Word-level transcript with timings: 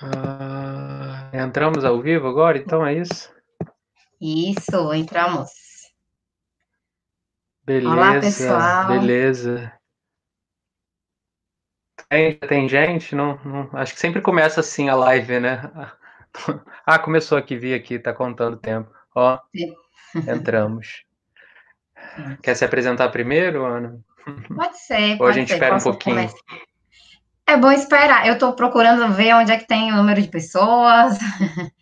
Ah, 0.00 1.30
entramos 1.32 1.84
ao 1.84 2.00
vivo 2.00 2.26
agora, 2.28 2.58
então 2.58 2.86
é 2.86 2.94
isso? 2.94 3.34
Isso, 4.20 4.92
entramos. 4.94 5.50
Beleza, 7.64 7.94
Olá, 7.94 8.20
pessoal. 8.20 8.88
beleza. 8.88 9.72
Tem, 12.08 12.38
tem 12.38 12.68
gente? 12.68 13.14
Não, 13.14 13.36
não, 13.44 13.70
acho 13.72 13.94
que 13.94 14.00
sempre 14.00 14.20
começa 14.20 14.60
assim 14.60 14.88
a 14.88 14.94
live, 14.94 15.40
né? 15.40 15.60
Ah, 16.84 16.98
começou 16.98 17.38
aqui, 17.38 17.56
vi 17.56 17.72
aqui, 17.72 17.98
tá 17.98 18.12
contando 18.12 18.58
tempo. 18.58 18.90
Ó, 19.14 19.38
entramos. 20.28 21.02
Quer 22.42 22.54
se 22.54 22.64
apresentar 22.64 23.08
primeiro, 23.08 23.64
Ana? 23.64 23.98
Pode 24.54 24.78
ser, 24.78 25.12
Ou 25.12 25.18
pode 25.18 25.30
a 25.30 25.32
gente 25.32 25.48
ser. 25.48 25.54
espera 25.54 25.76
um 25.76 25.80
pouquinho? 25.80 26.16
começar? 26.16 26.38
É 27.48 27.56
bom 27.56 27.70
esperar. 27.70 28.26
Eu 28.26 28.34
estou 28.34 28.52
procurando 28.54 29.12
ver 29.12 29.34
onde 29.34 29.52
é 29.52 29.58
que 29.58 29.66
tem 29.66 29.92
o 29.92 29.96
número 29.96 30.20
de 30.20 30.28
pessoas, 30.28 31.16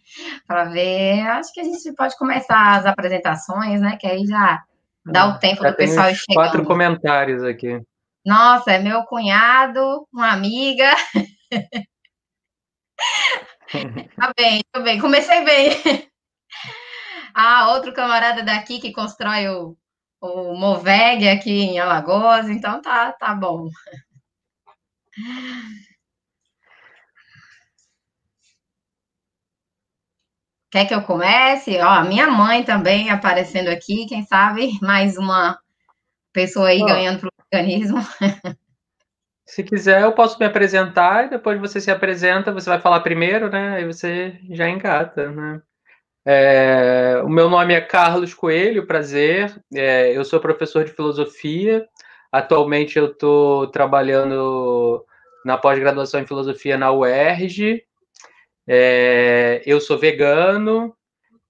para 0.47 0.65
ver. 0.65 1.21
Acho 1.29 1.53
que 1.53 1.61
a 1.61 1.65
gente 1.65 1.93
pode 1.95 2.17
começar 2.19 2.77
as 2.77 2.87
apresentações, 2.87 3.81
né? 3.81 3.97
Que 3.99 4.07
aí 4.07 4.27
já 4.27 4.63
dá 5.07 5.27
o 5.27 5.39
tempo 5.39 5.63
Já 5.63 5.71
do 5.71 5.77
pessoal 5.77 6.11
uns 6.11 6.23
quatro 6.25 6.53
chegando. 6.53 6.67
comentários 6.67 7.43
aqui. 7.43 7.81
Nossa, 8.25 8.73
é 8.73 8.79
meu 8.79 9.05
cunhado, 9.05 10.07
uma 10.13 10.33
amiga. 10.33 10.91
Tá 14.17 14.33
bem, 14.37 14.63
tá 14.71 14.81
bem. 14.81 15.01
Comecei 15.01 15.45
bem. 15.45 15.71
Ah, 17.35 17.73
outro 17.73 17.93
camarada 17.93 18.45
daqui 18.45 18.79
que 18.79 18.93
constrói 18.93 19.49
o, 19.49 19.77
o 20.21 20.55
Moveg 20.55 21.29
aqui 21.29 21.51
em 21.51 21.81
Alagoas, 21.81 22.49
então 22.49 22.81
tá, 22.81 23.13
tá 23.13 23.35
bom. 23.35 23.69
Quer 30.71 30.87
que 30.87 30.95
eu 30.95 31.03
comece? 31.03 31.79
Ó, 31.81 32.03
minha 32.03 32.27
mãe 32.27 32.65
também 32.65 33.09
aparecendo 33.09 33.69
aqui, 33.69 34.07
quem 34.07 34.25
sabe 34.25 34.77
mais 34.83 35.17
uma 35.17 35.57
pessoa 36.33 36.69
aí 36.69 36.83
Ó. 36.83 36.87
ganhando 36.87 37.21
pro 37.21 37.31
organismo. 37.53 37.99
Se 39.47 39.63
quiser, 39.63 40.03
eu 40.03 40.13
posso 40.13 40.39
me 40.39 40.47
apresentar 40.47 41.27
e 41.27 41.31
depois 41.31 41.61
você 41.61 41.81
se 41.81 41.91
apresenta, 41.91 42.51
você 42.51 42.69
vai 42.69 42.81
falar 42.81 43.01
primeiro, 43.01 43.51
né? 43.51 43.77
Aí 43.77 43.87
você 43.87 44.37
já 44.51 44.69
engata, 44.69 45.31
né? 45.31 45.63
É, 46.27 47.21
o 47.23 47.29
meu 47.29 47.51
nome 47.51 47.75
é 47.75 47.81
Carlos 47.81 48.33
Coelho, 48.33 48.87
prazer. 48.87 49.55
É, 49.73 50.17
eu 50.17 50.25
sou 50.25 50.41
professor 50.41 50.85
de 50.85 50.93
filosofia. 50.93 51.87
Atualmente 52.35 52.99
eu 52.99 53.13
estou 53.13 53.69
trabalhando 53.69 55.07
na 55.45 55.57
pós-graduação 55.57 56.21
em 56.21 56.27
filosofia 56.27 56.77
na 56.77 56.91
UERJ. 56.91 57.85
É, 58.67 59.63
eu 59.65 59.81
sou 59.81 59.97
vegano. 59.97 60.93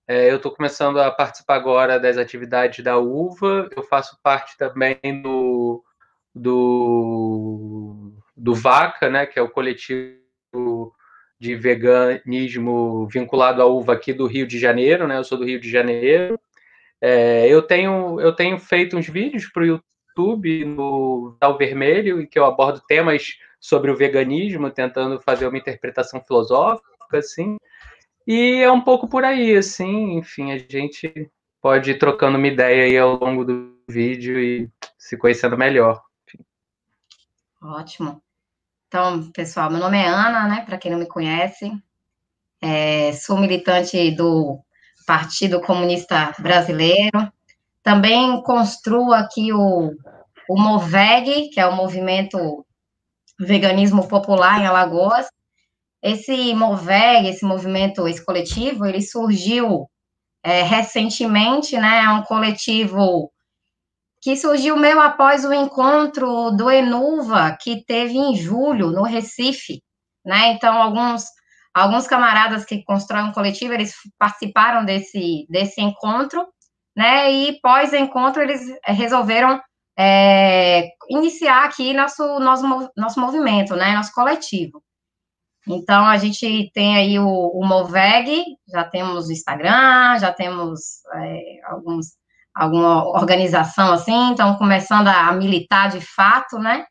É, 0.07 0.31
eu 0.31 0.37
estou 0.37 0.53
começando 0.53 1.01
a 1.01 1.11
participar 1.11 1.55
agora 1.55 1.99
das 1.99 2.19
atividades 2.19 2.85
da 2.85 2.99
UVA. 2.99 3.71
Eu 3.75 3.83
faço 3.83 4.19
parte 4.23 4.59
também 4.59 4.99
do, 5.23 5.83
do, 6.35 8.13
do 8.37 8.55
VACA, 8.55 9.09
né, 9.09 9.25
que 9.25 9.39
é 9.39 9.43
o 9.43 9.49
coletivo 9.49 10.93
de 11.41 11.57
veganismo 11.57 13.07
vinculado 13.07 13.63
à 13.63 13.65
uva 13.65 13.95
aqui 13.95 14.13
do 14.13 14.27
Rio 14.27 14.47
de 14.47 14.59
Janeiro, 14.59 15.09
né? 15.09 15.17
Eu 15.17 15.25
sou 15.25 15.39
do 15.39 15.47
Rio 15.47 15.59
de 15.59 15.71
Janeiro. 15.71 16.39
É, 17.01 17.49
eu 17.49 17.63
tenho 17.63 18.21
eu 18.21 18.35
tenho 18.35 18.59
feito 18.59 18.99
uns 18.99 19.09
vídeos 19.09 19.47
para 19.47 19.63
o 19.63 19.81
YouTube 20.17 20.65
no 20.65 21.37
Tal 21.41 21.59
Vermelho 21.59 22.21
em 22.21 22.27
que 22.27 22.39
eu 22.39 22.45
abordo 22.45 22.81
temas 22.87 23.37
sobre 23.59 23.91
o 23.91 23.97
veganismo, 23.97 24.71
tentando 24.71 25.21
fazer 25.21 25.47
uma 25.47 25.59
interpretação 25.59 26.23
filosófica, 26.23 27.19
assim. 27.19 27.57
E 28.27 28.61
é 28.61 28.71
um 28.71 28.81
pouco 28.81 29.09
por 29.09 29.25
aí, 29.25 29.57
assim. 29.57 30.19
Enfim, 30.19 30.53
a 30.53 30.59
gente 30.59 31.31
pode 31.61 31.91
ir 31.91 31.99
trocando 31.99 32.39
uma 32.39 32.47
ideia 32.47 32.85
aí 32.85 32.97
ao 32.97 33.19
longo 33.19 33.45
do 33.45 33.75
vídeo 33.89 34.39
e 34.39 34.71
se 34.99 35.17
conhecendo 35.17 35.59
melhor. 35.59 36.03
Ótimo. 37.63 38.23
Então, 38.89 39.31
pessoal, 39.33 39.71
meu 39.71 39.81
nome 39.81 39.99
é 39.99 40.07
Ana, 40.07 40.47
né? 40.47 40.65
Para 40.65 40.79
quem 40.79 40.91
não 40.91 40.99
me 40.99 41.07
conhece, 41.07 41.73
É, 42.61 43.13
sou 43.13 43.37
militante 43.37 44.11
do 44.13 44.59
Partido 45.07 45.61
Comunista 45.61 46.33
Brasileiro. 46.39 47.34
Também 47.85 48.43
construo 48.43 49.13
aqui 49.13 49.53
o, 49.53 49.93
o 50.49 50.59
Moveg, 50.59 51.51
que 51.51 51.61
é 51.61 51.67
o 51.67 51.77
movimento 51.77 52.67
veganismo 53.39 54.09
popular 54.09 54.59
em 54.61 54.67
Alagoas. 54.67 55.27
Esse 56.03 56.55
Moveg, 56.55 57.29
esse 57.29 57.45
movimento, 57.45 58.09
esse 58.09 58.25
coletivo, 58.25 58.87
ele 58.87 59.03
surgiu 59.03 59.87
é, 60.43 60.63
recentemente, 60.63 61.77
né? 61.77 62.05
É 62.05 62.09
um 62.09 62.23
coletivo 62.23 63.31
que 64.23 64.35
surgiu 64.35 64.79
meio 64.79 64.99
após 65.01 65.45
o 65.45 65.53
encontro 65.53 66.51
do 66.53 66.71
Enuva, 66.71 67.55
que 67.61 67.85
teve 67.85 68.17
em 68.17 68.35
julho, 68.35 68.91
no 68.91 69.03
Recife, 69.03 69.83
né? 70.25 70.53
Então, 70.53 70.81
alguns, 70.81 71.25
alguns 71.75 72.07
camaradas 72.07 72.65
que 72.65 72.83
constroem 72.85 73.27
um 73.27 73.33
coletivo, 73.33 73.75
eles 73.75 73.93
participaram 74.19 74.87
desse, 74.87 75.47
desse 75.51 75.83
encontro, 75.83 76.47
né? 76.97 77.33
E 77.33 77.61
pós-encontro, 77.61 78.43
eles 78.43 78.61
resolveram 78.85 79.61
é, 79.99 80.89
iniciar 81.09 81.65
aqui 81.65 81.93
nosso, 81.93 82.39
nosso, 82.39 82.91
nosso 82.97 83.21
movimento, 83.21 83.77
né? 83.77 83.93
Nosso 83.93 84.13
coletivo. 84.13 84.83
Então, 85.67 86.07
a 86.07 86.17
gente 86.19 86.71
tem 86.75 86.97
aí 86.97 87.19
o, 87.19 87.27
o 87.27 87.67
Moveg, 87.67 88.45
já 88.69 88.85
temos 88.85 89.29
o 89.29 89.33
Instagram, 89.33 90.19
já 90.19 90.33
temos 90.33 91.05
é, 91.15 91.61
alguns 91.67 92.09
alguma 92.55 93.05
organização 93.09 93.93
assim, 93.93 94.31
então 94.31 94.55
começando 94.57 95.09
a 95.09 95.33
militar 95.33 95.91
de 95.91 96.01
fato, 96.01 96.57
né? 96.57 96.85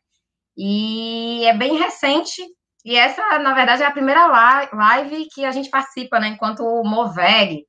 E 0.56 1.42
é 1.46 1.56
bem 1.56 1.78
recente, 1.78 2.42
e 2.84 2.96
essa, 2.96 3.38
na 3.38 3.54
verdade, 3.54 3.82
é 3.82 3.86
a 3.86 3.90
primeira 3.90 4.26
live 4.26 5.26
que 5.32 5.44
a 5.44 5.50
gente 5.50 5.70
participa, 5.70 6.20
né? 6.20 6.28
Enquanto 6.28 6.60
o 6.60 6.84
Moveg. 6.84 7.64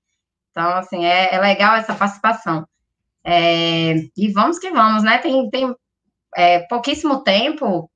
Então, 0.56 0.70
assim, 0.78 1.04
é, 1.04 1.36
é 1.36 1.40
legal 1.40 1.76
essa 1.76 1.94
participação. 1.94 2.66
É, 3.26 3.96
e 4.16 4.32
vamos 4.32 4.58
que 4.58 4.72
vamos, 4.72 5.04
né? 5.04 5.18
Tem, 5.18 5.50
tem 5.50 5.76
é, 6.34 6.60
pouquíssimo 6.60 7.24
tempo, 7.24 7.92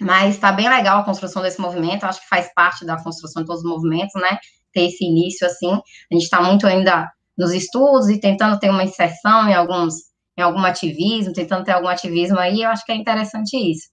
mas 0.00 0.34
está 0.34 0.50
bem 0.50 0.68
legal 0.68 0.98
a 0.98 1.04
construção 1.04 1.42
desse 1.42 1.60
movimento. 1.60 2.02
Acho 2.02 2.20
que 2.20 2.28
faz 2.28 2.52
parte 2.52 2.84
da 2.84 3.00
construção 3.00 3.42
de 3.42 3.46
todos 3.46 3.62
os 3.62 3.70
movimentos, 3.70 4.20
né? 4.20 4.38
Ter 4.72 4.86
esse 4.86 5.04
início 5.04 5.46
assim. 5.46 5.70
A 5.70 6.14
gente 6.14 6.24
está 6.24 6.42
muito 6.42 6.66
ainda 6.66 7.08
nos 7.38 7.52
estudos 7.52 8.08
e 8.08 8.18
tentando 8.18 8.58
ter 8.58 8.70
uma 8.70 8.82
inserção 8.82 9.48
em 9.48 9.54
alguns 9.54 9.94
em 10.36 10.40
algum 10.40 10.64
ativismo, 10.64 11.32
tentando 11.32 11.64
ter 11.64 11.72
algum 11.72 11.88
ativismo 11.88 12.38
aí, 12.38 12.62
eu 12.62 12.70
acho 12.70 12.84
que 12.86 12.92
é 12.92 12.96
interessante 12.96 13.54
isso. 13.54 13.90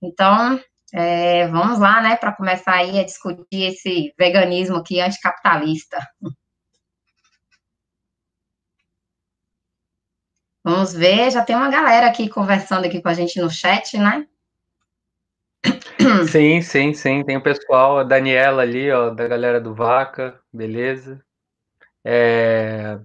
Então, 0.00 0.60
é, 0.94 1.48
vamos 1.48 1.80
lá, 1.80 2.00
né, 2.00 2.14
para 2.14 2.32
começar 2.32 2.74
aí 2.74 2.98
a 3.00 3.04
discutir 3.04 3.64
esse 3.64 4.14
veganismo 4.16 4.76
aqui 4.76 5.00
anticapitalista. 5.00 5.98
Vamos 10.64 10.92
ver, 10.92 11.30
já 11.30 11.42
tem 11.42 11.56
uma 11.56 11.70
galera 11.70 12.06
aqui 12.06 12.28
conversando 12.28 12.84
aqui 12.84 13.00
com 13.00 13.08
a 13.08 13.14
gente 13.14 13.40
no 13.40 13.50
chat, 13.50 13.96
né? 13.96 14.26
Sim, 16.30 16.60
sim, 16.62 16.94
sim. 16.94 17.24
Tem 17.24 17.36
o 17.36 17.42
pessoal, 17.42 17.98
a 17.98 18.04
Daniela 18.04 18.62
ali, 18.62 18.90
ó, 18.90 19.10
da 19.10 19.26
galera 19.26 19.60
do 19.60 19.74
Vaca, 19.74 20.40
beleza. 20.52 21.20
É, 22.04 22.98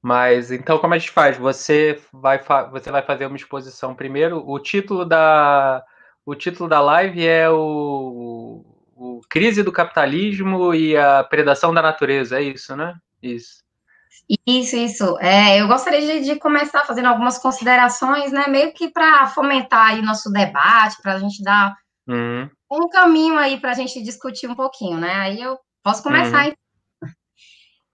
mas 0.00 0.50
então 0.50 0.78
como 0.78 0.94
a 0.94 0.98
gente 0.98 1.10
faz? 1.10 1.36
Você 1.36 2.00
vai, 2.12 2.40
você 2.70 2.90
vai 2.90 3.02
fazer 3.02 3.26
uma 3.26 3.36
exposição 3.36 3.94
primeiro. 3.94 4.42
O 4.48 4.58
título 4.58 5.04
da, 5.04 5.84
o 6.24 6.34
título 6.34 6.68
da 6.68 6.80
live 6.80 7.26
é 7.26 7.50
o, 7.50 8.64
o 8.96 9.20
Crise 9.28 9.62
do 9.62 9.72
Capitalismo 9.72 10.74
e 10.74 10.96
a 10.96 11.24
Predação 11.24 11.74
da 11.74 11.82
Natureza, 11.82 12.38
é 12.38 12.42
isso, 12.42 12.76
né? 12.76 12.94
Isso. 13.22 13.62
Isso, 14.46 14.76
isso. 14.76 15.18
É, 15.18 15.60
eu 15.60 15.66
gostaria 15.66 16.00
de, 16.00 16.24
de, 16.24 16.38
começar 16.38 16.84
fazendo 16.84 17.06
algumas 17.06 17.36
considerações, 17.38 18.30
né? 18.30 18.46
Meio 18.46 18.72
que 18.72 18.88
para 18.88 19.26
fomentar 19.26 19.88
aí 19.88 20.02
nosso 20.02 20.30
debate, 20.30 21.02
para 21.02 21.14
a 21.14 21.18
gente 21.18 21.42
dar 21.42 21.76
uhum. 22.06 22.48
um 22.70 22.88
caminho 22.88 23.36
aí 23.36 23.58
para 23.58 23.72
a 23.72 23.74
gente 23.74 24.00
discutir 24.00 24.48
um 24.48 24.54
pouquinho, 24.54 24.98
né? 24.98 25.12
Aí 25.14 25.42
eu 25.42 25.58
posso 25.82 26.00
começar. 26.02 26.46
Uhum. 26.46 26.54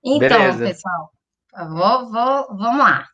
Então, 0.04 0.28
Beleza. 0.28 0.64
pessoal, 0.64 1.10
vou, 1.70 2.12
vou, 2.12 2.56
vamos 2.58 2.78
lá. 2.80 3.08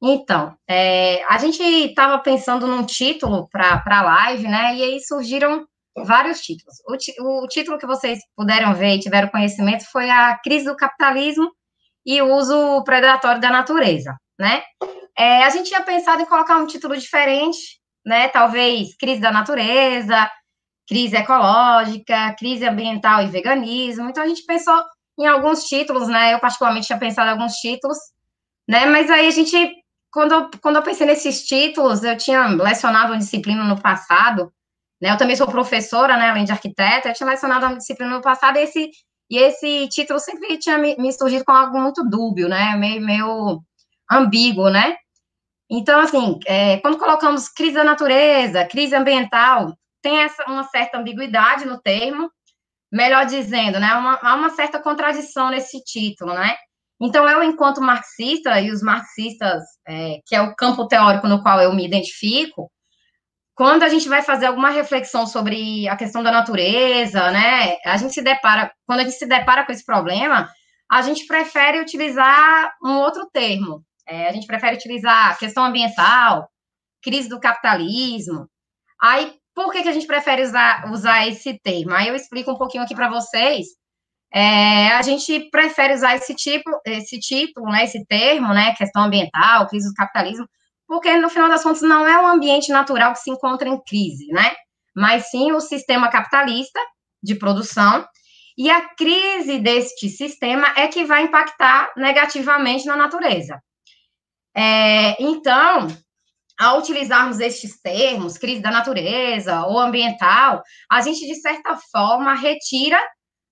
Então, 0.00 0.54
é, 0.68 1.24
a 1.24 1.38
gente 1.38 1.62
estava 1.62 2.18
pensando 2.18 2.66
num 2.66 2.84
título 2.84 3.48
para 3.50 3.82
a 3.84 4.02
live, 4.02 4.46
né? 4.46 4.76
E 4.76 4.82
aí 4.82 5.00
surgiram 5.00 5.66
vários 6.04 6.40
títulos. 6.40 6.76
O, 6.86 7.44
o, 7.44 7.48
título 7.48 7.78
que 7.78 7.86
vocês 7.86 8.20
puderam 8.36 8.74
ver 8.74 8.96
e 8.96 9.00
tiveram 9.00 9.28
conhecimento 9.28 9.90
foi 9.90 10.08
a 10.10 10.38
crise 10.38 10.66
do 10.66 10.76
capitalismo 10.76 11.50
e 12.08 12.22
uso 12.22 12.82
predatório 12.84 13.38
da 13.38 13.50
natureza, 13.50 14.16
né? 14.38 14.62
É, 15.14 15.44
a 15.44 15.50
gente 15.50 15.68
tinha 15.68 15.82
pensado 15.82 16.22
em 16.22 16.24
colocar 16.24 16.56
um 16.56 16.66
título 16.66 16.96
diferente, 16.96 17.78
né? 18.02 18.28
Talvez 18.28 18.96
crise 18.96 19.20
da 19.20 19.30
natureza, 19.30 20.30
crise 20.88 21.16
ecológica, 21.16 22.34
crise 22.38 22.66
ambiental 22.66 23.22
e 23.22 23.26
veganismo. 23.26 24.08
Então 24.08 24.22
a 24.24 24.26
gente 24.26 24.42
pensou 24.46 24.82
em 25.18 25.26
alguns 25.26 25.64
títulos, 25.64 26.08
né? 26.08 26.32
Eu 26.32 26.40
particularmente 26.40 26.86
tinha 26.86 26.98
pensado 26.98 27.28
em 27.28 27.32
alguns 27.32 27.56
títulos, 27.56 27.98
né? 28.66 28.86
Mas 28.86 29.10
aí 29.10 29.26
a 29.26 29.30
gente, 29.30 29.70
quando 30.10 30.32
eu, 30.32 30.50
quando 30.62 30.76
eu 30.76 30.82
pensei 30.82 31.06
nesses 31.06 31.44
títulos, 31.44 32.02
eu 32.02 32.16
tinha 32.16 32.46
lecionado 32.46 33.12
uma 33.12 33.18
disciplina 33.18 33.62
no 33.64 33.82
passado, 33.82 34.50
né? 34.98 35.10
Eu 35.10 35.18
também 35.18 35.36
sou 35.36 35.46
professora, 35.46 36.16
né? 36.16 36.30
Além 36.30 36.46
de 36.46 36.52
arquiteta, 36.52 37.10
eu 37.10 37.14
tinha 37.14 37.28
lecionado 37.28 37.66
uma 37.66 37.76
disciplina 37.76 38.14
no 38.14 38.22
passado 38.22 38.56
e 38.56 38.62
esse, 38.62 38.90
e 39.30 39.38
esse 39.38 39.88
título 39.88 40.18
sempre 40.18 40.58
tinha 40.58 40.78
me, 40.78 41.12
surgido 41.12 41.44
com 41.44 41.52
algo 41.52 41.78
muito 41.78 42.02
dúbio, 42.08 42.48
né? 42.48 42.74
Meio, 42.76 43.00
meio 43.00 43.62
ambíguo, 44.10 44.70
né? 44.70 44.96
Então, 45.70 46.00
assim, 46.00 46.38
é, 46.46 46.78
quando 46.78 46.98
colocamos 46.98 47.48
crise 47.48 47.74
da 47.74 47.84
natureza, 47.84 48.64
crise 48.66 48.94
ambiental, 48.94 49.76
tem 50.02 50.20
essa, 50.20 50.44
uma 50.46 50.64
certa 50.64 50.98
ambiguidade 50.98 51.66
no 51.66 51.80
termo, 51.80 52.30
melhor 52.90 53.26
dizendo, 53.26 53.78
né, 53.78 53.92
uma, 53.94 54.18
há 54.22 54.34
uma 54.34 54.50
certa 54.50 54.80
contradição 54.80 55.50
nesse 55.50 55.82
título, 55.84 56.32
né? 56.32 56.56
Então, 57.00 57.28
eu, 57.28 57.42
enquanto 57.42 57.82
marxista, 57.82 58.60
e 58.60 58.70
os 58.70 58.82
marxistas, 58.82 59.62
é, 59.86 60.20
que 60.26 60.34
é 60.34 60.40
o 60.40 60.54
campo 60.56 60.88
teórico 60.88 61.28
no 61.28 61.42
qual 61.42 61.60
eu 61.60 61.72
me 61.74 61.86
identifico, 61.86 62.70
quando 63.58 63.82
a 63.82 63.88
gente 63.88 64.08
vai 64.08 64.22
fazer 64.22 64.46
alguma 64.46 64.70
reflexão 64.70 65.26
sobre 65.26 65.88
a 65.88 65.96
questão 65.96 66.22
da 66.22 66.30
natureza, 66.30 67.28
né, 67.32 67.76
a 67.84 67.96
gente 67.96 68.14
se 68.14 68.22
depara, 68.22 68.72
quando 68.86 69.00
a 69.00 69.02
gente 69.02 69.16
se 69.16 69.26
depara 69.26 69.66
com 69.66 69.72
esse 69.72 69.84
problema, 69.84 70.48
a 70.88 71.02
gente 71.02 71.26
prefere 71.26 71.80
utilizar 71.80 72.72
um 72.80 72.98
outro 72.98 73.28
termo. 73.32 73.82
É, 74.06 74.28
a 74.28 74.32
gente 74.32 74.46
prefere 74.46 74.76
utilizar 74.76 75.36
questão 75.40 75.64
ambiental, 75.64 76.48
crise 77.02 77.28
do 77.28 77.40
capitalismo. 77.40 78.48
Aí, 79.02 79.34
por 79.52 79.72
que, 79.72 79.82
que 79.82 79.88
a 79.88 79.92
gente 79.92 80.06
prefere 80.06 80.42
usar, 80.42 80.88
usar 80.92 81.26
esse 81.26 81.58
termo? 81.58 81.94
Aí 81.94 82.06
eu 82.06 82.14
explico 82.14 82.52
um 82.52 82.56
pouquinho 82.56 82.84
aqui 82.84 82.94
para 82.94 83.10
vocês. 83.10 83.66
É, 84.32 84.92
a 84.92 85.02
gente 85.02 85.50
prefere 85.50 85.94
usar 85.94 86.14
esse 86.14 86.32
tipo, 86.32 86.70
esse 86.86 87.18
título, 87.18 87.66
né, 87.72 87.82
esse 87.82 88.06
termo, 88.06 88.54
né, 88.54 88.72
questão 88.76 89.02
ambiental, 89.02 89.66
crise 89.66 89.88
do 89.88 89.94
capitalismo, 89.94 90.46
porque 90.88 91.14
no 91.18 91.28
final 91.28 91.48
das 91.48 91.62
contas 91.62 91.82
não 91.82 92.06
é 92.06 92.18
um 92.20 92.26
ambiente 92.26 92.72
natural 92.72 93.12
que 93.12 93.20
se 93.20 93.30
encontra 93.30 93.68
em 93.68 93.78
crise, 93.84 94.26
né, 94.28 94.56
mas 94.96 95.30
sim 95.30 95.52
o 95.52 95.60
sistema 95.60 96.08
capitalista 96.08 96.80
de 97.22 97.34
produção, 97.34 98.04
e 98.56 98.68
a 98.70 98.88
crise 98.96 99.60
deste 99.60 100.08
sistema 100.08 100.66
é 100.76 100.88
que 100.88 101.04
vai 101.04 101.22
impactar 101.22 101.92
negativamente 101.96 102.86
na 102.86 102.96
natureza. 102.96 103.62
É, 104.56 105.22
então, 105.22 105.86
ao 106.58 106.78
utilizarmos 106.80 107.38
estes 107.38 107.80
termos, 107.80 108.36
crise 108.36 108.60
da 108.60 108.72
natureza 108.72 109.64
ou 109.66 109.78
ambiental, 109.78 110.60
a 110.90 111.00
gente, 111.00 111.24
de 111.24 111.36
certa 111.36 111.76
forma, 111.92 112.34
retira 112.34 113.00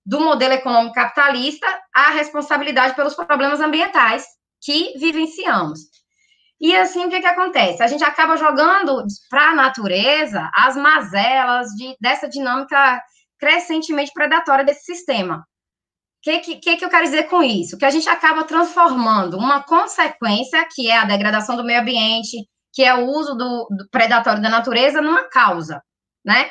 do 0.05 0.19
modelo 0.19 0.53
econômico 0.53 0.95
capitalista 0.95 1.67
a 1.93 2.09
responsabilidade 2.09 2.95
pelos 2.95 3.15
problemas 3.15 3.61
ambientais 3.61 4.25
que 4.61 4.93
vivenciamos. 4.97 5.79
E 6.59 6.75
assim, 6.75 7.05
o 7.05 7.09
que, 7.09 7.19
que 7.19 7.27
acontece? 7.27 7.83
A 7.83 7.87
gente 7.87 8.03
acaba 8.03 8.35
jogando 8.35 9.03
para 9.29 9.51
a 9.51 9.55
natureza 9.55 10.49
as 10.55 10.75
mazelas 10.75 11.67
de, 11.69 11.95
dessa 12.01 12.27
dinâmica 12.27 13.01
crescentemente 13.37 14.11
predatória 14.11 14.65
desse 14.65 14.83
sistema. 14.83 15.37
O 15.37 15.41
que, 16.21 16.55
que, 16.57 16.77
que 16.77 16.83
eu 16.83 16.89
quero 16.89 17.03
dizer 17.03 17.23
com 17.29 17.43
isso? 17.43 17.77
Que 17.77 17.85
a 17.85 17.91
gente 17.91 18.09
acaba 18.09 18.43
transformando 18.43 19.37
uma 19.37 19.63
consequência, 19.63 20.67
que 20.73 20.89
é 20.89 20.97
a 20.97 21.05
degradação 21.05 21.55
do 21.55 21.63
meio 21.63 21.79
ambiente, 21.81 22.37
que 22.73 22.83
é 22.83 22.93
o 22.93 23.05
uso 23.05 23.35
do, 23.35 23.67
do 23.69 23.89
predatório 23.91 24.41
da 24.41 24.49
natureza 24.49 25.01
numa 25.01 25.23
causa, 25.29 25.81
né? 26.25 26.49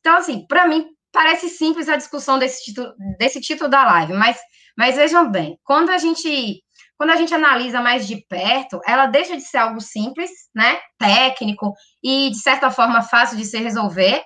Então, 0.00 0.16
assim, 0.16 0.46
para 0.46 0.66
mim, 0.66 0.86
parece 1.12 1.48
simples 1.48 1.88
a 1.88 1.96
discussão 1.96 2.38
desse 2.38 2.64
título, 2.64 2.92
desse 3.18 3.40
título 3.40 3.70
da 3.70 3.84
live, 3.84 4.14
mas, 4.14 4.38
mas 4.76 4.96
vejam 4.96 5.30
bem, 5.30 5.58
quando 5.62 5.90
a 5.90 5.98
gente 5.98 6.62
quando 7.02 7.10
a 7.10 7.16
gente 7.16 7.34
analisa 7.34 7.80
mais 7.80 8.06
de 8.06 8.24
perto, 8.28 8.80
ela 8.86 9.06
deixa 9.06 9.36
de 9.36 9.42
ser 9.42 9.56
algo 9.56 9.80
simples, 9.80 10.30
né, 10.54 10.78
técnico 10.96 11.72
e 12.00 12.30
de 12.30 12.38
certa 12.38 12.70
forma 12.70 13.02
fácil 13.02 13.36
de 13.36 13.44
se 13.44 13.58
resolver, 13.58 14.22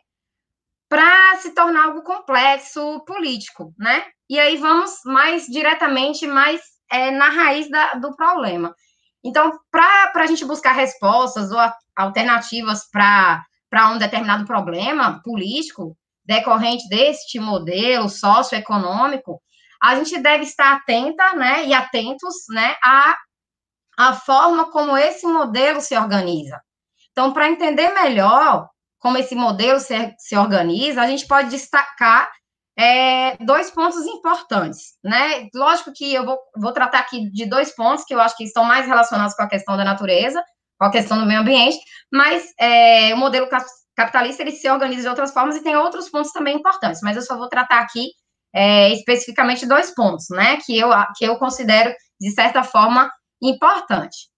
para 0.87 1.37
se 1.37 1.55
tornar 1.55 1.87
algo 1.87 2.02
complexo 2.02 3.02
político, 3.06 3.73
né? 3.78 4.05
E 4.28 4.38
aí 4.38 4.58
vamos 4.58 4.93
mais 5.06 5.46
diretamente, 5.46 6.26
mais 6.26 6.61
é, 6.93 7.11
na 7.12 7.31
raiz 7.31 7.70
da, 7.70 7.94
do 7.94 8.14
problema. 8.14 8.75
Então, 9.25 9.58
para 9.70 10.12
a 10.14 10.26
gente 10.26 10.44
buscar 10.44 10.73
respostas 10.73 11.50
ou 11.50 11.58
alternativas 11.96 12.82
para 12.90 13.90
um 13.90 13.96
determinado 13.96 14.44
problema 14.44 15.23
político 15.25 15.96
decorrente 16.26 16.87
deste 16.90 17.40
modelo 17.40 18.11
socioeconômico, 18.11 19.40
a 19.82 19.96
gente 19.96 20.19
deve 20.20 20.44
estar 20.44 20.75
atenta, 20.75 21.34
né, 21.34 21.67
e 21.67 21.75
atentos, 21.75 22.34
né, 22.50 22.76
à, 22.82 23.17
à 23.99 24.12
forma 24.14 24.70
como 24.70 24.96
esse 24.96 25.26
modelo 25.26 25.81
se 25.81 25.96
organiza. 25.96 26.61
Então, 27.12 27.32
para 27.32 27.49
entender 27.49 27.93
melhor 27.94 28.69
como 28.99 29.19
esse 29.19 29.34
modelo 29.34 29.78
se, 29.81 30.14
se 30.19 30.37
organiza, 30.37 31.00
a 31.00 31.06
gente 31.06 31.26
pode 31.26 31.49
destacar 31.49 32.31
é, 32.78 33.37
dois 33.38 33.70
pontos 33.70 34.05
importantes, 34.05 34.99
né? 35.02 35.49
Lógico 35.55 35.93
que 35.94 36.12
eu 36.12 36.26
vou, 36.26 36.38
vou 36.56 36.73
tratar 36.73 36.99
aqui 36.99 37.31
de 37.31 37.46
dois 37.46 37.75
pontos 37.75 38.05
que 38.05 38.14
eu 38.14 38.20
acho 38.20 38.37
que 38.37 38.44
estão 38.44 38.64
mais 38.64 38.87
relacionados 38.87 39.34
com 39.34 39.43
a 39.43 39.49
questão 39.49 39.76
da 39.76 39.84
natureza, 39.84 40.43
com 40.78 40.84
a 40.84 40.90
questão 40.90 41.19
do 41.19 41.25
meio 41.25 41.40
ambiente, 41.40 41.78
mas 42.12 42.52
é, 42.61 43.14
o 43.14 43.17
modelo 43.17 43.49
capitalista 43.96 44.43
ele 44.43 44.52
se 44.52 44.69
organiza 44.69 45.02
de 45.02 45.08
outras 45.08 45.32
formas 45.32 45.56
e 45.56 45.62
tem 45.62 45.75
outros 45.75 46.11
pontos 46.11 46.32
também 46.32 46.56
importantes, 46.56 47.00
mas 47.02 47.17
eu 47.17 47.23
só 47.23 47.38
vou 47.38 47.49
tratar 47.49 47.81
aqui 47.81 48.11
é, 48.54 48.93
especificamente 48.93 49.66
dois 49.66 49.94
pontos, 49.94 50.26
né? 50.31 50.58
Que 50.64 50.78
eu, 50.78 50.90
que 51.16 51.25
eu 51.25 51.37
considero, 51.38 51.94
de 52.20 52.31
certa 52.31 52.62
forma, 52.62 53.10
importante. 53.43 54.28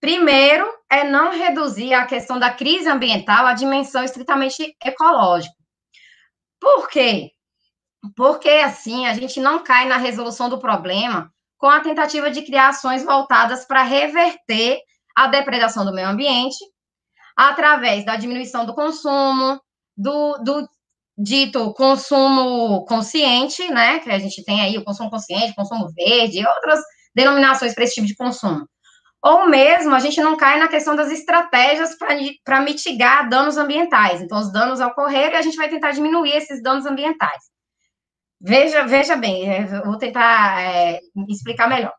Primeiro, 0.00 0.66
é 0.90 1.04
não 1.04 1.30
reduzir 1.30 1.92
a 1.92 2.06
questão 2.06 2.38
da 2.38 2.52
crise 2.52 2.88
ambiental 2.88 3.46
à 3.46 3.52
dimensão 3.52 4.02
estritamente 4.02 4.74
ecológica. 4.82 5.54
Por 6.58 6.88
quê? 6.88 7.30
porque 8.16 8.48
assim 8.48 9.06
a 9.06 9.14
gente 9.14 9.40
não 9.40 9.62
cai 9.62 9.86
na 9.86 9.96
resolução 9.96 10.48
do 10.48 10.58
problema 10.58 11.32
com 11.58 11.66
a 11.68 11.80
tentativa 11.80 12.30
de 12.30 12.42
criar 12.42 12.68
ações 12.68 13.04
voltadas 13.04 13.66
para 13.66 13.82
reverter 13.82 14.80
a 15.14 15.26
depredação 15.26 15.84
do 15.84 15.92
meio 15.92 16.08
ambiente 16.08 16.56
através 17.36 18.04
da 18.04 18.16
diminuição 18.16 18.64
do 18.64 18.74
consumo, 18.74 19.60
do, 19.96 20.38
do 20.38 20.68
dito 21.22 21.72
consumo 21.74 22.84
consciente, 22.86 23.68
né? 23.68 23.98
Que 24.00 24.10
a 24.10 24.18
gente 24.18 24.44
tem 24.44 24.60
aí 24.60 24.78
o 24.78 24.84
consumo 24.84 25.10
consciente, 25.10 25.54
consumo 25.54 25.88
verde 25.94 26.46
outras 26.46 26.80
denominações 27.14 27.74
para 27.74 27.84
esse 27.84 27.94
tipo 27.94 28.06
de 28.06 28.16
consumo. 28.16 28.66
Ou 29.22 29.46
mesmo 29.46 29.94
a 29.94 30.00
gente 30.00 30.20
não 30.22 30.36
cai 30.36 30.58
na 30.58 30.68
questão 30.68 30.96
das 30.96 31.10
estratégias 31.10 31.96
para 32.44 32.60
mitigar 32.62 33.28
danos 33.28 33.58
ambientais. 33.58 34.22
Então, 34.22 34.38
os 34.38 34.50
danos 34.52 34.80
ocorreram 34.80 35.34
e 35.34 35.36
a 35.36 35.42
gente 35.42 35.56
vai 35.56 35.68
tentar 35.68 35.90
diminuir 35.90 36.32
esses 36.32 36.62
danos 36.62 36.86
ambientais. 36.86 37.42
Veja, 38.40 38.86
veja 38.86 39.16
bem, 39.16 39.46
é, 39.50 39.66
vou 39.82 39.98
tentar 39.98 40.62
é, 40.62 41.00
explicar 41.28 41.68
melhor. 41.68 41.92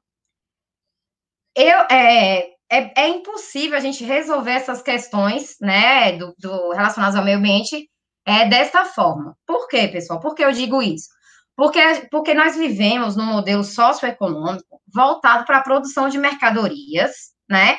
Eu, 1.55 1.79
é, 1.91 2.39
é, 2.71 3.01
é, 3.03 3.07
impossível 3.09 3.77
a 3.77 3.81
gente 3.81 4.03
resolver 4.03 4.51
essas 4.51 4.81
questões, 4.81 5.55
né, 5.61 6.13
do, 6.13 6.33
do 6.39 6.71
relacionadas 6.71 7.15
ao 7.15 7.23
meio 7.23 7.37
ambiente 7.37 7.87
é, 8.25 8.47
desta 8.47 8.85
forma. 8.85 9.35
Por 9.45 9.67
quê, 9.67 9.87
pessoal? 9.87 10.19
Por 10.19 10.35
que 10.35 10.43
eu 10.43 10.51
digo 10.51 10.81
isso? 10.81 11.09
Porque, 11.55 11.79
porque 12.09 12.33
nós 12.33 12.55
vivemos 12.55 13.15
num 13.15 13.25
modelo 13.25 13.63
socioeconômico 13.63 14.81
voltado 14.93 15.45
para 15.45 15.57
a 15.57 15.63
produção 15.63 16.09
de 16.09 16.17
mercadorias, 16.17 17.31
né, 17.49 17.77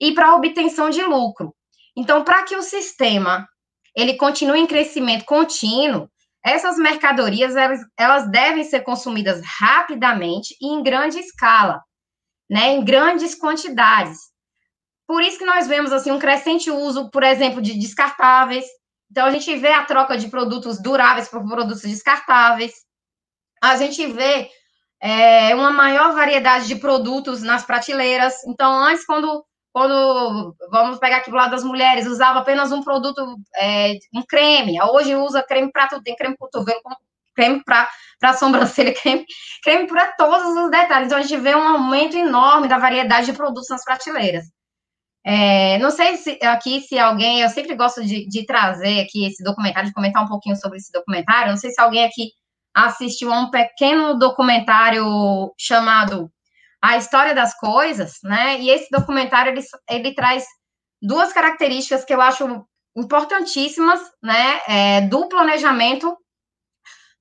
e 0.00 0.12
para 0.12 0.28
a 0.28 0.36
obtenção 0.36 0.88
de 0.88 1.02
lucro. 1.02 1.54
Então, 1.96 2.24
para 2.24 2.44
que 2.44 2.56
o 2.56 2.62
sistema 2.62 3.46
ele 3.94 4.14
continue 4.14 4.60
em 4.60 4.66
crescimento 4.66 5.24
contínuo, 5.24 6.08
essas 6.44 6.76
mercadorias, 6.78 7.54
elas, 7.54 7.80
elas 7.98 8.30
devem 8.30 8.64
ser 8.64 8.80
consumidas 8.80 9.42
rapidamente 9.44 10.56
e 10.60 10.68
em 10.68 10.82
grande 10.82 11.18
escala, 11.18 11.82
né, 12.48 12.68
em 12.68 12.84
grandes 12.84 13.34
quantidades. 13.34 14.18
Por 15.06 15.22
isso 15.22 15.38
que 15.38 15.44
nós 15.44 15.66
vemos, 15.66 15.92
assim, 15.92 16.10
um 16.10 16.18
crescente 16.18 16.70
uso, 16.70 17.10
por 17.10 17.22
exemplo, 17.22 17.60
de 17.60 17.78
descartáveis. 17.78 18.64
Então, 19.10 19.26
a 19.26 19.30
gente 19.30 19.54
vê 19.56 19.72
a 19.72 19.84
troca 19.84 20.16
de 20.16 20.28
produtos 20.28 20.80
duráveis 20.80 21.28
por 21.28 21.44
produtos 21.44 21.82
descartáveis. 21.82 22.72
A 23.62 23.76
gente 23.76 24.06
vê 24.06 24.48
é, 25.02 25.54
uma 25.54 25.72
maior 25.72 26.14
variedade 26.14 26.68
de 26.68 26.76
produtos 26.76 27.42
nas 27.42 27.64
prateleiras. 27.64 28.44
Então, 28.46 28.72
antes, 28.72 29.04
quando 29.04 29.44
quando, 29.72 30.56
vamos 30.70 30.98
pegar 30.98 31.18
aqui 31.18 31.30
do 31.30 31.36
lado 31.36 31.52
das 31.52 31.62
mulheres, 31.62 32.06
usava 32.06 32.40
apenas 32.40 32.72
um 32.72 32.82
produto, 32.82 33.36
é, 33.56 33.94
um 34.12 34.22
creme, 34.28 34.82
hoje 34.82 35.14
usa 35.14 35.44
creme 35.44 35.70
para 35.70 35.86
tudo, 35.86 36.02
tem 36.02 36.16
creme 36.16 36.36
para 36.36 36.48
cotovelo, 36.48 36.80
creme 37.34 37.62
para 37.64 38.32
sobrancelha, 38.34 38.92
creme, 39.00 39.24
creme 39.62 39.86
para 39.86 40.12
todos 40.12 40.56
os 40.56 40.70
detalhes. 40.70 41.06
Então, 41.06 41.18
a 41.18 41.22
gente 41.22 41.40
vê 41.40 41.54
um 41.54 41.68
aumento 41.68 42.16
enorme 42.16 42.68
da 42.68 42.78
variedade 42.78 43.26
de 43.26 43.32
produtos 43.32 43.68
nas 43.70 43.84
prateleiras. 43.84 44.44
É, 45.24 45.78
não 45.78 45.90
sei 45.90 46.16
se 46.16 46.38
aqui 46.42 46.80
se 46.80 46.98
alguém, 46.98 47.40
eu 47.40 47.48
sempre 47.50 47.74
gosto 47.74 48.02
de, 48.02 48.26
de, 48.26 48.46
trazer 48.46 49.00
aqui 49.00 49.26
esse 49.26 49.42
documentário, 49.44 49.88
de 49.88 49.94
comentar 49.94 50.24
um 50.24 50.28
pouquinho 50.28 50.56
sobre 50.56 50.78
esse 50.78 50.90
documentário. 50.90 51.50
Não 51.50 51.58
sei 51.58 51.70
se 51.70 51.80
alguém 51.80 52.04
aqui 52.04 52.30
assistiu 52.74 53.32
a 53.32 53.38
um 53.40 53.50
pequeno 53.50 54.18
documentário 54.18 55.04
chamado 55.58 56.30
A 56.80 56.96
História 56.96 57.34
das 57.34 57.54
Coisas, 57.58 58.18
né? 58.22 58.58
E 58.60 58.70
esse 58.70 58.88
documentário 58.90 59.52
ele, 59.52 59.62
ele 59.88 60.14
traz 60.14 60.46
duas 61.02 61.32
características 61.32 62.04
que 62.04 62.14
eu 62.14 62.20
acho 62.20 62.64
importantíssimas, 62.96 64.00
né? 64.22 64.60
É, 64.66 65.00
do 65.02 65.28
planejamento 65.28 66.16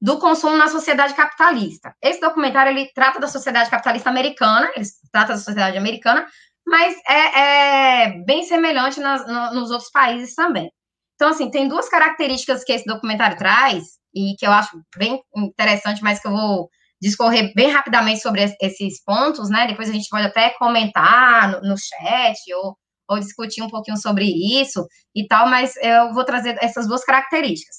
do 0.02 0.18
consumo 0.18 0.56
na 0.56 0.70
sociedade 0.70 1.14
capitalista. 1.14 1.94
Esse 2.02 2.22
documentário 2.22 2.72
ele 2.72 2.90
trata 2.94 3.20
da 3.20 3.28
sociedade 3.28 3.70
capitalista 3.70 4.10
americana, 4.10 4.72
ele 4.76 4.86
trata 5.12 5.34
da 5.34 5.38
sociedade 5.38 5.78
americana, 5.78 6.26
mas 6.70 6.96
é, 7.08 8.04
é 8.04 8.24
bem 8.26 8.44
semelhante 8.44 9.00
nas, 9.00 9.26
no, 9.28 9.60
nos 9.60 9.72
outros 9.72 9.92
países 9.92 10.36
também. 10.36 10.72
Então, 11.16 11.30
assim, 11.30 11.52
tem 11.52 11.68
duas 11.68 11.90
características 11.90 12.64
que 12.64 12.72
esse 12.72 12.86
documentário 12.86 13.38
traz, 13.38 14.00
e 14.14 14.36
que 14.38 14.46
eu 14.46 14.52
acho 14.52 14.82
bem 14.98 15.22
interessante, 15.36 16.02
mas 16.02 16.20
que 16.20 16.28
eu 16.28 16.32
vou 16.32 16.70
discorrer 17.02 17.54
bem 17.56 17.70
rapidamente 17.70 18.22
sobre 18.22 18.44
esses 18.62 19.04
pontos, 19.04 19.50
né? 19.50 19.68
Depois 19.68 19.90
a 19.90 19.94
gente 19.94 20.10
pode 20.10 20.28
até 20.28 20.50
comentar 20.52 21.50
no, 21.52 21.62
no 21.70 21.76
chat 21.78 22.38
ou, 22.56 22.78
ou 23.10 23.20
discutir 23.20 23.62
um 23.62 23.70
pouquinho 23.70 23.98
sobre 23.98 24.26
isso 24.26 24.86
e 25.16 25.28
tal, 25.28 25.48
mas 25.48 25.76
eu 25.78 26.14
vou 26.14 26.26
trazer 26.26 26.58
essas 26.62 26.88
duas 26.88 27.04
características. 27.04 27.78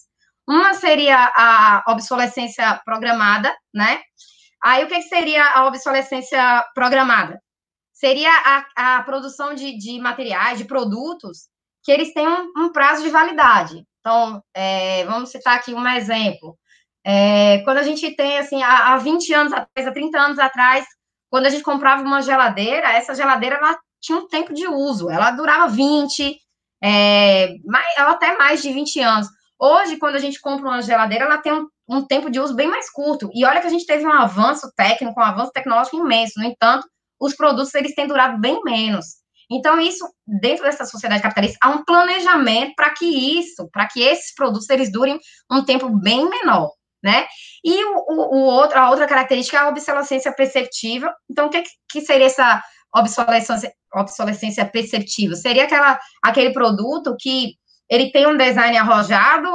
Uma 0.48 0.74
seria 0.74 1.32
a 1.36 1.84
obsolescência 1.88 2.80
programada, 2.84 3.54
né? 3.74 4.00
Aí 4.62 4.84
o 4.84 4.88
que 4.88 5.00
seria 5.02 5.44
a 5.54 5.66
obsolescência 5.66 6.64
programada? 6.74 7.40
Seria 8.00 8.30
a, 8.30 8.96
a 8.96 9.02
produção 9.02 9.54
de, 9.54 9.76
de, 9.76 10.00
materiais, 10.00 10.56
de 10.56 10.64
produtos, 10.64 11.48
que 11.84 11.92
eles 11.92 12.14
têm 12.14 12.26
um, 12.26 12.50
um 12.56 12.72
prazo 12.72 13.02
de 13.02 13.10
validade. 13.10 13.84
Então, 14.00 14.42
é, 14.54 15.04
vamos 15.04 15.30
citar 15.30 15.56
aqui 15.56 15.74
um 15.74 15.86
exemplo. 15.86 16.56
É, 17.04 17.58
quando 17.58 17.76
a 17.76 17.82
gente 17.82 18.10
tem, 18.16 18.38
assim, 18.38 18.62
há, 18.62 18.94
há 18.94 18.96
20 18.96 19.34
anos 19.34 19.52
atrás, 19.52 19.86
há 19.86 19.92
30 19.92 20.18
anos 20.18 20.38
atrás, 20.38 20.86
quando 21.28 21.44
a 21.44 21.50
gente 21.50 21.62
comprava 21.62 22.02
uma 22.02 22.22
geladeira, 22.22 22.90
essa 22.90 23.14
geladeira, 23.14 23.56
ela 23.56 23.78
tinha 24.00 24.16
um 24.16 24.26
tempo 24.26 24.54
de 24.54 24.66
uso, 24.66 25.10
ela 25.10 25.30
durava 25.30 25.68
20, 25.68 26.38
é, 26.82 27.54
mais, 27.66 27.86
ela 27.98 28.12
até 28.12 28.34
mais 28.38 28.62
de 28.62 28.72
20 28.72 28.98
anos. 29.00 29.28
Hoje, 29.58 29.98
quando 29.98 30.16
a 30.16 30.20
gente 30.20 30.40
compra 30.40 30.70
uma 30.70 30.80
geladeira, 30.80 31.26
ela 31.26 31.36
tem 31.36 31.52
um, 31.52 31.68
um 31.86 32.06
tempo 32.06 32.30
de 32.30 32.40
uso 32.40 32.54
bem 32.54 32.66
mais 32.66 32.90
curto. 32.90 33.30
E 33.34 33.44
olha 33.44 33.60
que 33.60 33.66
a 33.66 33.70
gente 33.70 33.84
teve 33.84 34.06
um 34.06 34.12
avanço 34.12 34.72
técnico, 34.74 35.20
um 35.20 35.22
avanço 35.22 35.52
tecnológico 35.52 35.98
imenso. 35.98 36.38
No 36.38 36.46
entanto, 36.46 36.88
os 37.20 37.36
produtos 37.36 37.74
eles 37.74 37.94
têm 37.94 38.06
durado 38.06 38.40
bem 38.40 38.60
menos. 38.64 39.20
Então, 39.50 39.80
isso, 39.80 40.08
dentro 40.26 40.64
dessa 40.64 40.84
sociedade 40.84 41.22
capitalista, 41.22 41.58
há 41.60 41.70
um 41.70 41.84
planejamento 41.84 42.72
para 42.76 42.90
que 42.90 43.04
isso, 43.04 43.68
para 43.72 43.88
que 43.88 44.00
esses 44.00 44.32
produtos, 44.34 44.70
eles 44.70 44.92
durem 44.92 45.18
um 45.50 45.64
tempo 45.64 45.88
bem 45.88 46.28
menor, 46.28 46.70
né? 47.02 47.26
E 47.64 47.84
o, 47.84 47.96
o, 48.08 48.36
o 48.36 48.44
outro, 48.44 48.78
a 48.78 48.90
outra 48.90 49.08
característica 49.08 49.56
é 49.56 49.60
a 49.60 49.68
obsolescência 49.68 50.32
perceptível. 50.32 51.10
Então, 51.28 51.46
o 51.46 51.50
que, 51.50 51.64
que 51.90 52.00
seria 52.00 52.26
essa 52.26 52.62
obsolescência, 52.94 53.72
obsolescência 53.92 54.64
perceptível? 54.64 55.36
Seria 55.36 55.64
aquela, 55.64 55.98
aquele 56.22 56.52
produto 56.52 57.16
que 57.18 57.54
ele 57.90 58.12
tem 58.12 58.24
um 58.24 58.36
design 58.36 58.78
arrojado 58.78 59.48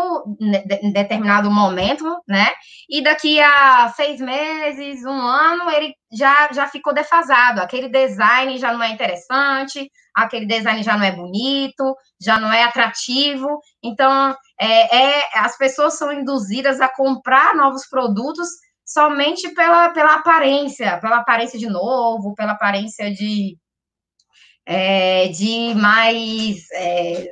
em 0.81 0.91
determinado 0.91 1.49
momento, 1.49 2.03
né? 2.27 2.49
E 2.89 3.01
daqui 3.01 3.39
a 3.39 3.87
seis 3.95 4.19
meses, 4.19 5.05
um 5.05 5.21
ano, 5.21 5.69
ele 5.71 5.95
já, 6.11 6.51
já 6.51 6.67
ficou 6.67 6.93
defasado. 6.93 7.61
Aquele 7.61 7.87
design 7.87 8.57
já 8.57 8.73
não 8.73 8.83
é 8.83 8.89
interessante, 8.89 9.89
aquele 10.13 10.45
design 10.45 10.83
já 10.83 10.97
não 10.97 11.05
é 11.05 11.13
bonito, 11.13 11.95
já 12.21 12.37
não 12.37 12.51
é 12.51 12.63
atrativo. 12.63 13.47
Então, 13.81 14.35
é, 14.59 14.97
é 14.97 15.23
as 15.35 15.57
pessoas 15.57 15.97
são 15.97 16.11
induzidas 16.11 16.81
a 16.81 16.89
comprar 16.89 17.55
novos 17.55 17.87
produtos 17.87 18.49
somente 18.85 19.49
pela, 19.53 19.91
pela 19.91 20.15
aparência, 20.15 20.99
pela 20.99 21.17
aparência 21.17 21.57
de 21.57 21.67
novo, 21.69 22.35
pela 22.35 22.51
aparência 22.51 23.09
de, 23.13 23.57
é, 24.65 25.27
de 25.27 25.75
mais 25.75 26.65
é, 26.71 27.31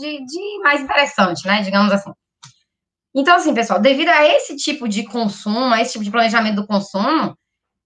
de, 0.00 0.24
de, 0.26 0.58
mais 0.62 0.80
interessante, 0.82 1.46
né? 1.46 1.62
Digamos 1.62 1.92
assim. 1.92 2.12
Então, 3.14 3.36
assim, 3.36 3.54
pessoal, 3.54 3.80
devido 3.80 4.08
a 4.08 4.24
esse 4.26 4.56
tipo 4.56 4.88
de 4.88 5.04
consumo, 5.04 5.74
a 5.74 5.80
esse 5.80 5.92
tipo 5.92 6.04
de 6.04 6.10
planejamento 6.10 6.56
do 6.56 6.66
consumo, 6.66 7.36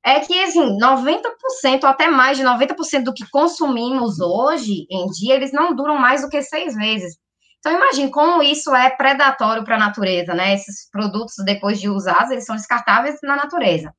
é 0.05 0.21
que, 0.21 0.41
assim, 0.41 0.79
90%, 0.79 1.85
até 1.85 2.09
mais 2.09 2.39
de 2.39 2.45
90% 2.45 3.03
do 3.03 3.13
que 3.13 3.29
consumimos 3.29 4.21
hoje 4.21 4.87
em 4.89 5.07
dia, 5.09 5.35
eles 5.35 5.53
não 5.53 5.75
duram 5.75 5.99
mais 5.99 6.23
do 6.23 6.29
que 6.29 6.41
seis 6.43 6.77
meses. 6.77 7.17
Então, 7.59 7.73
imagine 7.73 8.09
como 8.11 8.41
isso 8.43 8.73
é 8.73 8.89
predatório 8.91 9.65
para 9.65 9.75
a 9.75 9.81
natureza, 9.81 10.33
né? 10.33 10.55
Esses 10.55 10.89
produtos, 10.91 11.35
depois 11.45 11.81
de 11.81 11.89
usados, 11.89 12.31
eles 12.31 12.45
são 12.47 12.55
descartáveis 12.55 13.19
na 13.25 13.35
natureza. 13.35 13.93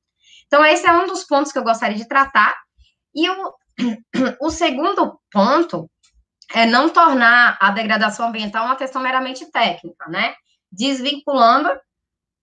Então, 0.45 0.65
esse 0.65 0.88
é 0.88 0.93
um 0.93 1.07
dos 1.07 1.25
pontos 1.25 1.51
que 1.51 1.59
eu 1.59 1.63
gostaria 1.63 1.97
de 1.97 2.07
tratar. 2.07 2.55
E 3.13 3.29
o 3.29 3.53
o 4.41 4.50
segundo 4.50 5.19
ponto 5.31 5.89
é 6.53 6.65
não 6.65 6.89
tornar 6.89 7.57
a 7.60 7.72
degradação 7.72 8.27
ambiental 8.27 8.65
uma 8.65 8.75
questão 8.75 9.01
meramente 9.01 9.50
técnica, 9.51 10.10
né? 10.10 10.36
Desvinculando, 10.72 11.69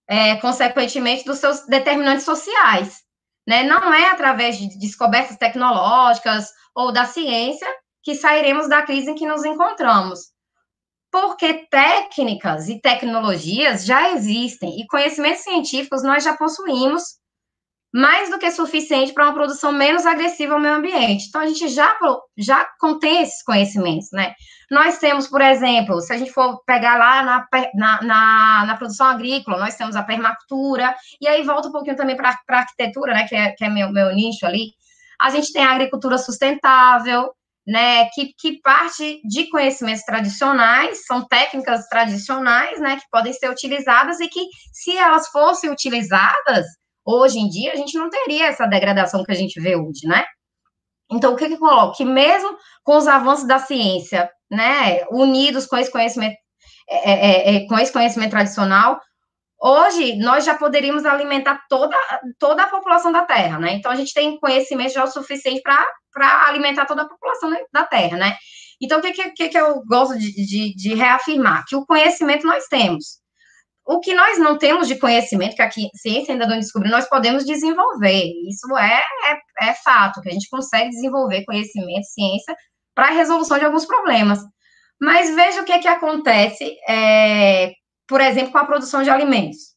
é, 0.07 0.37
consequentemente, 0.37 1.25
dos 1.25 1.39
seus 1.39 1.67
determinantes 1.67 2.25
sociais. 2.25 3.03
Né? 3.47 3.63
Não 3.63 3.93
é 3.93 4.11
através 4.11 4.59
de 4.59 4.79
descobertas 4.79 5.37
tecnológicas 5.37 6.51
ou 6.75 6.93
da 6.93 7.05
ciência 7.05 7.69
que 8.03 8.15
sairemos 8.15 8.69
da 8.69 8.83
crise 8.83 9.11
em 9.11 9.15
que 9.15 9.27
nos 9.27 9.45
encontramos. 9.45 10.33
Porque 11.11 11.67
técnicas 11.71 12.69
e 12.69 12.81
tecnologias 12.81 13.85
já 13.85 14.11
existem 14.11 14.81
e 14.81 14.87
conhecimentos 14.87 15.43
científicos 15.43 16.03
nós 16.03 16.25
já 16.25 16.37
possuímos 16.37 17.19
mais 17.95 18.29
do 18.29 18.41
que 18.41 18.51
suficiente 18.51 19.13
para 19.13 19.23
uma 19.23 19.35
produção 19.35 19.71
menos 19.71 20.05
agressiva 20.05 20.55
ao 20.55 20.61
meio 20.61 20.75
ambiente. 20.75 21.27
Então, 21.29 21.41
a 21.41 21.47
gente 21.47 21.69
já, 21.69 21.97
já 22.37 22.69
contém 22.81 23.23
esses 23.23 23.41
conhecimentos, 23.45 24.09
né? 24.13 24.35
Nós 24.69 24.99
temos, 24.99 25.29
por 25.29 25.41
exemplo, 25.41 26.01
se 26.01 26.13
a 26.13 26.19
gente 26.19 26.33
for 26.33 26.61
pegar 26.65 26.99
lá 26.99 27.23
na, 27.23 27.47
na, 27.73 28.03
na, 28.03 28.67
na 28.67 28.77
produção 28.77 29.07
agrícola, 29.07 29.61
nós 29.61 29.77
temos 29.77 29.95
a 29.95 30.03
permacultura, 30.03 30.93
e 31.21 31.29
aí 31.29 31.45
volta 31.45 31.69
um 31.69 31.73
pouquinho 31.73 31.95
também 31.95 32.17
para 32.17 32.31
a 32.31 32.59
arquitetura, 32.59 33.15
né, 33.15 33.29
que 33.29 33.37
é, 33.37 33.53
que 33.53 33.65
é 33.65 33.69
meu, 33.69 33.93
meu 33.93 34.13
nicho 34.13 34.45
ali. 34.45 34.73
A 35.21 35.31
gente 35.31 35.53
tem 35.53 35.65
a 35.65 35.71
agricultura 35.71 36.19
sustentável, 36.19 37.31
né, 37.65 38.07
que, 38.07 38.35
que 38.37 38.61
parte 38.61 39.21
de 39.25 39.49
conhecimentos 39.51 40.03
tradicionais, 40.03 41.07
são 41.07 41.25
técnicas 41.29 41.87
tradicionais, 41.89 42.81
né, 42.81 42.97
que 42.97 43.05
podem 43.09 43.33
ser 43.33 43.49
utilizadas 43.51 44.19
e 44.19 44.27
que, 44.27 44.41
se 44.73 44.97
elas 44.97 45.29
fossem 45.29 45.71
utilizadas, 45.71 46.67
hoje 47.05 47.39
em 47.39 47.49
dia, 47.49 47.73
a 47.73 47.77
gente 47.77 47.97
não 47.99 48.09
teria 48.09 48.47
essa 48.47 48.67
degradação 48.67 49.25
que 49.25 49.33
a 49.33 49.37
gente 49.37 49.61
vê 49.61 49.77
hoje, 49.77 50.07
né? 50.07 50.25
Então, 51.11 51.35
o 51.35 51.37
que 51.37 51.49
que 51.49 51.59
coloca? 51.59 51.97
Que 51.97 52.05
mesmo 52.05 52.57
com 52.83 52.97
os 52.97 53.07
avanços 53.07 53.47
da 53.47 53.59
ciência, 53.59 54.31
né, 54.51 55.05
unidos 55.11 55.67
com 55.67 55.77
esse 55.77 55.91
conhecimento, 55.91 56.37
é, 56.89 57.11
é, 57.11 57.15
é, 57.15 57.57
é 57.57 57.67
com 57.67 57.79
esse 57.79 57.93
conhecimento 57.93 58.31
tradicional, 58.31 59.01
hoje 59.61 60.17
nós 60.17 60.45
já 60.45 60.55
poderíamos 60.55 61.05
alimentar 61.05 61.63
toda, 61.69 61.97
toda 62.39 62.65
a 62.65 62.69
população 62.69 63.13
da 63.13 63.25
Terra, 63.25 63.59
né? 63.59 63.75
Então, 63.75 63.93
a 63.93 63.97
gente 63.97 64.13
tem 64.13 64.39
conhecimento 64.39 64.95
já 64.95 65.05
o 65.05 65.09
suficiente 65.09 65.63
para 65.63 66.49
alimentar 66.49 66.87
toda 66.87 67.03
a 67.03 67.09
população 67.09 67.51
da 67.73 67.85
Terra, 67.85 68.17
né? 68.17 68.37
Então, 68.81 68.99
o 68.99 69.03
que, 69.03 69.13
que, 69.13 69.49
que 69.49 69.59
eu 69.59 69.83
gosto 69.87 70.19
de, 70.19 70.33
de, 70.33 70.75
de 70.75 70.95
reafirmar? 70.95 71.65
Que 71.67 71.77
o 71.77 71.87
conhecimento 71.87 72.47
nós 72.47 72.67
temos, 72.67 73.19
o 73.87 74.01
que 74.01 74.15
nós 74.15 74.39
não 74.39 74.57
temos 74.57 74.89
de 74.89 74.99
conhecimento, 74.99 75.57
que 75.57 75.63
a 75.63 75.71
ciência 75.71 76.33
ainda 76.33 76.47
não 76.47 76.59
descobriu, 76.59 76.91
nós 76.91 77.09
podemos 77.09 77.45
desenvolver. 77.45 78.33
Isso 78.49 78.67
é, 78.79 79.03
é, 79.31 79.69
é 79.71 79.75
fato, 79.75 80.23
que 80.23 80.29
a 80.31 80.33
gente 80.33 80.49
consegue 80.49 80.91
desenvolver 80.91 81.45
conhecimento, 81.45 82.05
ciência, 82.07 82.57
para 82.95 83.09
a 83.09 83.13
resolução 83.13 83.59
de 83.59 83.65
alguns 83.65 83.85
problemas. 83.85 84.41
Mas 85.01 85.35
veja 85.35 85.61
o 85.61 85.65
que, 85.65 85.79
que 85.81 85.89
acontece, 85.89 86.77
é, 86.89 87.73
por 88.09 88.21
exemplo, 88.21 88.53
com 88.53 88.59
a 88.59 88.65
produção 88.65 89.03
de 89.03 89.11
alimentos. 89.11 89.75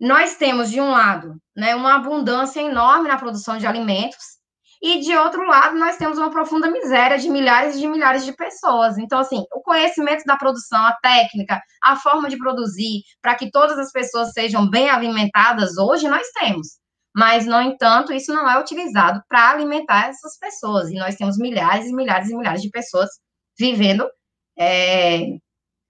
Nós 0.00 0.36
temos, 0.36 0.70
de 0.70 0.80
um 0.80 0.90
lado, 0.90 1.34
né, 1.54 1.74
uma 1.74 1.96
abundância 1.96 2.60
enorme 2.60 3.08
na 3.08 3.18
produção 3.18 3.58
de 3.58 3.66
alimentos, 3.66 4.37
e 4.82 5.00
de 5.00 5.16
outro 5.16 5.44
lado, 5.44 5.76
nós 5.76 5.96
temos 5.96 6.18
uma 6.18 6.30
profunda 6.30 6.70
miséria 6.70 7.18
de 7.18 7.28
milhares 7.28 7.74
e 7.74 7.80
de 7.80 7.88
milhares 7.88 8.24
de 8.24 8.32
pessoas. 8.32 8.96
Então, 8.96 9.18
assim, 9.18 9.44
o 9.52 9.60
conhecimento 9.60 10.22
da 10.24 10.36
produção, 10.36 10.80
a 10.84 10.96
técnica, 11.02 11.60
a 11.82 11.96
forma 11.96 12.28
de 12.28 12.38
produzir, 12.38 13.02
para 13.20 13.34
que 13.34 13.50
todas 13.50 13.78
as 13.78 13.90
pessoas 13.90 14.32
sejam 14.32 14.68
bem 14.70 14.88
alimentadas, 14.88 15.76
hoje 15.76 16.08
nós 16.08 16.26
temos. 16.38 16.78
Mas, 17.16 17.46
no 17.46 17.60
entanto, 17.60 18.12
isso 18.12 18.32
não 18.32 18.48
é 18.48 18.60
utilizado 18.60 19.20
para 19.28 19.50
alimentar 19.50 20.08
essas 20.08 20.38
pessoas. 20.38 20.90
E 20.90 20.94
nós 20.94 21.16
temos 21.16 21.36
milhares 21.36 21.86
e 21.86 21.92
milhares 21.92 22.30
e 22.30 22.36
milhares 22.36 22.62
de 22.62 22.70
pessoas 22.70 23.08
vivendo 23.58 24.08
é, 24.56 25.38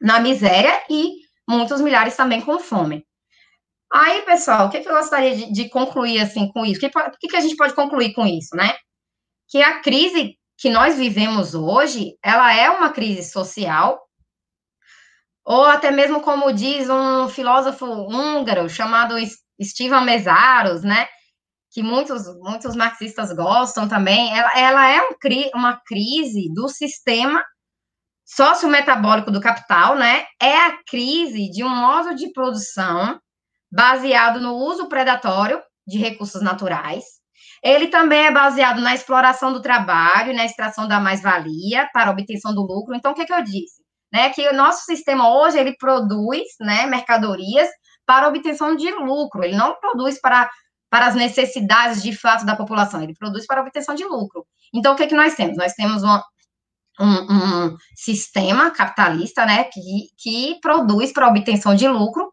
na 0.00 0.20
miséria 0.20 0.82
e 0.88 1.16
muitos 1.46 1.80
milhares 1.80 2.16
também 2.16 2.40
com 2.40 2.58
fome. 2.58 3.04
Aí, 3.90 4.22
pessoal, 4.22 4.66
o 4.66 4.70
que, 4.70 4.78
eu 4.78 4.94
gostaria 4.94 5.34
de, 5.34 5.52
de, 5.52 5.68
concluir 5.70 6.20
assim 6.20 6.50
com 6.52 6.64
isso? 6.64 6.78
O 6.78 6.80
que, 6.80 6.90
que, 7.20 7.28
que 7.28 7.36
a 7.36 7.40
gente 7.40 7.56
pode 7.56 7.74
concluir 7.74 8.12
com 8.12 8.26
isso, 8.26 8.54
né? 8.54 8.76
Que 9.48 9.62
a 9.62 9.80
crise 9.80 10.38
que 10.58 10.68
nós 10.68 10.96
vivemos 10.98 11.54
hoje, 11.54 12.18
ela 12.22 12.52
é 12.52 12.68
uma 12.68 12.90
crise 12.90 13.30
social, 13.30 13.98
ou 15.44 15.64
até 15.64 15.90
mesmo 15.90 16.20
como 16.20 16.52
diz 16.52 16.90
um 16.90 17.28
filósofo 17.28 17.86
húngaro 17.86 18.68
chamado 18.68 19.14
Steven 19.62 20.04
Mesaros, 20.04 20.82
né, 20.82 21.08
que 21.70 21.82
muitos, 21.82 22.26
muitos 22.40 22.74
marxistas 22.74 23.32
gostam 23.32 23.88
também, 23.88 24.36
ela, 24.36 24.50
ela 24.54 24.88
é 24.88 25.00
um, 25.00 25.14
uma 25.54 25.80
crise 25.86 26.52
do 26.52 26.68
sistema 26.68 27.42
sociometabólico 28.26 29.30
do 29.30 29.40
capital, 29.40 29.94
né? 29.94 30.26
É 30.40 30.54
a 30.54 30.78
crise 30.84 31.48
de 31.50 31.64
um 31.64 31.68
modo 31.68 32.14
de 32.14 32.30
produção 32.32 33.18
baseado 33.70 34.40
no 34.40 34.54
uso 34.54 34.88
predatório 34.88 35.60
de 35.86 35.98
recursos 35.98 36.42
naturais. 36.42 37.04
Ele 37.62 37.88
também 37.88 38.26
é 38.26 38.30
baseado 38.30 38.80
na 38.80 38.94
exploração 38.94 39.52
do 39.52 39.62
trabalho, 39.62 40.34
na 40.34 40.44
extração 40.44 40.86
da 40.86 41.00
mais-valia 41.00 41.88
para 41.92 42.10
obtenção 42.10 42.54
do 42.54 42.62
lucro. 42.62 42.94
Então, 42.94 43.12
o 43.12 43.14
que, 43.14 43.24
que 43.24 43.32
eu 43.32 43.42
disse? 43.42 43.82
Né, 44.10 44.30
que 44.30 44.48
o 44.48 44.54
nosso 44.54 44.84
sistema 44.84 45.28
hoje 45.28 45.58
ele 45.58 45.76
produz 45.76 46.42
né, 46.60 46.86
mercadorias 46.86 47.68
para 48.06 48.26
obtenção 48.26 48.74
de 48.74 48.90
lucro. 48.90 49.44
Ele 49.44 49.54
não 49.54 49.74
produz 49.78 50.18
para 50.18 50.48
para 50.90 51.06
as 51.06 51.14
necessidades 51.14 52.02
de 52.02 52.16
fato 52.16 52.46
da 52.46 52.56
população, 52.56 53.02
ele 53.02 53.14
produz 53.14 53.46
para 53.46 53.60
obtenção 53.60 53.94
de 53.94 54.04
lucro. 54.04 54.46
Então, 54.72 54.94
o 54.94 54.96
que, 54.96 55.02
é 55.02 55.06
que 55.06 55.14
nós 55.14 55.34
temos? 55.34 55.56
Nós 55.56 55.74
temos 55.74 56.02
uma, 56.02 56.24
um, 56.98 57.66
um, 57.66 57.76
sistema 57.94 58.70
capitalista, 58.70 59.44
né, 59.44 59.64
que, 59.64 60.08
que 60.18 60.58
produz 60.60 61.12
para 61.12 61.28
obtenção 61.28 61.74
de 61.74 61.86
lucro 61.86 62.32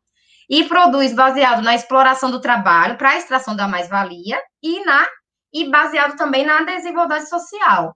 e 0.49 0.63
produz 0.65 1.13
baseado 1.13 1.61
na 1.61 1.75
exploração 1.75 2.31
do 2.31 2.41
trabalho 2.41 2.97
para 2.97 3.11
a 3.11 3.17
extração 3.17 3.55
da 3.55 3.67
mais-valia 3.67 4.39
e 4.61 4.83
na 4.83 5.05
e 5.53 5.69
baseado 5.69 6.17
também 6.17 6.45
na 6.45 6.63
desigualdade 6.63 7.29
social. 7.29 7.95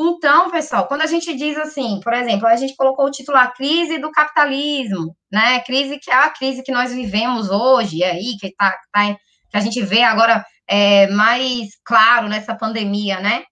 Então, 0.00 0.48
pessoal, 0.48 0.86
quando 0.86 1.02
a 1.02 1.06
gente 1.06 1.34
diz 1.34 1.58
assim, 1.58 1.98
por 2.04 2.12
exemplo, 2.12 2.46
a 2.46 2.54
gente 2.54 2.76
colocou 2.76 3.06
o 3.06 3.10
título 3.10 3.36
A 3.36 3.48
Crise 3.48 3.98
do 3.98 4.12
Capitalismo, 4.12 5.16
né? 5.30 5.58
Crise 5.62 5.98
que 5.98 6.08
é 6.08 6.14
a 6.14 6.30
crise 6.30 6.62
que 6.62 6.70
nós 6.70 6.92
vivemos 6.92 7.50
hoje, 7.50 8.04
aí, 8.04 8.36
que 8.38 8.54
tá, 8.54 8.78
tá 8.92 9.16
que 9.50 9.56
a 9.56 9.60
gente 9.60 9.82
vê 9.82 10.02
agora 10.04 10.44
é, 10.68 11.08
mais 11.08 11.70
claro 11.84 12.28
nessa 12.28 12.54
pandemia, 12.54 13.18
né? 13.18 13.42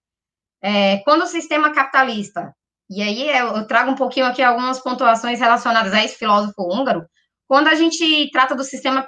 É, 0.63 0.99
quando 0.99 1.23
o 1.23 1.27
sistema 1.27 1.73
capitalista, 1.73 2.55
e 2.89 3.03
aí 3.03 3.29
eu 3.29 3.67
trago 3.67 3.91
um 3.91 3.97
pouquinho 3.97 4.27
aqui 4.27 4.41
algumas 4.41 4.79
pontuações 4.79 5.41
relacionadas 5.41 5.93
a 5.93 6.05
esse 6.05 6.17
filósofo 6.17 6.63
húngaro, 6.63 7.05
quando 7.49 7.69
a 7.69 7.75
gente 7.75 8.31
trata 8.31 8.55
do 8.55 8.65
sistema 8.65 9.05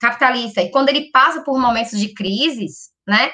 capitalista 0.00 0.60
e 0.60 0.70
quando 0.70 0.88
ele 0.88 1.10
passa 1.10 1.42
por 1.42 1.58
momentos 1.58 1.98
de 1.98 2.12
crises, 2.12 2.90
né? 3.06 3.30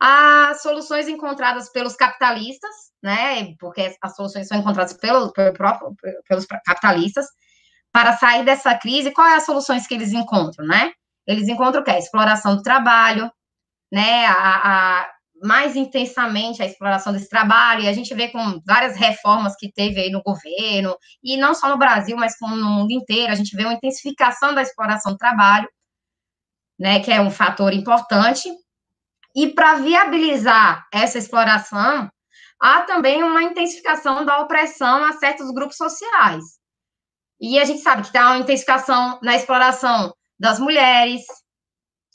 As 0.00 0.62
soluções 0.62 1.06
encontradas 1.06 1.70
pelos 1.70 1.94
capitalistas, 1.94 2.70
né? 3.02 3.54
Porque 3.58 3.94
as 4.02 4.16
soluções 4.16 4.48
são 4.48 4.58
encontradas 4.58 4.94
pelo, 4.94 5.32
pelo 5.32 5.52
próprio, 5.52 5.94
pelos 6.28 6.44
capitalistas, 6.46 7.26
para 7.92 8.16
sair 8.16 8.44
dessa 8.44 8.76
crise, 8.76 9.12
quais 9.12 9.38
as 9.38 9.46
soluções 9.46 9.86
que 9.86 9.94
eles 9.94 10.12
encontram, 10.12 10.66
né? 10.66 10.92
Eles 11.26 11.46
encontram 11.46 11.82
o 11.82 11.84
quê? 11.84 11.92
A 11.92 11.98
exploração 11.98 12.56
do 12.56 12.62
trabalho, 12.62 13.30
né? 13.92 14.26
A, 14.26 15.02
a, 15.02 15.11
mais 15.42 15.74
intensamente 15.74 16.62
a 16.62 16.66
exploração 16.66 17.12
desse 17.12 17.28
trabalho, 17.28 17.82
e 17.82 17.88
a 17.88 17.92
gente 17.92 18.14
vê 18.14 18.28
com 18.28 18.60
várias 18.64 18.96
reformas 18.96 19.56
que 19.56 19.72
teve 19.72 20.00
aí 20.00 20.10
no 20.10 20.22
governo, 20.22 20.96
e 21.22 21.36
não 21.36 21.52
só 21.54 21.68
no 21.68 21.76
Brasil, 21.76 22.16
mas 22.16 22.38
como 22.38 22.54
no 22.54 22.68
mundo 22.68 22.92
inteiro, 22.92 23.32
a 23.32 23.34
gente 23.34 23.56
vê 23.56 23.64
uma 23.64 23.74
intensificação 23.74 24.54
da 24.54 24.62
exploração 24.62 25.12
do 25.12 25.18
trabalho, 25.18 25.68
né, 26.78 27.00
que 27.00 27.10
é 27.10 27.20
um 27.20 27.30
fator 27.30 27.72
importante, 27.72 28.48
e 29.34 29.48
para 29.48 29.74
viabilizar 29.76 30.86
essa 30.92 31.18
exploração, 31.18 32.10
há 32.60 32.82
também 32.82 33.22
uma 33.22 33.42
intensificação 33.42 34.24
da 34.24 34.40
opressão 34.40 35.04
a 35.04 35.12
certos 35.14 35.50
grupos 35.52 35.76
sociais. 35.76 36.44
E 37.40 37.58
a 37.58 37.64
gente 37.64 37.80
sabe 37.80 38.02
que 38.02 38.12
tem 38.12 38.20
uma 38.20 38.38
intensificação 38.38 39.18
na 39.22 39.34
exploração 39.34 40.14
das 40.38 40.60
mulheres, 40.60 41.22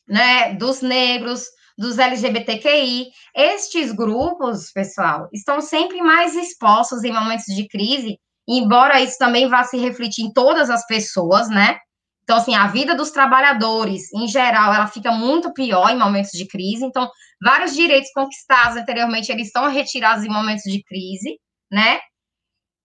né, 0.08 0.54
dos 0.54 0.82
negros, 0.82 1.46
dos 1.78 2.00
LGBTQI. 2.00 3.08
Estes 3.36 3.92
grupos, 3.92 4.72
pessoal, 4.72 5.30
estão 5.32 5.62
sempre 5.62 6.02
mais 6.02 6.36
expostos 6.36 7.04
em 7.04 7.14
momentos 7.14 7.46
de 7.54 7.68
crise, 7.68 8.18
embora 8.48 9.02
isso 9.02 9.18
também 9.18 9.48
vá 9.48 9.64
se 9.64 9.78
refletir 9.78 10.26
em 10.26 10.34
todas 10.34 10.70
as 10.70 10.86
pessoas, 10.88 11.50
né? 11.50 11.78
Então, 12.24 12.38
assim, 12.38 12.56
a 12.56 12.68
vida 12.68 12.94
dos 12.94 13.12
trabalhadores, 13.12 14.12
em 14.14 14.28
geral, 14.28 14.74
ela 14.74 14.88
fica 14.88 15.12
muito 15.12 15.54
pior 15.54 15.90
em 15.90 15.98
momentos 15.98 16.32
de 16.32 16.46
crise. 16.46 16.84
Então, 16.84 17.10
vários 17.42 17.74
direitos 17.74 18.12
conquistados 18.12 18.76
anteriormente, 18.76 19.32
eles 19.32 19.48
estão 19.48 19.70
retirados 19.70 20.26
em 20.26 20.30
momentos 20.30 20.64
de 20.64 20.84
crise, 20.84 21.40
né? 21.72 22.00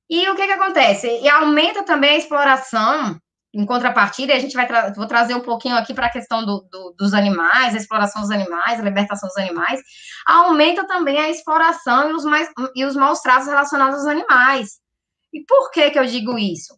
E 0.08 0.28
o 0.28 0.36
que 0.36 0.46
que 0.46 0.52
acontece? 0.52 1.08
E 1.22 1.28
aumenta 1.28 1.82
também 1.82 2.10
a 2.10 2.18
exploração 2.18 3.18
em 3.54 3.66
contrapartida, 3.66 4.32
a 4.34 4.38
gente 4.38 4.54
vai 4.54 4.66
tra 4.66 4.92
vou 4.94 5.06
trazer 5.06 5.34
um 5.34 5.40
pouquinho 5.40 5.76
aqui 5.76 5.92
para 5.92 6.06
a 6.06 6.12
questão 6.12 6.44
do, 6.44 6.66
do, 6.70 6.94
dos 6.98 7.12
animais, 7.12 7.74
a 7.74 7.78
exploração 7.78 8.22
dos 8.22 8.30
animais, 8.30 8.80
a 8.80 8.82
libertação 8.82 9.28
dos 9.28 9.36
animais, 9.36 9.80
aumenta 10.26 10.86
também 10.86 11.18
a 11.18 11.28
exploração 11.28 12.10
e 12.10 12.14
os, 12.14 12.24
mais, 12.24 12.48
e 12.74 12.84
os 12.84 12.96
maus 12.96 13.20
tratos 13.20 13.48
relacionados 13.48 13.96
aos 13.96 14.06
animais. 14.06 14.80
E 15.32 15.44
por 15.44 15.70
que, 15.70 15.90
que 15.90 15.98
eu 15.98 16.06
digo 16.06 16.38
isso? 16.38 16.74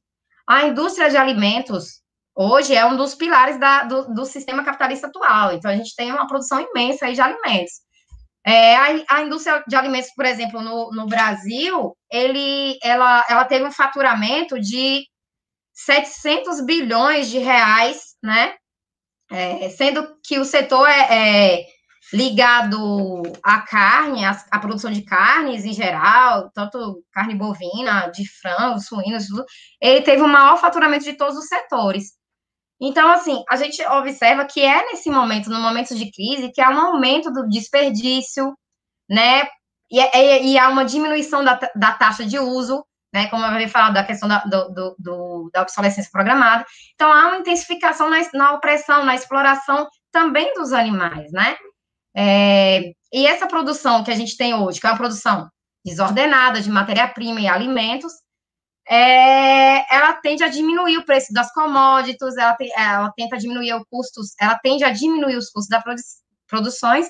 A 0.49 0.65
indústria 0.65 1.09
de 1.09 1.17
alimentos 1.17 2.03
hoje 2.35 2.75
é 2.75 2.85
um 2.85 2.97
dos 2.97 3.15
pilares 3.15 3.59
da, 3.59 3.85
do, 3.85 4.13
do, 4.13 4.25
sistema 4.25 4.65
capitalista 4.65 5.07
atual. 5.07 5.53
Então, 5.53 5.71
a 5.71 5.77
gente 5.77 5.95
tem 5.95 6.13
uma 6.13 6.27
produção 6.27 6.61
imensa 6.61 7.13
de 7.13 7.21
alimentos. 7.21 7.73
É, 8.47 8.77
a, 8.77 9.05
a, 9.11 9.23
indústria 9.23 9.63
de 9.67 9.75
alimentos, 9.75 10.11
por 10.15 10.27
exemplo, 10.27 10.61
no, 10.61 10.91
no 10.91 11.07
Brasil, 11.07 11.97
ele, 12.11 12.79
ela, 12.83 13.25
ela 13.29 13.45
teve 13.45 13.65
um 13.65 13.73
faturamento 13.73 14.61
de 14.61 15.05
700 15.75 16.65
bilhões 16.65 17.29
de 17.29 17.39
reais, 17.39 18.15
né? 18.23 18.55
É, 19.31 19.69
sendo 19.71 20.17
que 20.23 20.39
o 20.39 20.45
setor 20.45 20.89
é, 20.89 21.59
é 21.59 21.67
ligado 22.13 23.23
à 23.43 23.63
carne, 23.63 24.25
à, 24.25 24.39
à, 24.51 24.59
produção 24.59 24.93
de 24.93 25.03
carnes 25.03 25.65
em 25.65 25.73
geral, 25.73 26.51
tanto 26.55 27.03
carne 27.13 27.35
bovina, 27.35 28.09
de 28.09 28.29
frango, 28.41 28.79
suínos, 28.79 29.27
tudo, 29.27 29.45
ele 29.81 30.03
teve 30.03 30.23
o 30.23 30.29
maior 30.29 30.59
faturamento 30.59 31.05
de 31.05 31.15
todos 31.15 31.37
os 31.37 31.47
setores. 31.47 32.13
Então, 32.81 33.11
assim, 33.11 33.43
a 33.49 33.57
gente 33.57 33.83
observa 33.87 34.45
que 34.45 34.61
é 34.61 34.85
nesse 34.87 35.11
momento, 35.11 35.49
no 35.49 35.61
momento 35.61 35.95
de 35.95 36.11
crise, 36.11 36.53
que 36.53 36.61
há 36.61 36.71
um 36.71 36.79
aumento 36.79 37.33
do 37.33 37.49
desperdício, 37.49 38.55
né? 39.09 39.49
E, 39.91 40.01
e, 40.01 40.53
e 40.53 40.59
há 40.59 40.69
uma 40.69 40.85
diminuição 40.85 41.43
da, 41.45 41.59
da 41.75 41.93
taxa 41.93 42.25
de 42.27 42.39
uso, 42.39 42.85
né, 43.15 43.29
como 43.29 43.45
eu 43.45 43.49
havia 43.49 43.69
falado 43.69 43.95
da 43.95 44.03
questão 44.03 44.29
da, 44.29 44.39
do, 44.41 44.97
do, 44.99 45.51
da 45.53 45.63
obsolescência 45.63 46.11
programada. 46.11 46.67
Então, 46.95 47.13
há 47.13 47.29
uma 47.29 47.37
intensificação 47.37 48.11
na, 48.11 48.19
na, 48.35 48.53
opressão, 48.55 49.05
na 49.05 49.15
exploração 49.15 49.89
também 50.11 50.53
dos 50.55 50.73
animais, 50.73 51.31
né? 51.31 51.57
É, 52.17 52.93
e 53.13 53.27
essa 53.27 53.47
produção 53.47 54.03
que 54.03 54.11
a 54.11 54.17
gente 54.17 54.37
tem 54.37 54.53
hoje, 54.53 54.81
que 54.81 54.87
é 54.87 54.91
uma 54.91 54.97
produção 54.97 55.49
desordenada 55.85 56.61
de 56.61 56.69
matéria-prima 56.69 57.41
e 57.41 57.47
alimentos, 57.47 58.13
é, 58.89 59.95
ela 59.95 60.15
tende 60.15 60.43
a 60.43 60.49
diminuir 60.49 60.99
o 60.99 61.05
preço 61.05 61.33
das 61.33 61.53
commodities, 61.53 62.37
ela, 62.37 62.55
te, 62.55 62.71
ela 62.77 63.13
tenta 63.17 63.37
diminuir 63.37 63.75
os 63.75 63.85
custos, 63.89 64.35
ela 64.41 64.59
tende 64.59 64.83
a 64.85 64.91
diminuir 64.91 65.37
os 65.37 65.51
custos 65.51 65.69
da 65.69 65.81
produ, 65.81 66.03
produções, 66.49 67.09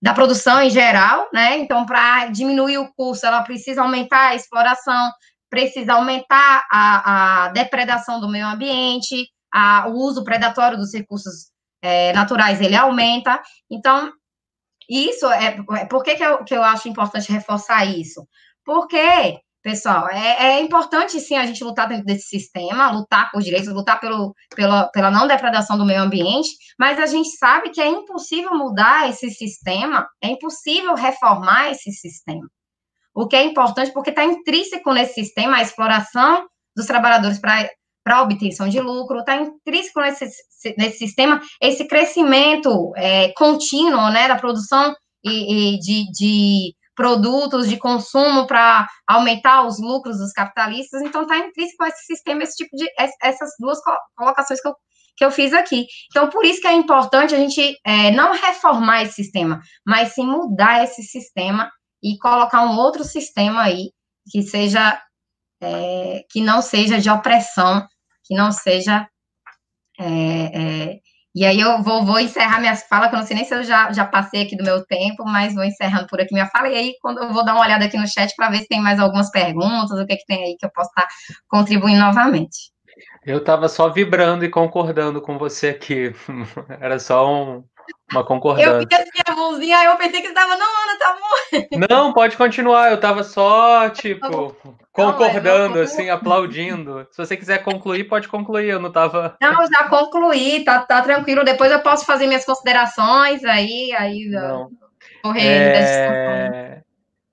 da 0.00 0.14
produção 0.14 0.62
em 0.62 0.70
geral, 0.70 1.28
né? 1.32 1.58
Então, 1.58 1.84
para 1.84 2.26
diminuir 2.26 2.78
o 2.78 2.92
custo, 2.94 3.26
ela 3.26 3.42
precisa 3.42 3.82
aumentar 3.82 4.28
a 4.28 4.34
exploração, 4.34 5.12
precisa 5.50 5.94
aumentar 5.94 6.64
a, 6.70 7.44
a 7.44 7.48
depredação 7.48 8.20
do 8.20 8.28
meio 8.28 8.46
ambiente, 8.46 9.28
a, 9.52 9.88
o 9.88 9.94
uso 9.94 10.22
predatório 10.24 10.78
dos 10.78 10.94
recursos 10.94 11.50
é, 11.82 12.12
naturais, 12.12 12.60
ele 12.60 12.76
aumenta. 12.76 13.42
Então, 13.68 14.12
isso 14.88 15.26
é, 15.30 15.58
é 15.76 15.84
por 15.86 16.02
que, 16.02 16.14
que, 16.14 16.24
eu, 16.24 16.44
que 16.44 16.54
eu 16.54 16.62
acho 16.62 16.88
importante 16.88 17.32
reforçar 17.32 17.84
isso? 17.84 18.26
Porque, 18.64 19.40
pessoal, 19.62 20.08
é, 20.08 20.58
é, 20.58 20.60
importante 20.60 21.18
sim 21.18 21.36
a 21.36 21.46
gente 21.46 21.64
lutar 21.64 21.88
dentro 21.88 22.04
desse 22.04 22.28
sistema, 22.28 22.92
lutar 22.92 23.30
por 23.32 23.42
direitos, 23.42 23.72
lutar 23.72 23.98
pelo, 23.98 24.34
pela, 24.54 24.88
pela 24.88 25.10
não 25.10 25.26
depredação 25.26 25.76
do 25.76 25.84
meio 25.84 26.00
ambiente, 26.00 26.50
mas 26.78 26.98
a 26.98 27.06
gente 27.06 27.30
sabe 27.30 27.70
que 27.70 27.80
é 27.80 27.88
impossível 27.88 28.54
mudar 28.54 29.08
esse 29.08 29.30
sistema, 29.30 30.08
é 30.22 30.28
impossível 30.28 30.94
reformar 30.94 31.70
esse 31.70 31.90
sistema 31.92 32.48
o 33.14 33.26
que 33.26 33.36
é 33.36 33.44
importante 33.44 33.92
porque 33.92 34.10
está 34.10 34.24
intrínseco 34.24 34.92
nesse 34.92 35.14
sistema 35.14 35.56
a 35.56 35.62
exploração 35.62 36.46
dos 36.76 36.86
trabalhadores 36.86 37.38
para 37.38 38.22
obtenção 38.22 38.68
de 38.68 38.80
lucro, 38.80 39.20
está 39.20 39.36
intrínseco 39.36 40.00
nesse, 40.00 40.26
nesse 40.76 40.98
sistema 40.98 41.40
esse 41.60 41.86
crescimento 41.86 42.92
é, 42.96 43.32
contínuo 43.32 44.10
né, 44.10 44.28
da 44.28 44.36
produção 44.36 44.94
e, 45.24 45.74
e 45.74 45.78
de, 45.78 46.10
de 46.12 46.74
produtos 46.94 47.68
de 47.68 47.78
consumo 47.78 48.46
para 48.46 48.86
aumentar 49.06 49.66
os 49.66 49.80
lucros 49.80 50.18
dos 50.18 50.32
capitalistas, 50.32 51.00
então 51.00 51.22
está 51.22 51.38
intrínseco 51.38 51.84
esse 51.84 52.04
sistema, 52.04 52.42
esse 52.42 52.56
tipo 52.56 52.76
de 52.76 52.86
essas 53.22 53.50
duas 53.58 53.78
colocações 54.14 54.60
que 54.60 54.68
eu, 54.68 54.74
que 55.16 55.24
eu 55.24 55.30
fiz 55.30 55.52
aqui. 55.54 55.86
Então, 56.10 56.28
por 56.28 56.44
isso 56.44 56.60
que 56.60 56.66
é 56.66 56.74
importante 56.74 57.34
a 57.34 57.38
gente 57.38 57.78
é, 57.86 58.10
não 58.10 58.32
reformar 58.32 59.02
esse 59.02 59.14
sistema, 59.14 59.60
mas 59.86 60.14
sim 60.14 60.26
mudar 60.26 60.84
esse 60.84 61.02
sistema 61.02 61.70
e 62.02 62.18
colocar 62.18 62.62
um 62.62 62.76
outro 62.76 63.04
sistema 63.04 63.62
aí 63.62 63.92
que 64.30 64.42
seja 64.42 65.00
é, 65.62 66.24
que 66.30 66.40
não 66.40 66.62
seja 66.62 66.98
de 66.98 67.10
opressão, 67.10 67.86
que 68.24 68.34
não 68.34 68.50
seja 68.52 69.08
é, 69.98 70.04
é, 70.04 71.00
e 71.34 71.44
aí 71.44 71.60
eu 71.60 71.80
vou, 71.82 72.04
vou 72.04 72.18
encerrar 72.18 72.58
minhas 72.60 72.82
falas, 72.88 73.08
que 73.08 73.14
eu 73.14 73.20
não 73.20 73.26
sei 73.26 73.36
nem 73.36 73.44
se 73.44 73.54
eu 73.54 73.62
já, 73.62 73.92
já 73.92 74.04
passei 74.04 74.42
aqui 74.42 74.56
do 74.56 74.64
meu 74.64 74.84
tempo, 74.84 75.24
mas 75.24 75.54
vou 75.54 75.62
encerrando 75.62 76.08
por 76.08 76.20
aqui 76.20 76.32
minha 76.32 76.48
fala, 76.48 76.68
e 76.68 76.74
aí 76.74 76.94
quando 77.00 77.22
eu 77.22 77.32
vou 77.32 77.44
dar 77.44 77.54
uma 77.54 77.62
olhada 77.62 77.84
aqui 77.84 77.96
no 77.96 78.08
chat 78.08 78.34
para 78.34 78.50
ver 78.50 78.58
se 78.58 78.68
tem 78.68 78.80
mais 78.80 78.98
algumas 78.98 79.30
perguntas, 79.30 79.98
o 79.98 80.06
que, 80.06 80.16
que 80.16 80.26
tem 80.26 80.42
aí 80.42 80.56
que 80.58 80.66
eu 80.66 80.70
posso 80.72 80.88
estar 80.88 81.06
contribuindo 81.48 82.00
novamente. 82.00 82.72
Eu 83.24 83.38
estava 83.38 83.68
só 83.68 83.88
vibrando 83.88 84.44
e 84.44 84.50
concordando 84.50 85.22
com 85.22 85.38
você 85.38 85.68
aqui. 85.68 86.12
Era 86.80 86.98
só 86.98 87.32
um, 87.32 87.64
uma 88.10 88.24
concordância. 88.24 88.70
Eu 88.70 88.78
vi 88.80 88.86
assim 88.90 89.22
a 89.26 89.34
mãozinha, 89.34 89.78
aí 89.78 89.86
eu 89.86 89.96
pensei 89.96 90.20
que 90.20 90.26
você 90.26 90.32
estava, 90.32 90.56
não, 90.56 90.66
Ana, 90.66 90.98
tá 90.98 91.16
bom. 91.20 91.86
Não, 91.88 92.12
pode 92.12 92.36
continuar. 92.36 92.90
Eu 92.90 92.96
estava 92.96 93.22
só, 93.22 93.88
tipo, 93.90 94.56
concordando, 94.92 95.76
não, 95.76 95.82
assim, 95.82 96.10
aplaudindo. 96.10 97.06
Se 97.10 97.18
você 97.18 97.36
quiser 97.36 97.62
concluir, 97.62 98.04
pode 98.04 98.28
concluir. 98.28 98.68
Eu 98.68 98.80
não 98.80 98.88
estava. 98.88 99.36
Não, 99.40 99.66
já 99.66 99.88
concluí, 99.88 100.64
tá, 100.64 100.80
tá 100.80 101.02
tranquilo. 101.02 101.44
Depois 101.44 101.70
eu 101.70 101.80
posso 101.80 102.04
fazer 102.04 102.26
minhas 102.26 102.44
considerações 102.44 103.44
aí, 103.44 103.92
aí. 103.96 104.26
Não. 104.28 104.70
É... 105.36 106.82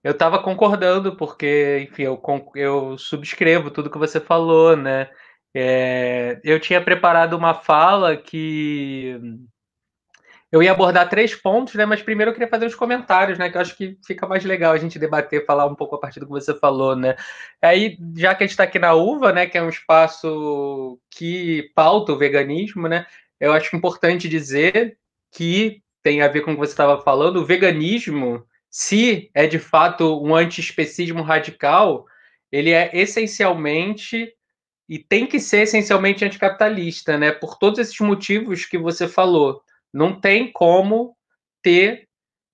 Eu 0.03 0.11
estava 0.11 0.39
concordando, 0.39 1.15
porque, 1.15 1.87
enfim, 1.89 2.03
eu, 2.03 2.21
eu 2.55 2.97
subscrevo 2.97 3.71
tudo 3.71 3.89
que 3.89 3.97
você 3.97 4.19
falou, 4.19 4.75
né? 4.77 5.09
É... 5.55 6.39
Eu 6.43 6.59
tinha 6.59 6.79
preparado 6.79 7.33
uma 7.33 7.53
fala 7.53 8.15
que 8.15 9.19
eu 10.51 10.63
ia 10.63 10.71
abordar 10.71 11.09
três 11.09 11.35
pontos, 11.35 11.75
né? 11.75 11.85
Mas 11.85 12.01
primeiro 12.01 12.31
eu 12.31 12.33
queria 12.33 12.47
fazer 12.47 12.65
os 12.65 12.75
comentários, 12.75 13.37
né? 13.37 13.49
Que 13.49 13.57
eu 13.57 13.61
acho 13.61 13.75
que 13.75 13.97
fica 14.05 14.25
mais 14.27 14.45
legal 14.45 14.73
a 14.73 14.77
gente 14.77 14.97
debater, 14.97 15.45
falar 15.45 15.65
um 15.65 15.75
pouco 15.75 15.95
a 15.95 15.99
partir 15.99 16.19
do 16.19 16.25
que 16.25 16.31
você 16.31 16.57
falou, 16.57 16.95
né? 16.95 17.15
Aí, 17.61 17.97
já 18.15 18.33
que 18.33 18.43
a 18.43 18.47
gente 18.47 18.51
está 18.51 18.63
aqui 18.63 18.79
na 18.79 18.93
UVA, 18.93 19.33
né? 19.33 19.45
Que 19.45 19.57
é 19.57 19.63
um 19.63 19.69
espaço 19.69 20.99
que 21.11 21.71
pauta 21.75 22.13
o 22.13 22.17
veganismo, 22.17 22.87
né? 22.87 23.05
Eu 23.39 23.51
acho 23.51 23.75
importante 23.75 24.29
dizer 24.29 24.97
que 25.31 25.81
tem 26.01 26.21
a 26.21 26.27
ver 26.29 26.41
com 26.41 26.51
o 26.51 26.53
que 26.53 26.59
você 26.61 26.71
estava 26.71 27.01
falando, 27.01 27.37
o 27.37 27.45
veganismo, 27.45 28.45
se 28.69 29.29
é 29.33 29.45
de 29.45 29.59
fato 29.59 30.23
um 30.23 30.33
antiespecismo 30.33 31.21
radical, 31.21 32.05
ele 32.49 32.71
é 32.71 32.89
essencialmente 32.93 34.33
e 34.87 34.97
tem 34.97 35.27
que 35.27 35.39
ser 35.39 35.63
essencialmente 35.63 36.23
anticapitalista, 36.23 37.17
né? 37.17 37.31
Por 37.31 37.57
todos 37.57 37.79
esses 37.79 37.99
motivos 37.99 38.65
que 38.65 38.77
você 38.77 39.07
falou. 39.07 39.61
Não 39.93 40.19
tem 40.19 40.51
como 40.51 41.15
ter 41.61 42.07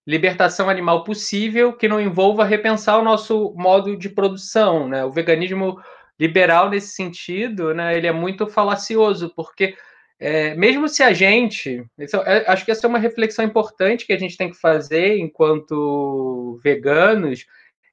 libertação 0.06 0.70
animal 0.70 1.04
possível 1.04 1.74
que 1.74 1.88
não 1.88 2.00
envolva 2.00 2.44
repensar 2.44 2.98
o 3.00 3.04
nosso 3.04 3.54
modo 3.56 3.96
de 3.96 4.10
produção, 4.10 4.88
né? 4.88 5.06
O 5.06 5.12
veganismo 5.12 5.80
liberal 6.20 6.70
nesse 6.70 6.90
sentido, 6.90 7.74
né? 7.74 7.98
Ele 7.98 8.08
é 8.08 8.12
muito 8.12 8.48
falacioso 8.48 9.34
porque 9.36 9.76
é, 10.20 10.56
mesmo 10.56 10.88
se 10.88 11.04
a 11.04 11.12
gente, 11.12 11.86
isso, 11.98 12.16
é, 12.18 12.50
acho 12.50 12.64
que 12.64 12.72
essa 12.72 12.86
é 12.86 12.90
uma 12.90 13.00
reflexão 13.00 13.44
importante 13.44 14.06
que 14.06 14.14
a 14.14 14.18
gente 14.18 14.38
tem 14.38 14.50
que 14.50 14.58
fazer 14.58 15.18
enquanto 15.18 16.60
veganos, 16.64 17.46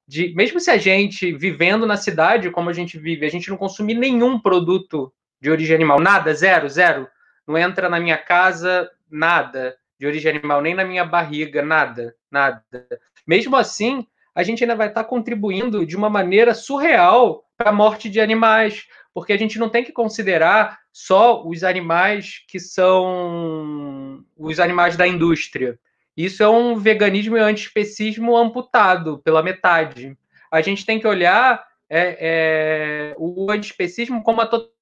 de 0.06 0.34
mesmo 0.34 0.60
se 0.60 0.70
a 0.70 0.76
gente 0.76 1.32
vivendo 1.32 1.86
na 1.86 1.96
cidade 1.96 2.50
como 2.50 2.70
a 2.70 2.72
gente 2.72 2.98
vive, 2.98 3.26
a 3.26 3.30
gente 3.30 3.48
não 3.48 3.56
consumir 3.56 3.94
nenhum 3.94 4.38
produto 4.38 5.12
de 5.40 5.50
origem 5.50 5.74
animal, 5.74 6.00
nada, 6.00 6.34
zero, 6.34 6.68
zero, 6.68 7.08
não 7.46 7.58
entra 7.58 7.88
na 7.88 8.00
minha 8.00 8.18
casa 8.18 8.90
nada 9.10 9.76
de 9.98 10.06
origem 10.06 10.30
animal, 10.30 10.62
nem 10.62 10.74
na 10.74 10.84
minha 10.84 11.04
barriga, 11.04 11.62
nada, 11.62 12.14
nada. 12.30 12.62
Mesmo 13.26 13.56
assim, 13.56 14.06
a 14.34 14.42
gente 14.42 14.64
ainda 14.64 14.74
vai 14.74 14.88
estar 14.88 15.04
contribuindo 15.04 15.84
de 15.84 15.96
uma 15.96 16.08
maneira 16.08 16.54
surreal 16.54 17.44
para 17.56 17.70
a 17.70 17.72
morte 17.72 18.08
de 18.08 18.20
animais, 18.20 18.86
porque 19.12 19.32
a 19.32 19.36
gente 19.36 19.58
não 19.58 19.68
tem 19.68 19.84
que 19.84 19.92
considerar 19.92 20.78
só 20.92 21.46
os 21.46 21.62
animais 21.62 22.42
que 22.48 22.58
são 22.58 24.24
os 24.36 24.58
animais 24.58 24.96
da 24.96 25.06
indústria. 25.06 25.78
Isso 26.16 26.42
é 26.42 26.48
um 26.48 26.76
veganismo 26.76 27.36
e 27.36 27.40
antiespecismo 27.40 28.36
amputado 28.36 29.18
pela 29.18 29.42
metade. 29.42 30.16
A 30.50 30.60
gente 30.60 30.84
tem 30.84 30.98
que 30.98 31.06
olhar 31.06 31.64
é, 31.88 32.16
é, 32.20 33.14
o 33.18 33.50
antiespecismo 33.50 34.22
como 34.22 34.40
a 34.40 34.46
totalidade, 34.46 34.79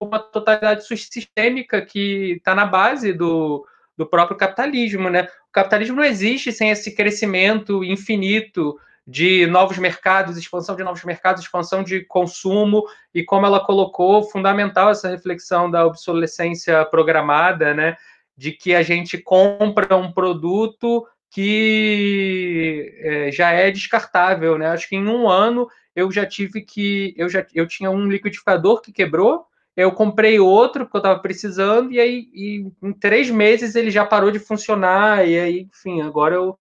uma 0.00 0.18
totalidade 0.18 0.84
sistêmica 0.86 1.80
que 1.82 2.34
está 2.36 2.54
na 2.54 2.66
base 2.66 3.12
do, 3.12 3.66
do 3.96 4.06
próprio 4.06 4.36
capitalismo, 4.36 5.08
né? 5.08 5.28
O 5.48 5.52
capitalismo 5.52 5.96
não 5.96 6.04
existe 6.04 6.52
sem 6.52 6.70
esse 6.70 6.94
crescimento 6.94 7.82
infinito 7.84 8.78
de 9.06 9.46
novos 9.46 9.78
mercados, 9.78 10.36
expansão 10.36 10.76
de 10.76 10.84
novos 10.84 11.02
mercados, 11.02 11.42
expansão 11.42 11.82
de 11.82 12.04
consumo 12.04 12.84
e 13.14 13.24
como 13.24 13.46
ela 13.46 13.64
colocou 13.64 14.22
fundamental 14.22 14.90
essa 14.90 15.08
reflexão 15.08 15.70
da 15.70 15.86
obsolescência 15.86 16.84
programada, 16.84 17.72
né? 17.72 17.96
De 18.36 18.52
que 18.52 18.74
a 18.74 18.82
gente 18.82 19.18
compra 19.18 19.96
um 19.96 20.12
produto 20.12 21.06
que 21.30 22.94
é, 22.98 23.32
já 23.32 23.50
é 23.50 23.70
descartável, 23.70 24.58
né? 24.58 24.68
Acho 24.68 24.88
que 24.88 24.96
em 24.96 25.06
um 25.06 25.28
ano 25.28 25.68
eu 25.94 26.10
já 26.10 26.24
tive 26.24 26.62
que. 26.62 27.14
Eu 27.16 27.28
já 27.28 27.44
eu 27.54 27.66
tinha 27.66 27.90
um 27.90 28.08
liquidificador 28.08 28.80
que 28.80 28.92
quebrou, 28.92 29.46
eu 29.76 29.92
comprei 29.92 30.38
outro 30.40 30.84
porque 30.84 30.96
eu 30.96 31.00
estava 31.00 31.20
precisando, 31.20 31.92
e 31.92 32.00
aí 32.00 32.28
e 32.32 32.66
em 32.82 32.92
três 32.92 33.30
meses 33.30 33.74
ele 33.74 33.90
já 33.90 34.04
parou 34.04 34.30
de 34.30 34.38
funcionar, 34.38 35.26
e 35.28 35.38
aí, 35.38 35.68
enfim, 35.72 36.00
agora 36.00 36.34
eu. 36.34 36.58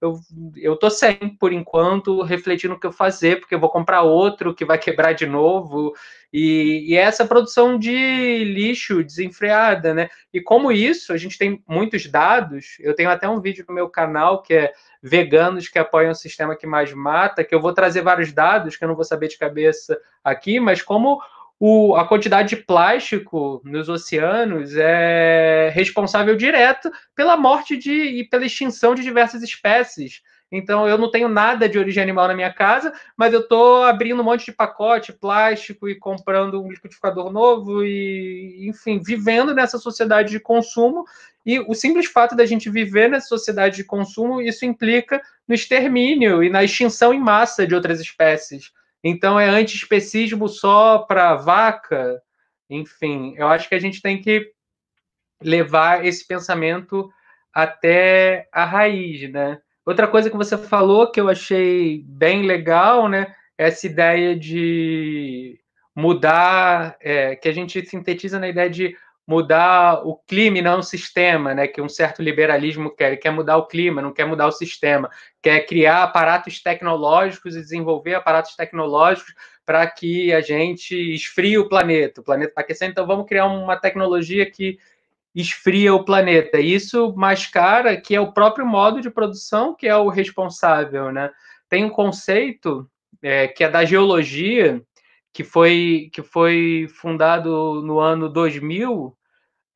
Eu, 0.00 0.18
eu 0.56 0.76
tô 0.76 0.88
sem, 0.88 1.16
por 1.38 1.52
enquanto, 1.52 2.22
refletindo 2.22 2.74
o 2.74 2.80
que 2.80 2.86
eu 2.86 2.92
fazer, 2.92 3.38
porque 3.38 3.54
eu 3.54 3.60
vou 3.60 3.68
comprar 3.68 4.02
outro 4.02 4.54
que 4.54 4.64
vai 4.64 4.78
quebrar 4.78 5.12
de 5.12 5.26
novo. 5.26 5.94
E, 6.32 6.86
e 6.88 6.96
essa 6.96 7.26
produção 7.26 7.78
de 7.78 8.44
lixo 8.44 9.02
desenfreada, 9.04 9.92
né? 9.92 10.08
E 10.32 10.40
como 10.40 10.72
isso, 10.72 11.12
a 11.12 11.16
gente 11.16 11.36
tem 11.36 11.62
muitos 11.68 12.06
dados. 12.06 12.76
Eu 12.80 12.94
tenho 12.94 13.10
até 13.10 13.28
um 13.28 13.40
vídeo 13.40 13.64
no 13.68 13.74
meu 13.74 13.88
canal 13.88 14.40
que 14.40 14.54
é 14.54 14.72
veganos 15.02 15.68
que 15.68 15.78
apoiam 15.78 16.12
o 16.12 16.14
sistema 16.14 16.56
que 16.56 16.66
mais 16.66 16.92
mata, 16.92 17.44
que 17.44 17.54
eu 17.54 17.60
vou 17.60 17.72
trazer 17.72 18.02
vários 18.02 18.32
dados 18.32 18.76
que 18.76 18.84
eu 18.84 18.88
não 18.88 18.94
vou 18.94 19.04
saber 19.04 19.28
de 19.28 19.38
cabeça 19.38 20.00
aqui, 20.22 20.60
mas 20.60 20.82
como 20.82 21.20
o, 21.62 21.94
a 21.94 22.08
quantidade 22.08 22.48
de 22.48 22.56
plástico 22.56 23.60
nos 23.62 23.86
oceanos 23.90 24.74
é 24.76 25.70
responsável 25.74 26.34
direto 26.34 26.90
pela 27.14 27.36
morte 27.36 27.76
de, 27.76 27.92
e 27.92 28.24
pela 28.24 28.46
extinção 28.46 28.94
de 28.94 29.02
diversas 29.02 29.42
espécies. 29.42 30.22
Então 30.50 30.88
eu 30.88 30.96
não 30.96 31.10
tenho 31.10 31.28
nada 31.28 31.68
de 31.68 31.78
origem 31.78 32.02
animal 32.02 32.26
na 32.26 32.34
minha 32.34 32.52
casa, 32.52 32.94
mas 33.14 33.34
eu 33.34 33.40
estou 33.40 33.84
abrindo 33.84 34.20
um 34.20 34.24
monte 34.24 34.46
de 34.46 34.52
pacote 34.52 35.12
plástico 35.12 35.86
e 35.86 35.94
comprando 35.94 36.62
um 36.62 36.70
liquidificador 36.70 37.30
novo 37.30 37.84
e, 37.84 38.66
enfim, 38.66 38.98
vivendo 38.98 39.54
nessa 39.54 39.76
sociedade 39.76 40.30
de 40.30 40.40
consumo. 40.40 41.04
E 41.44 41.60
o 41.60 41.74
simples 41.74 42.06
fato 42.06 42.34
da 42.34 42.46
gente 42.46 42.70
viver 42.70 43.10
nessa 43.10 43.28
sociedade 43.28 43.76
de 43.76 43.84
consumo, 43.84 44.40
isso 44.40 44.64
implica 44.64 45.20
no 45.46 45.54
extermínio 45.54 46.42
e 46.42 46.48
na 46.48 46.64
extinção 46.64 47.12
em 47.12 47.20
massa 47.20 47.66
de 47.66 47.74
outras 47.74 48.00
espécies. 48.00 48.72
Então 49.02 49.38
é 49.38 49.48
antiespecismo 49.48 50.48
só 50.48 50.98
para 50.98 51.34
vaca. 51.36 52.20
Enfim, 52.68 53.34
eu 53.36 53.48
acho 53.48 53.68
que 53.68 53.74
a 53.74 53.78
gente 53.78 54.02
tem 54.02 54.20
que 54.20 54.52
levar 55.42 56.04
esse 56.04 56.26
pensamento 56.26 57.10
até 57.52 58.48
a 58.52 58.64
raiz, 58.64 59.30
né? 59.30 59.58
Outra 59.84 60.06
coisa 60.06 60.30
que 60.30 60.36
você 60.36 60.56
falou 60.56 61.10
que 61.10 61.20
eu 61.20 61.28
achei 61.28 62.04
bem 62.06 62.42
legal, 62.42 63.08
né? 63.08 63.34
Essa 63.56 63.86
ideia 63.86 64.36
de 64.36 65.58
mudar, 65.94 66.96
é, 67.00 67.34
que 67.34 67.48
a 67.48 67.52
gente 67.52 67.84
sintetiza 67.86 68.38
na 68.38 68.48
ideia 68.48 68.70
de 68.70 68.96
mudar 69.30 70.04
o 70.04 70.16
clima 70.16 70.58
e 70.58 70.62
não 70.62 70.80
o 70.80 70.82
sistema, 70.82 71.54
né? 71.54 71.68
Que 71.68 71.80
um 71.80 71.88
certo 71.88 72.20
liberalismo 72.20 72.90
quer, 72.90 73.16
quer 73.16 73.30
mudar 73.30 73.58
o 73.58 73.66
clima, 73.68 74.02
não 74.02 74.12
quer 74.12 74.24
mudar 74.24 74.48
o 74.48 74.52
sistema, 74.52 75.08
quer 75.40 75.60
criar 75.66 76.02
aparatos 76.02 76.60
tecnológicos 76.60 77.54
e 77.54 77.60
desenvolver 77.60 78.14
aparatos 78.14 78.56
tecnológicos 78.56 79.32
para 79.64 79.86
que 79.86 80.32
a 80.32 80.40
gente 80.40 80.96
esfrie 81.14 81.56
o 81.58 81.68
planeta. 81.68 82.20
O 82.20 82.24
planeta 82.24 82.50
está 82.50 82.60
aquecendo, 82.60 82.90
então 82.90 83.06
vamos 83.06 83.24
criar 83.28 83.46
uma 83.46 83.76
tecnologia 83.76 84.50
que 84.50 84.80
esfria 85.32 85.94
o 85.94 86.04
planeta. 86.04 86.58
Isso 86.58 87.14
mascara 87.14 87.96
que 87.96 88.16
é 88.16 88.20
o 88.20 88.32
próprio 88.32 88.66
modo 88.66 89.00
de 89.00 89.10
produção 89.10 89.76
que 89.76 89.86
é 89.86 89.96
o 89.96 90.08
responsável, 90.08 91.12
né? 91.12 91.30
Tem 91.68 91.84
um 91.84 91.90
conceito 91.90 92.90
é, 93.22 93.46
que 93.46 93.62
é 93.62 93.68
da 93.68 93.84
geologia, 93.84 94.82
que 95.32 95.44
foi, 95.44 96.10
que 96.12 96.20
foi 96.20 96.88
fundado 96.92 97.80
no 97.80 98.00
ano 98.00 98.28
2000. 98.28 99.16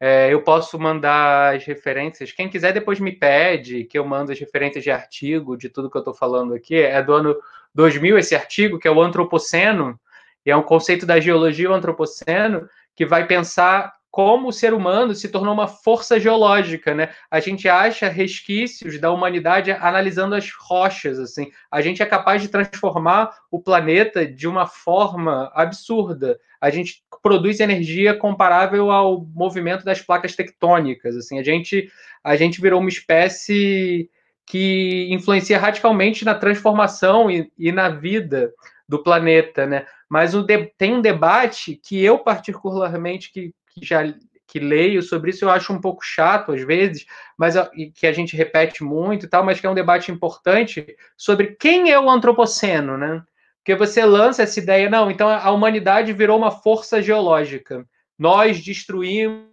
É, 0.00 0.32
eu 0.32 0.42
posso 0.42 0.78
mandar 0.78 1.54
as 1.54 1.64
referências. 1.64 2.32
Quem 2.32 2.48
quiser 2.48 2.72
depois 2.72 3.00
me 3.00 3.12
pede 3.12 3.84
que 3.84 3.98
eu 3.98 4.04
mando 4.04 4.32
as 4.32 4.38
referências 4.38 4.84
de 4.84 4.90
artigo, 4.90 5.56
de 5.56 5.68
tudo 5.68 5.90
que 5.90 5.96
eu 5.96 6.00
estou 6.00 6.14
falando 6.14 6.52
aqui. 6.52 6.76
É 6.76 7.02
do 7.02 7.12
ano 7.12 7.36
2000 7.74 8.18
esse 8.18 8.34
artigo, 8.34 8.78
que 8.78 8.88
é 8.88 8.90
o 8.90 9.00
antropoceno, 9.00 9.98
e 10.44 10.50
é 10.50 10.56
um 10.56 10.62
conceito 10.62 11.06
da 11.06 11.18
geologia 11.20 11.70
o 11.70 11.74
antropoceno, 11.74 12.68
que 12.94 13.06
vai 13.06 13.26
pensar 13.26 13.93
como 14.14 14.46
o 14.46 14.52
ser 14.52 14.72
humano 14.72 15.12
se 15.12 15.28
tornou 15.28 15.52
uma 15.52 15.66
força 15.66 16.20
geológica, 16.20 16.94
né? 16.94 17.08
A 17.28 17.40
gente 17.40 17.68
acha 17.68 18.08
resquícios 18.08 19.00
da 19.00 19.10
humanidade 19.10 19.72
analisando 19.72 20.36
as 20.36 20.52
rochas, 20.52 21.18
assim. 21.18 21.50
A 21.68 21.80
gente 21.80 22.00
é 22.00 22.06
capaz 22.06 22.40
de 22.40 22.46
transformar 22.46 23.36
o 23.50 23.60
planeta 23.60 24.24
de 24.24 24.46
uma 24.46 24.68
forma 24.68 25.50
absurda. 25.52 26.38
A 26.60 26.70
gente 26.70 27.02
produz 27.20 27.58
energia 27.58 28.14
comparável 28.16 28.92
ao 28.92 29.26
movimento 29.34 29.84
das 29.84 30.00
placas 30.00 30.36
tectônicas, 30.36 31.16
assim. 31.16 31.40
A 31.40 31.42
gente 31.42 31.90
a 32.22 32.36
gente 32.36 32.60
virou 32.60 32.78
uma 32.78 32.88
espécie 32.88 34.08
que 34.46 35.08
influencia 35.10 35.58
radicalmente 35.58 36.24
na 36.24 36.36
transformação 36.36 37.28
e, 37.28 37.50
e 37.58 37.72
na 37.72 37.88
vida 37.88 38.52
do 38.88 39.02
planeta, 39.02 39.66
né? 39.66 39.86
Mas 40.08 40.36
o 40.36 40.42
de, 40.44 40.66
tem 40.78 40.94
um 40.94 41.00
debate 41.00 41.74
que 41.74 42.00
eu 42.00 42.20
particularmente 42.20 43.32
que 43.32 43.52
que 43.74 43.84
já 43.84 44.02
que 44.46 44.58
leio 44.58 45.02
sobre 45.02 45.30
isso, 45.30 45.44
eu 45.44 45.50
acho 45.50 45.72
um 45.72 45.80
pouco 45.80 46.04
chato 46.04 46.52
às 46.52 46.62
vezes, 46.62 47.06
mas 47.36 47.54
que 47.94 48.06
a 48.06 48.12
gente 48.12 48.36
repete 48.36 48.84
muito 48.84 49.26
e 49.26 49.28
tal, 49.28 49.42
mas 49.42 49.58
que 49.58 49.66
é 49.66 49.70
um 49.70 49.74
debate 49.74 50.12
importante 50.12 50.86
sobre 51.16 51.56
quem 51.58 51.90
é 51.90 51.98
o 51.98 52.10
antropoceno, 52.10 52.96
né? 52.96 53.22
Porque 53.58 53.74
você 53.74 54.04
lança 54.04 54.42
essa 54.42 54.60
ideia, 54.60 54.90
não, 54.90 55.10
então 55.10 55.28
a 55.28 55.50
humanidade 55.50 56.12
virou 56.12 56.36
uma 56.36 56.50
força 56.50 57.00
geológica. 57.00 57.84
Nós 58.18 58.62
destruímos 58.62 59.48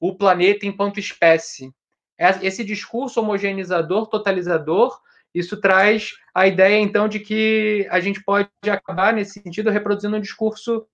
o 0.00 0.14
planeta 0.16 0.66
enquanto 0.66 0.98
espécie. 0.98 1.72
Esse 2.18 2.64
discurso 2.64 3.20
homogeneizador, 3.20 4.08
totalizador, 4.08 4.98
isso 5.32 5.60
traz 5.60 6.12
a 6.34 6.46
ideia, 6.46 6.80
então, 6.80 7.08
de 7.08 7.20
que 7.20 7.86
a 7.90 8.00
gente 8.00 8.22
pode 8.24 8.48
acabar, 8.68 9.12
nesse 9.12 9.40
sentido, 9.40 9.70
reproduzindo 9.70 10.16
um 10.16 10.20
discurso 10.20 10.86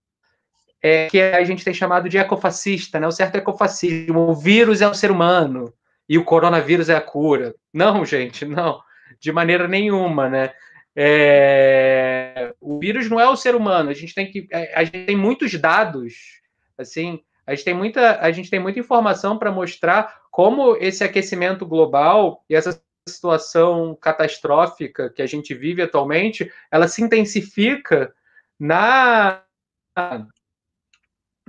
é, 0.82 1.06
que 1.06 1.20
a 1.20 1.44
gente 1.44 1.64
tem 1.64 1.72
chamado 1.72 2.08
de 2.08 2.18
ecofascista, 2.18 2.98
né? 2.98 3.06
O 3.06 3.12
certo 3.12 3.36
ecofascismo. 3.36 4.28
O 4.28 4.34
vírus 4.34 4.80
é 4.82 4.88
o 4.88 4.94
ser 4.94 5.10
humano 5.10 5.72
e 6.08 6.18
o 6.18 6.24
coronavírus 6.24 6.88
é 6.88 6.96
a 6.96 7.00
cura. 7.00 7.54
Não, 7.72 8.04
gente, 8.06 8.44
não. 8.44 8.80
De 9.20 9.30
maneira 9.30 9.68
nenhuma, 9.68 10.28
né? 10.28 10.52
É... 10.96 12.52
O 12.60 12.78
vírus 12.78 13.08
não 13.08 13.20
é 13.20 13.28
o 13.28 13.36
ser 13.36 13.54
humano. 13.54 13.90
A 13.90 13.94
gente 13.94 14.14
tem 14.14 14.30
que, 14.30 14.48
é, 14.50 14.74
a 14.74 14.82
gente 14.82 15.06
tem 15.06 15.16
muitos 15.16 15.54
dados, 15.54 16.40
assim, 16.76 17.20
a 17.46 17.54
gente 17.54 17.64
tem 17.64 17.74
muita, 17.74 18.18
a 18.20 18.30
gente 18.32 18.50
tem 18.50 18.60
muita 18.60 18.80
informação 18.80 19.38
para 19.38 19.52
mostrar 19.52 20.22
como 20.30 20.76
esse 20.76 21.04
aquecimento 21.04 21.64
global 21.64 22.44
e 22.48 22.54
essa 22.54 22.82
situação 23.08 23.96
catastrófica 24.00 25.10
que 25.10 25.22
a 25.22 25.26
gente 25.26 25.54
vive 25.54 25.82
atualmente, 25.82 26.50
ela 26.70 26.86
se 26.86 27.02
intensifica 27.02 28.14
na 28.58 29.42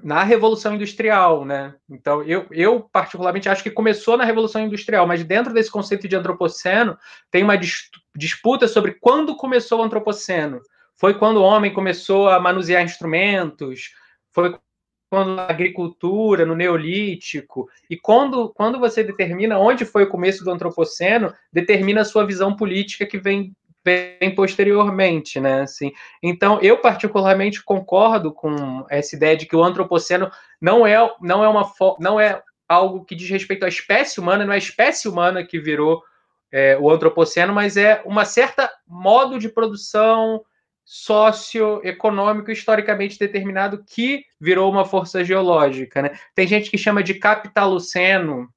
na 0.02 0.24
Revolução 0.24 0.76
Industrial, 0.76 1.46
né? 1.46 1.76
Então, 1.90 2.24
eu, 2.24 2.46
eu 2.52 2.82
particularmente 2.92 3.48
acho 3.48 3.64
que 3.64 3.72
começou 3.72 4.18
na 4.18 4.26
Revolução 4.26 4.62
Industrial, 4.62 5.08
mas 5.08 5.24
dentro 5.24 5.54
desse 5.54 5.72
conceito 5.72 6.08
de 6.08 6.16
antropoceno 6.16 6.98
tem 7.32 7.44
uma 7.44 7.58
dis 7.58 7.90
disputa 8.16 8.68
sobre 8.68 8.94
quando 9.00 9.36
começou 9.36 9.80
o 9.80 9.84
antropoceno. 9.84 10.62
Foi 10.96 11.14
quando 11.16 11.38
o 11.38 11.44
homem 11.44 11.74
começou 11.74 12.30
a 12.30 12.40
manusear 12.40 12.84
instrumentos, 12.84 13.92
foi 14.32 14.56
quando 15.10 15.40
a 15.40 15.48
agricultura, 15.48 16.44
no 16.44 16.56
Neolítico, 16.56 17.70
e 17.88 17.96
quando, 17.96 18.50
quando 18.50 18.80
você 18.80 19.04
determina 19.04 19.60
onde 19.60 19.86
foi 19.86 20.04
o 20.04 20.10
começo 20.10 20.44
do 20.44 20.52
antropoceno, 20.52 21.32
determina 21.52 22.02
a 22.02 22.06
sua 22.06 22.26
visão 22.26 22.56
política 22.56 23.06
que 23.06 23.20
vem 23.20 23.56
vem 23.84 24.34
posteriormente, 24.34 25.40
né? 25.40 25.62
Assim, 25.62 25.92
então, 26.22 26.60
eu 26.62 26.78
particularmente 26.78 27.64
concordo 27.64 28.32
com 28.32 28.86
essa 28.90 29.16
ideia 29.16 29.36
de 29.36 29.46
que 29.46 29.56
o 29.56 29.64
antropoceno 29.64 30.32
não 30.62 30.88
é, 30.88 30.98
não 31.22 31.44
é 31.44 31.48
uma 31.48 31.72
não 32.00 32.20
é 32.20 32.42
algo 32.68 33.04
que 33.04 33.16
diz 33.16 33.30
respeito 33.30 33.66
à 33.66 33.68
espécie 33.68 34.20
humana, 34.20 34.46
não 34.46 34.54
é 34.54 34.56
a 34.56 34.60
espécie 34.60 35.08
humana 35.08 35.44
que 35.44 35.60
virou 35.60 36.02
é, 36.52 36.78
o 36.78 36.90
antropoceno, 36.90 37.54
mas 37.54 37.78
é 37.78 38.02
uma 38.06 38.26
certa 38.26 38.70
modo 38.88 39.38
de 39.38 39.50
produção 39.50 40.44
socioeconômico 40.86 42.52
historicamente 42.52 43.18
determinado 43.18 43.84
que 43.88 44.26
virou 44.40 44.72
uma 44.72 44.86
força 44.86 45.24
geológica, 45.24 46.02
né? 46.02 46.12
Tem 46.36 46.46
gente 46.46 46.70
que 46.70 46.78
chama 46.78 47.02
de 47.02 47.16
capitaloceno. 47.16 48.50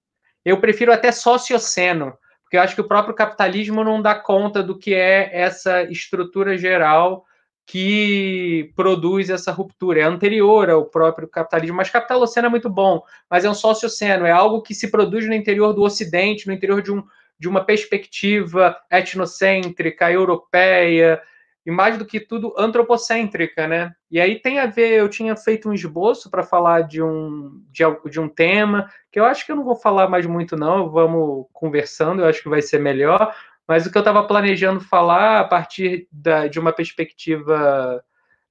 Eu 0.44 0.60
prefiro 0.60 0.92
até 0.92 1.10
socioceno, 1.12 2.16
porque 2.46 2.56
eu 2.56 2.60
acho 2.60 2.76
que 2.76 2.80
o 2.80 2.86
próprio 2.86 3.12
capitalismo 3.12 3.82
não 3.82 4.00
dá 4.00 4.14
conta 4.14 4.62
do 4.62 4.78
que 4.78 4.94
é 4.94 5.30
essa 5.32 5.82
estrutura 5.82 6.56
geral 6.56 7.24
que 7.66 8.72
produz 8.76 9.28
essa 9.28 9.50
ruptura. 9.50 9.98
É 9.98 10.04
anterior 10.04 10.70
ao 10.70 10.84
próprio 10.84 11.26
capitalismo, 11.26 11.76
mas 11.76 11.90
capitaloceno 11.90 12.46
é 12.46 12.50
muito 12.50 12.70
bom, 12.70 13.02
mas 13.28 13.44
é 13.44 13.50
um 13.50 13.54
socioceno, 13.54 14.24
é 14.24 14.30
algo 14.30 14.62
que 14.62 14.76
se 14.76 14.92
produz 14.92 15.26
no 15.26 15.34
interior 15.34 15.72
do 15.72 15.82
Ocidente, 15.82 16.46
no 16.46 16.52
interior 16.52 16.80
de, 16.80 16.92
um, 16.92 17.02
de 17.36 17.48
uma 17.48 17.64
perspectiva 17.64 18.76
etnocêntrica, 18.92 20.08
europeia, 20.12 21.20
e 21.66 21.70
mais 21.70 21.98
do 21.98 22.06
que 22.06 22.20
tudo 22.20 22.54
antropocêntrica, 22.56 23.66
né? 23.66 23.92
E 24.08 24.20
aí 24.20 24.40
tem 24.40 24.60
a 24.60 24.66
ver, 24.66 24.92
eu 24.92 25.08
tinha 25.08 25.36
feito 25.36 25.68
um 25.68 25.72
esboço 25.72 26.30
para 26.30 26.44
falar 26.44 26.82
de 26.82 27.02
um, 27.02 27.60
de, 27.72 27.82
de, 28.08 28.20
um 28.20 28.28
tema, 28.28 28.88
que 29.10 29.18
eu 29.18 29.24
acho 29.24 29.44
que 29.44 29.50
eu 29.50 29.56
não 29.56 29.64
vou 29.64 29.74
falar 29.74 30.08
mais 30.08 30.24
muito 30.26 30.56
não, 30.56 30.88
vamos 30.88 31.46
conversando, 31.52 32.22
eu 32.22 32.28
acho 32.28 32.40
que 32.40 32.48
vai 32.48 32.62
ser 32.62 32.78
melhor, 32.78 33.34
mas 33.66 33.84
o 33.84 33.90
que 33.90 33.98
eu 33.98 34.00
estava 34.00 34.22
planejando 34.22 34.80
falar 34.80 35.40
a 35.40 35.44
partir 35.44 36.06
da, 36.12 36.46
de 36.46 36.60
uma 36.60 36.72
perspectiva 36.72 38.00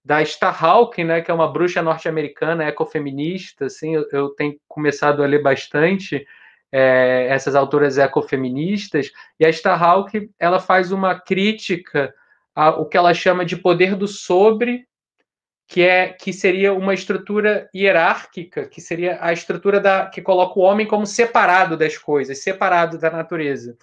da 0.03 0.21
Starhawk, 0.21 1.01
né, 1.01 1.21
que 1.21 1.31
é 1.31 1.33
uma 1.33 1.51
bruxa 1.51 1.81
norte-americana, 1.81 2.65
ecofeminista, 2.65 3.67
assim, 3.67 3.95
eu, 3.95 4.05
eu, 4.11 4.29
tenho 4.29 4.57
começado 4.67 5.23
a 5.23 5.25
ler 5.25 5.41
bastante 5.41 6.27
é, 6.69 7.27
essas 7.29 7.55
autoras 7.55 7.97
ecofeministas, 7.97 9.09
e 9.39 9.45
a 9.45 9.49
Starhawk, 9.49 10.29
ela 10.37 10.59
faz 10.59 10.91
uma 10.91 11.17
crítica 11.17 12.13
a, 12.55 12.69
o 12.69 12.85
que 12.85 12.97
ela 12.97 13.13
chama 13.13 13.45
de 13.45 13.57
poder 13.57 13.95
do 13.95 14.07
sobre, 14.07 14.87
que 15.67 15.81
é 15.81 16.09
que 16.09 16.31
seria 16.31 16.73
uma 16.73 16.93
estrutura 16.93 17.69
hierárquica, 17.75 18.67
que 18.67 18.79
seria 18.79 19.17
a 19.19 19.33
estrutura 19.33 19.79
da 19.79 20.05
que 20.05 20.21
coloca 20.21 20.59
o 20.59 20.63
homem 20.63 20.87
como 20.87 21.05
separado 21.05 21.75
das 21.75 21.97
coisas, 21.97 22.41
separado 22.41 22.97
da 22.97 23.11
natureza. 23.11 23.75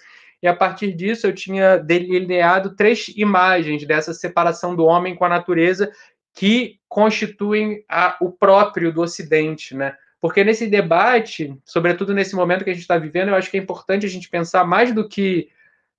E 0.43 0.49
a 0.49 0.55
partir 0.55 0.93
disso 0.93 1.27
eu 1.27 1.35
tinha 1.35 1.77
delineado 1.77 2.75
três 2.75 3.09
imagens 3.17 3.87
dessa 3.87 4.15
separação 4.15 4.75
do 4.75 4.85
homem 4.85 5.15
com 5.15 5.25
a 5.25 5.29
natureza 5.29 5.93
que 6.35 6.79
constituem 6.89 7.85
a, 7.89 8.17
o 8.21 8.33
próprio 8.33 8.93
do 8.93 9.03
Ocidente, 9.03 9.77
né? 9.77 9.95
Porque 10.21 10.45
nesse 10.45 10.69
debate, 10.69 11.57
sobretudo 11.65 12.15
nesse 12.15 12.35
momento 12.37 12.63
que 12.63 12.71
a 12.71 12.73
gente 12.73 12.83
está 12.83 12.97
vivendo, 12.97 13.29
eu 13.29 13.35
acho 13.35 13.51
que 13.51 13.57
é 13.57 13.61
importante 13.61 14.07
a 14.07 14.09
gente 14.09 14.31
pensar 14.31 14.65
mais 14.65 14.95
do 14.95 15.09
que 15.09 15.49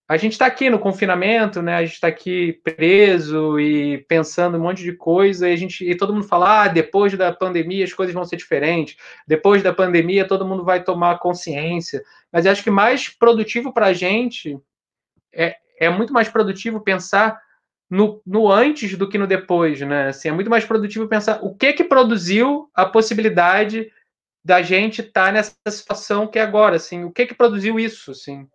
a 0.07 0.17
gente 0.17 0.33
está 0.33 0.45
aqui 0.45 0.69
no 0.69 0.79
confinamento, 0.79 1.61
né? 1.61 1.75
A 1.75 1.85
gente 1.85 1.93
está 1.93 2.07
aqui 2.07 2.59
preso 2.63 3.59
e 3.59 3.99
pensando 4.07 4.57
um 4.57 4.61
monte 4.61 4.83
de 4.83 4.93
coisa, 4.93 5.49
e 5.49 5.53
a 5.53 5.55
gente 5.55 5.89
e 5.89 5.95
todo 5.95 6.13
mundo 6.13 6.27
fala: 6.27 6.63
ah, 6.63 6.67
depois 6.67 7.17
da 7.17 7.31
pandemia 7.31 7.85
as 7.85 7.93
coisas 7.93 8.13
vão 8.13 8.25
ser 8.25 8.35
diferentes. 8.35 8.97
Depois 9.25 9.63
da 9.63 9.73
pandemia 9.73 10.27
todo 10.27 10.45
mundo 10.45 10.63
vai 10.63 10.83
tomar 10.83 11.19
consciência. 11.19 12.03
Mas 12.31 12.45
acho 12.45 12.63
que 12.63 12.71
mais 12.71 13.09
produtivo 13.09 13.73
para 13.73 13.87
a 13.87 13.93
gente 13.93 14.59
é, 15.33 15.55
é 15.79 15.89
muito 15.89 16.11
mais 16.11 16.27
produtivo 16.27 16.81
pensar 16.81 17.41
no, 17.89 18.21
no, 18.25 18.51
antes 18.51 18.97
do 18.97 19.07
que 19.07 19.17
no 19.17 19.27
depois, 19.27 19.79
né? 19.81 20.07
Assim, 20.09 20.27
é 20.27 20.31
muito 20.31 20.49
mais 20.49 20.65
produtivo 20.65 21.07
pensar 21.07 21.39
o 21.43 21.55
que 21.55 21.73
que 21.73 21.83
produziu 21.83 22.69
a 22.73 22.85
possibilidade 22.85 23.89
da 24.43 24.61
gente 24.61 25.01
estar 25.01 25.27
tá 25.27 25.31
nessa 25.31 25.55
situação 25.69 26.27
que 26.27 26.37
é 26.37 26.41
agora, 26.41 26.75
assim, 26.75 27.05
o 27.05 27.11
que 27.11 27.25
que 27.25 27.33
produziu 27.33 27.79
isso, 27.79 28.11
assim. 28.11 28.47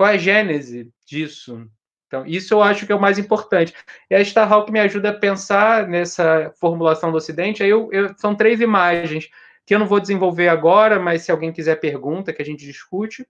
Qual 0.00 0.08
é 0.08 0.14
a 0.14 0.16
gênese 0.16 0.90
disso? 1.04 1.68
Então, 2.06 2.24
isso 2.26 2.54
eu 2.54 2.62
acho 2.62 2.86
que 2.86 2.92
é 2.92 2.94
o 2.94 3.00
mais 3.00 3.18
importante. 3.18 3.74
E 4.08 4.14
a 4.14 4.20
Starhawk 4.22 4.72
me 4.72 4.80
ajuda 4.80 5.10
a 5.10 5.14
pensar 5.14 5.86
nessa 5.86 6.50
formulação 6.58 7.10
do 7.10 7.18
Ocidente. 7.18 7.62
Aí 7.62 7.68
eu, 7.68 7.90
eu, 7.92 8.14
são 8.16 8.34
três 8.34 8.62
imagens 8.62 9.28
que 9.66 9.74
eu 9.74 9.78
não 9.78 9.86
vou 9.86 10.00
desenvolver 10.00 10.48
agora, 10.48 10.98
mas 10.98 11.20
se 11.20 11.30
alguém 11.30 11.52
quiser 11.52 11.80
pergunta, 11.80 12.32
que 12.32 12.40
a 12.40 12.44
gente 12.46 12.64
discute. 12.64 13.26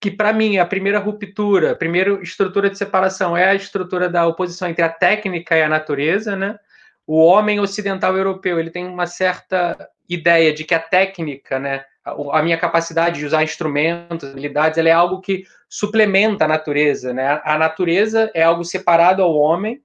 Que, 0.00 0.10
para 0.10 0.32
mim, 0.32 0.58
a 0.58 0.66
primeira 0.66 0.98
ruptura, 0.98 1.70
a 1.70 1.76
primeira 1.76 2.20
estrutura 2.20 2.68
de 2.68 2.76
separação 2.76 3.36
é 3.36 3.44
a 3.44 3.54
estrutura 3.54 4.08
da 4.08 4.26
oposição 4.26 4.68
entre 4.68 4.82
a 4.82 4.88
técnica 4.88 5.56
e 5.56 5.62
a 5.62 5.68
natureza, 5.68 6.34
né? 6.34 6.58
O 7.06 7.24
homem 7.24 7.60
ocidental 7.60 8.16
europeu 8.16 8.58
ele 8.58 8.70
tem 8.72 8.84
uma 8.84 9.06
certa 9.06 9.88
ideia 10.08 10.52
de 10.52 10.64
que 10.64 10.74
a 10.74 10.80
técnica, 10.80 11.60
né, 11.60 11.84
a 12.04 12.42
minha 12.42 12.58
capacidade 12.58 13.20
de 13.20 13.26
usar 13.26 13.44
instrumentos, 13.44 14.28
habilidades, 14.28 14.78
ela 14.78 14.88
é 14.88 14.92
algo 14.92 15.20
que 15.20 15.44
suplementa 15.68 16.44
a 16.44 16.48
natureza, 16.48 17.12
né? 17.14 17.40
A 17.44 17.56
natureza 17.56 18.30
é 18.34 18.42
algo 18.42 18.64
separado 18.64 19.22
ao 19.22 19.34
homem 19.34 19.80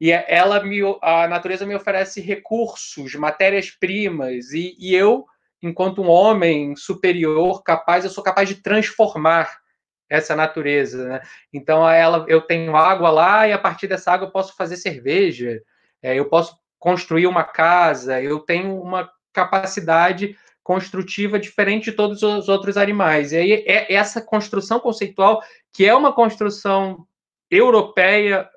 e 0.00 0.10
é, 0.10 0.24
ela 0.28 0.62
me, 0.64 0.80
a 1.00 1.28
natureza 1.28 1.66
me 1.66 1.74
oferece 1.74 2.20
recursos, 2.20 3.14
matérias-primas 3.14 4.52
e, 4.52 4.74
e 4.78 4.94
eu, 4.94 5.26
enquanto 5.62 6.02
um 6.02 6.08
homem 6.08 6.74
superior, 6.74 7.62
capaz, 7.62 8.04
eu 8.04 8.10
sou 8.10 8.24
capaz 8.24 8.48
de 8.48 8.56
transformar 8.56 9.60
essa 10.08 10.34
natureza, 10.34 11.08
né? 11.08 11.20
Então, 11.52 11.88
ela, 11.88 12.24
eu 12.28 12.40
tenho 12.40 12.76
água 12.76 13.10
lá 13.10 13.46
e 13.46 13.52
a 13.52 13.58
partir 13.58 13.86
dessa 13.86 14.12
água 14.12 14.26
eu 14.26 14.32
posso 14.32 14.56
fazer 14.56 14.76
cerveja, 14.76 15.62
é, 16.02 16.18
eu 16.18 16.28
posso 16.28 16.58
construir 16.78 17.26
uma 17.26 17.44
casa, 17.44 18.20
eu 18.20 18.40
tenho 18.40 18.80
uma 18.82 19.08
capacidade 19.32 20.36
construtiva 20.62 21.38
diferente 21.38 21.86
de 21.86 21.92
todos 21.92 22.22
os 22.22 22.48
outros 22.48 22.76
animais. 22.76 23.32
E 23.32 23.36
aí 23.36 23.52
é 23.66 23.92
essa 23.92 24.20
construção 24.20 24.78
conceitual, 24.78 25.42
que 25.72 25.84
é 25.84 25.94
uma 25.94 26.12
construção 26.12 27.06
europeia 27.50 28.48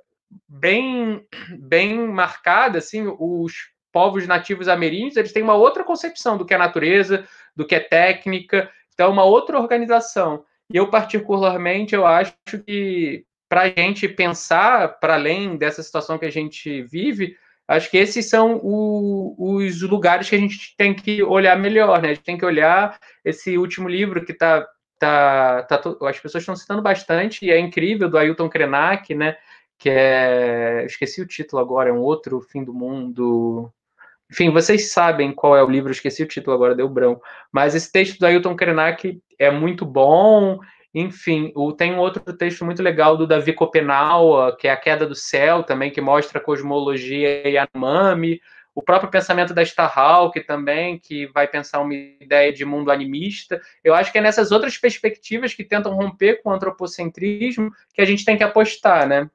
bem 0.47 1.25
bem 1.57 1.97
marcada, 2.07 2.77
assim, 2.77 3.05
os 3.19 3.53
povos 3.91 4.27
nativos 4.27 4.67
ameríndios, 4.67 5.15
eles 5.15 5.31
têm 5.31 5.41
uma 5.41 5.53
outra 5.53 5.83
concepção 5.83 6.37
do 6.37 6.45
que 6.45 6.53
é 6.53 6.57
natureza, 6.57 7.25
do 7.55 7.65
que 7.65 7.75
é 7.75 7.79
técnica, 7.79 8.69
então 8.93 9.07
é 9.07 9.09
uma 9.09 9.23
outra 9.23 9.57
organização. 9.57 10.43
E 10.71 10.75
eu 10.75 10.89
particularmente 10.89 11.95
eu 11.95 12.05
acho 12.05 12.33
que 12.65 13.25
para 13.47 13.61
a 13.61 13.69
gente 13.69 14.07
pensar 14.09 14.99
para 14.99 15.13
além 15.13 15.55
dessa 15.55 15.81
situação 15.81 16.17
que 16.17 16.25
a 16.25 16.31
gente 16.31 16.81
vive, 16.81 17.37
acho 17.67 17.89
que 17.89 17.97
esses 17.97 18.29
são 18.29 18.59
o, 18.63 19.35
os 19.37 19.81
lugares 19.81 20.29
que 20.29 20.35
a 20.35 20.39
gente 20.39 20.75
tem 20.77 20.93
que 20.93 21.23
olhar 21.23 21.57
melhor, 21.57 22.01
né? 22.01 22.09
A 22.09 22.13
gente 22.13 22.23
tem 22.23 22.37
que 22.37 22.45
olhar 22.45 22.99
esse 23.23 23.57
último 23.57 23.89
livro 23.89 24.23
que 24.23 24.31
está 24.31 24.65
tá, 24.99 25.63
tá, 25.63 25.81
as 26.07 26.19
pessoas 26.19 26.41
estão 26.41 26.55
citando 26.55 26.81
bastante 26.81 27.45
e 27.45 27.51
é 27.51 27.59
incrível 27.59 28.09
do 28.09 28.17
Ailton 28.17 28.49
Krenak, 28.49 29.13
né? 29.13 29.35
Que 29.77 29.89
é, 29.89 30.85
esqueci 30.85 31.21
o 31.21 31.27
título 31.27 31.61
agora, 31.61 31.89
é 31.89 31.93
um 31.93 31.99
outro 31.99 32.39
fim 32.41 32.63
do 32.63 32.73
mundo. 32.73 33.71
Enfim, 34.31 34.49
vocês 34.51 34.91
sabem 34.91 35.31
qual 35.33 35.55
é 35.55 35.63
o 35.63 35.69
livro, 35.69 35.91
esqueci 35.91 36.23
o 36.23 36.27
título 36.27 36.55
agora, 36.55 36.75
deu 36.75 36.89
branco. 36.89 37.21
Mas 37.51 37.75
esse 37.75 37.91
texto 37.91 38.19
do 38.19 38.25
Ailton 38.25 38.55
Krenak 38.55 39.21
é 39.37 39.51
muito 39.51 39.85
bom 39.85 40.59
enfim, 40.97 41.51
tem 41.77 41.93
um 41.93 41.99
outro 41.99 42.21
texto 42.37 42.63
muito 42.63 42.81
legal 42.81 43.17
do 43.17 43.27
Davi 43.27 43.51
Copenaua, 43.51 44.55
que 44.55 44.65
é 44.65 44.71
A 44.71 44.77
Queda 44.77 45.05
do 45.05 45.13
Céu, 45.13 45.61
também, 45.61 45.91
que 45.91 45.99
mostra 45.99 46.39
a 46.39 46.41
cosmologia 46.41 47.45
e 47.45 47.57
a 47.57 47.67
Mami. 47.75 48.39
O 48.73 48.81
próprio 48.81 49.11
pensamento 49.11 49.53
da 49.53 49.61
Starhawk 49.61 50.39
também, 50.45 50.97
que 50.97 51.27
vai 51.27 51.49
pensar 51.49 51.81
uma 51.81 51.93
ideia 51.93 52.53
de 52.53 52.63
mundo 52.63 52.91
animista. 52.91 53.59
Eu 53.83 53.93
acho 53.93 54.09
que 54.09 54.19
é 54.19 54.21
nessas 54.21 54.53
outras 54.53 54.77
perspectivas 54.77 55.53
que 55.53 55.65
tentam 55.65 55.93
romper 55.93 56.41
com 56.41 56.49
o 56.49 56.53
antropocentrismo 56.53 57.71
que 57.93 58.01
a 58.01 58.05
gente 58.05 58.23
tem 58.23 58.37
que 58.37 58.43
apostar, 58.43 59.05
né? 59.05 59.29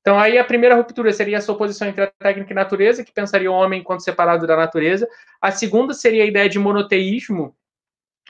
Então, 0.00 0.18
aí 0.18 0.36
a 0.36 0.44
primeira 0.44 0.74
ruptura 0.74 1.12
seria 1.12 1.36
essa 1.36 1.52
oposição 1.52 1.88
entre 1.88 2.02
a 2.02 2.06
técnica 2.18 2.52
e 2.52 2.54
a 2.54 2.56
natureza, 2.56 3.04
que 3.04 3.12
pensaria 3.12 3.50
o 3.50 3.54
homem 3.54 3.80
enquanto 3.80 4.02
separado 4.02 4.48
da 4.48 4.56
natureza. 4.56 5.08
A 5.40 5.52
segunda 5.52 5.94
seria 5.94 6.24
a 6.24 6.26
ideia 6.26 6.48
de 6.48 6.58
monoteísmo, 6.58 7.56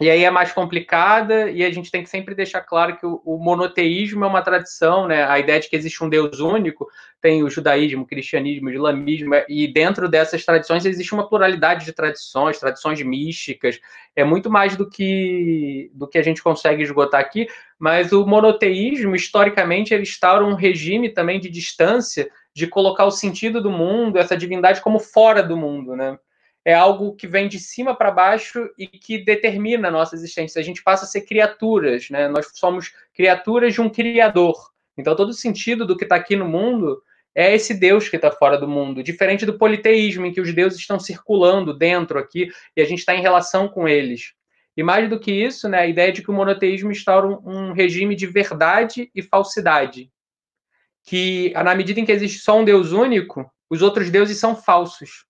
e 0.00 0.10
aí 0.10 0.24
é 0.24 0.30
mais 0.30 0.50
complicada, 0.50 1.48
e 1.50 1.64
a 1.64 1.70
gente 1.70 1.88
tem 1.88 2.02
que 2.02 2.10
sempre 2.10 2.34
deixar 2.34 2.60
claro 2.62 2.96
que 2.96 3.06
o, 3.06 3.22
o, 3.24 3.38
monoteísmo 3.38 4.24
é 4.24 4.26
uma 4.26 4.42
tradição, 4.42 5.06
né? 5.06 5.24
A 5.24 5.38
ideia 5.38 5.60
de 5.60 5.68
que 5.68 5.76
existe 5.76 6.02
um 6.02 6.08
Deus 6.08 6.40
único, 6.40 6.88
tem 7.20 7.44
o 7.44 7.48
judaísmo, 7.48 8.02
o 8.02 8.06
cristianismo, 8.06 8.68
o 8.68 8.72
islamismo, 8.72 9.34
e 9.48 9.68
dentro 9.68 10.08
dessas 10.08 10.44
tradições 10.44 10.84
existe 10.84 11.14
uma 11.14 11.28
pluralidade 11.28 11.84
de 11.84 11.92
tradições, 11.92 12.58
tradições 12.58 13.00
místicas, 13.02 13.78
é 14.16 14.24
muito 14.24 14.50
mais 14.50 14.76
do 14.76 14.88
que 14.90 15.90
do 15.94 16.08
que 16.08 16.18
a 16.18 16.22
gente 16.22 16.42
consegue 16.42 16.82
esgotar 16.82 17.20
aqui, 17.20 17.46
mas 17.78 18.10
o 18.10 18.26
monoteísmo, 18.26 19.14
historicamente, 19.14 19.94
ele 19.94 20.02
instaura 20.02 20.44
um 20.44 20.54
regime 20.54 21.08
também 21.08 21.38
de 21.38 21.48
distância, 21.48 22.28
de 22.52 22.66
colocar 22.66 23.04
o 23.04 23.12
sentido 23.12 23.62
do 23.62 23.70
mundo, 23.70 24.18
essa 24.18 24.36
divindade 24.36 24.80
como 24.80 24.98
fora 24.98 25.40
do 25.40 25.56
mundo, 25.56 25.94
né? 25.94 26.18
É 26.64 26.72
algo 26.72 27.14
que 27.14 27.26
vem 27.26 27.46
de 27.46 27.58
cima 27.58 27.94
para 27.94 28.10
baixo 28.10 28.70
e 28.78 28.86
que 28.86 29.18
determina 29.18 29.88
a 29.88 29.90
nossa 29.90 30.14
existência. 30.14 30.58
A 30.58 30.64
gente 30.64 30.82
passa 30.82 31.04
a 31.04 31.08
ser 31.08 31.22
criaturas, 31.22 32.08
né? 32.08 32.26
Nós 32.28 32.46
somos 32.54 32.92
criaturas 33.12 33.74
de 33.74 33.82
um 33.82 33.90
criador. 33.90 34.70
Então, 34.96 35.14
todo 35.14 35.28
o 35.28 35.34
sentido 35.34 35.86
do 35.86 35.96
que 35.96 36.04
está 36.04 36.16
aqui 36.16 36.36
no 36.36 36.48
mundo 36.48 37.02
é 37.34 37.54
esse 37.54 37.74
Deus 37.74 38.08
que 38.08 38.16
está 38.16 38.30
fora 38.30 38.56
do 38.56 38.68
mundo, 38.68 39.02
diferente 39.02 39.44
do 39.44 39.58
politeísmo, 39.58 40.24
em 40.24 40.32
que 40.32 40.40
os 40.40 40.54
deuses 40.54 40.78
estão 40.78 41.00
circulando 41.00 41.76
dentro 41.76 42.18
aqui 42.18 42.48
e 42.76 42.80
a 42.80 42.84
gente 42.84 43.00
está 43.00 43.14
em 43.14 43.20
relação 43.20 43.68
com 43.68 43.88
eles. 43.88 44.32
E 44.76 44.82
mais 44.82 45.08
do 45.10 45.18
que 45.18 45.32
isso, 45.32 45.68
né, 45.68 45.80
a 45.80 45.86
ideia 45.86 46.12
de 46.12 46.22
que 46.22 46.30
o 46.30 46.34
monoteísmo 46.34 46.90
instaura 46.90 47.26
um, 47.26 47.40
um 47.44 47.72
regime 47.72 48.14
de 48.14 48.26
verdade 48.26 49.10
e 49.14 49.22
falsidade. 49.22 50.10
Que, 51.02 51.52
na 51.52 51.74
medida 51.74 52.00
em 52.00 52.04
que 52.04 52.12
existe 52.12 52.38
só 52.38 52.58
um 52.58 52.64
Deus 52.64 52.92
único, 52.92 53.50
os 53.68 53.82
outros 53.82 54.10
deuses 54.10 54.38
são 54.38 54.56
falsos. 54.56 55.26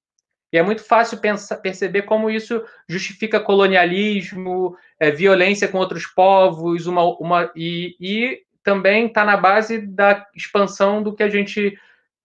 E 0.54 0.56
é 0.56 0.62
muito 0.62 0.84
fácil 0.84 1.18
pensar, 1.18 1.56
perceber 1.56 2.02
como 2.02 2.30
isso 2.30 2.62
justifica 2.88 3.40
colonialismo, 3.40 4.76
é, 5.00 5.10
violência 5.10 5.66
com 5.66 5.78
outros 5.78 6.06
povos, 6.06 6.86
uma, 6.86 7.02
uma, 7.18 7.50
e, 7.56 7.96
e 8.00 8.42
também 8.62 9.06
está 9.06 9.24
na 9.24 9.36
base 9.36 9.78
da 9.78 10.24
expansão 10.32 11.02
do 11.02 11.12
que 11.12 11.24
a 11.24 11.28
gente 11.28 11.76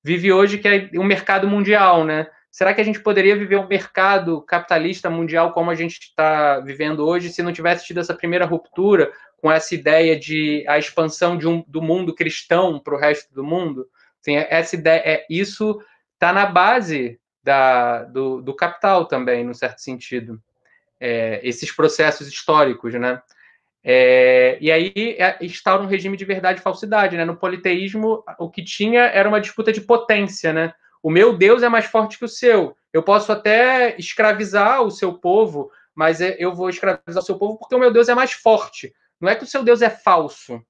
vive 0.03 0.31
hoje, 0.31 0.59
que 0.59 0.67
é 0.67 0.91
o 0.93 1.03
mercado 1.03 1.47
mundial, 1.47 2.05
né? 2.05 2.27
Será 2.51 2.71
que 2.71 2.79
a 2.79 2.83
gente 2.83 2.99
poderia 2.99 3.35
viver 3.35 3.55
um 3.55 3.67
mercado 3.67 4.43
capitalista 4.43 5.09
mundial 5.09 5.51
como 5.51 5.71
a 5.71 5.75
gente 5.75 5.97
está 5.99 6.59
vivendo 6.59 7.07
hoje 7.07 7.29
se 7.29 7.41
não 7.41 7.51
tivesse 7.51 7.87
tido 7.87 7.99
essa 7.99 8.13
primeira 8.13 8.45
ruptura 8.45 9.11
com 9.37 9.51
essa 9.51 9.73
ideia 9.73 10.15
de 10.15 10.63
a 10.67 10.77
expansão 10.77 11.35
de 11.35 11.47
um, 11.47 11.63
do 11.67 11.81
mundo 11.81 12.13
cristão 12.13 12.79
para 12.79 12.93
o 12.93 12.99
resto 12.99 13.33
do 13.33 13.43
mundo? 13.43 13.87
Assim, 14.21 14.35
essa 14.35 14.75
ideia, 14.75 15.01
é, 15.03 15.25
isso 15.27 15.81
está 16.13 16.31
na 16.31 16.45
base 16.45 17.19
da, 17.49 18.03
do, 18.03 18.43
do 18.43 18.53
capital 18.53 19.05
também, 19.05 19.43
no 19.43 19.55
certo 19.55 19.79
sentido. 19.79 20.39
É, 20.99 21.39
esses 21.41 21.71
processos 21.71 22.27
históricos, 22.27 22.93
né? 22.93 23.19
É, 23.83 24.59
e 24.61 24.71
aí 24.71 24.93
é, 25.17 25.35
instaura 25.41 25.81
um 25.81 25.87
regime 25.87 26.15
de 26.15 26.25
verdade 26.25 26.59
e 26.59 26.63
falsidade, 26.63 27.17
né? 27.17 27.25
No 27.25 27.35
politeísmo, 27.35 28.23
o 28.37 28.51
que 28.51 28.63
tinha 28.63 29.01
era 29.01 29.27
uma 29.27 29.41
disputa 29.41 29.73
de 29.73 29.81
potência, 29.81 30.53
né? 30.53 30.73
O 31.01 31.09
meu 31.09 31.35
Deus 31.35 31.63
é 31.63 31.69
mais 31.69 31.85
forte 31.85 32.19
que 32.19 32.25
o 32.25 32.29
seu. 32.29 32.75
Eu 32.93 33.01
posso 33.01 33.31
até 33.31 33.95
escravizar 33.97 34.83
o 34.83 34.91
seu 34.91 35.13
povo, 35.13 35.71
mas 35.95 36.21
é, 36.21 36.35
eu 36.37 36.53
vou 36.53 36.69
escravizar 36.69 37.23
o 37.23 37.25
seu 37.25 37.39
povo 37.39 37.57
porque 37.57 37.73
o 37.73 37.79
meu 37.79 37.91
Deus 37.91 38.09
é 38.09 38.13
mais 38.13 38.33
forte. 38.33 38.93
Não 39.19 39.27
é 39.27 39.35
que 39.35 39.43
o 39.43 39.47
seu 39.47 39.63
Deus 39.63 39.81
é 39.81 39.89
falso. 39.89 40.61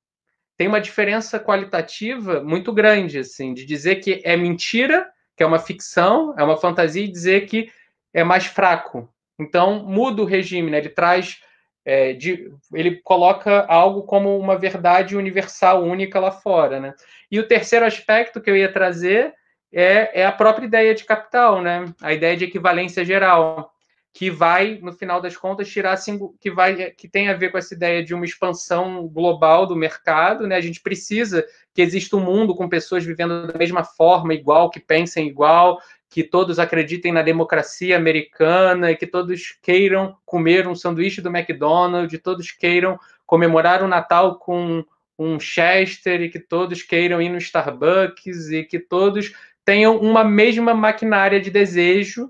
Tem 0.56 0.68
uma 0.68 0.80
diferença 0.80 1.42
qualitativa 1.42 2.42
muito 2.42 2.72
grande, 2.72 3.20
assim, 3.20 3.54
de 3.54 3.66
dizer 3.66 3.98
que 3.98 4.22
é 4.24 4.38
mentira 4.38 5.06
que 5.40 5.44
é 5.44 5.46
uma 5.46 5.58
ficção, 5.58 6.36
é 6.38 6.44
uma 6.44 6.58
fantasia, 6.58 7.02
e 7.02 7.08
dizer 7.08 7.46
que 7.46 7.72
é 8.14 8.26
mais 8.26 8.46
fraco. 8.46 9.08
Então, 9.40 9.86
muda 9.86 10.22
o 10.22 10.26
regime, 10.26 10.70
né? 10.70 10.80
ele 10.80 10.90
traz. 10.90 11.40
É, 11.86 12.12
de, 12.12 12.52
ele 12.74 12.98
coloca 12.98 13.66
algo 13.70 14.04
como 14.04 14.38
uma 14.38 14.58
verdade 14.58 15.16
universal, 15.16 15.82
única 15.82 16.20
lá 16.20 16.30
fora. 16.30 16.78
Né? 16.82 16.94
E 17.32 17.40
o 17.40 17.48
terceiro 17.48 17.86
aspecto 17.86 18.42
que 18.42 18.50
eu 18.50 18.58
ia 18.58 18.70
trazer 18.70 19.34
é, 19.72 20.22
é 20.22 20.26
a 20.26 20.32
própria 20.34 20.66
ideia 20.66 20.94
de 20.94 21.06
capital, 21.06 21.62
né? 21.62 21.86
a 22.02 22.12
ideia 22.12 22.36
de 22.36 22.44
equivalência 22.44 23.06
geral 23.06 23.72
que 24.20 24.30
vai, 24.30 24.78
no 24.82 24.92
final 24.92 25.22
das 25.22 25.38
contas, 25.38 25.70
tirar 25.70 25.98
que 26.42 26.52
vai 26.52 26.92
que 26.92 27.08
tem 27.08 27.30
a 27.30 27.34
ver 27.34 27.54
com 27.54 27.58
essa 27.58 27.74
ideia 27.74 28.04
de 28.04 28.14
uma 28.14 28.26
expansão 28.26 29.08
global 29.08 29.66
do 29.66 29.78
mercado, 29.78 30.46
né? 30.46 30.58
A 30.58 30.62
gente 30.62 30.82
precisa 30.82 31.48
que 31.74 31.82
exista 31.82 32.18
um 32.18 32.20
mundo 32.20 32.54
com 32.54 32.68
pessoas 32.68 33.06
vivendo 33.06 33.48
da 33.48 33.58
mesma 33.58 33.82
forma, 33.82 34.34
igual, 34.34 34.70
que 34.70 34.82
pensem 34.82 35.26
igual, 35.26 35.80
que 36.10 36.22
todos 36.22 36.60
acreditem 36.60 37.14
na 37.14 37.22
democracia 37.22 37.96
americana 37.96 38.94
que 38.94 39.08
todos 39.08 39.58
queiram 39.62 40.18
comer 40.26 40.68
um 40.68 40.76
sanduíche 40.76 41.22
do 41.22 41.30
McDonald's, 41.30 42.22
todos 42.22 42.52
queiram 42.52 43.00
comemorar 43.26 43.82
o 43.82 43.88
Natal 43.88 44.38
com 44.38 44.84
um 45.18 45.40
Chester 45.40 46.24
e 46.24 46.30
que 46.30 46.40
todos 46.40 46.84
queiram 46.84 47.22
ir 47.22 47.30
no 47.30 47.38
Starbucks 47.38 48.50
e 48.50 48.66
que 48.66 48.80
todos 48.80 49.34
tenham 49.64 49.98
uma 49.98 50.26
mesma 50.26 50.74
maquinária 50.74 51.40
de 51.40 51.50
desejo 51.50 52.30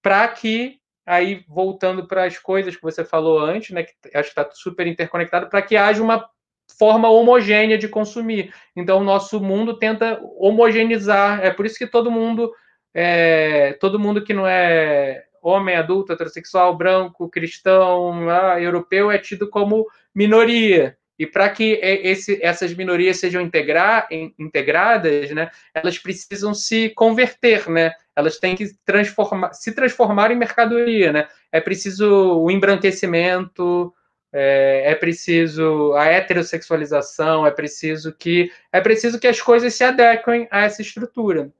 para 0.00 0.28
que 0.28 0.78
aí 1.06 1.44
voltando 1.48 2.06
para 2.06 2.24
as 2.24 2.36
coisas 2.36 2.74
que 2.74 2.82
você 2.82 3.04
falou 3.04 3.38
antes, 3.38 3.70
né, 3.70 3.84
que 3.84 3.94
acho 4.12 4.34
que 4.34 4.40
está 4.40 4.50
super 4.52 4.86
interconectado, 4.86 5.48
para 5.48 5.62
que 5.62 5.76
haja 5.76 6.02
uma 6.02 6.28
forma 6.76 7.08
homogênea 7.08 7.78
de 7.78 7.88
consumir. 7.88 8.52
Então, 8.74 8.98
o 8.98 9.04
nosso 9.04 9.40
mundo 9.40 9.78
tenta 9.78 10.20
homogeneizar. 10.36 11.40
É 11.44 11.50
por 11.50 11.64
isso 11.64 11.78
que 11.78 11.86
todo 11.86 12.10
mundo, 12.10 12.52
é, 12.92 13.74
todo 13.74 14.00
mundo 14.00 14.24
que 14.24 14.34
não 14.34 14.46
é 14.46 15.24
homem, 15.40 15.76
adulto, 15.76 16.12
heterossexual, 16.12 16.76
branco, 16.76 17.30
cristão, 17.30 18.28
ah, 18.28 18.60
europeu, 18.60 19.10
é 19.12 19.18
tido 19.18 19.48
como 19.48 19.86
minoria. 20.12 20.98
E 21.18 21.26
para 21.26 21.48
que 21.48 21.80
esse, 21.82 22.38
essas 22.42 22.74
minorias 22.74 23.18
sejam 23.18 23.40
integradas, 23.40 25.30
né, 25.30 25.50
elas 25.72 25.98
precisam 25.98 26.52
se 26.52 26.90
converter, 26.90 27.68
né? 27.70 27.92
Elas 28.14 28.38
têm 28.38 28.54
que 28.54 28.66
transformar, 28.84 29.54
se 29.54 29.72
transformar 29.72 30.30
em 30.30 30.36
mercadoria, 30.36 31.12
né? 31.12 31.28
É 31.50 31.60
preciso 31.60 32.38
o 32.38 32.50
embranquecimento, 32.50 33.94
é, 34.32 34.90
é, 34.90 34.94
preciso 34.94 35.94
a 35.94 36.04
heterossexualização, 36.04 37.46
é 37.46 37.50
preciso 37.50 38.12
que 38.12 38.50
é 38.70 38.80
preciso 38.80 39.18
que 39.18 39.26
as 39.26 39.40
coisas 39.40 39.74
se 39.74 39.84
adequem 39.84 40.46
a 40.50 40.62
essa 40.62 40.82
estrutura. 40.82 41.50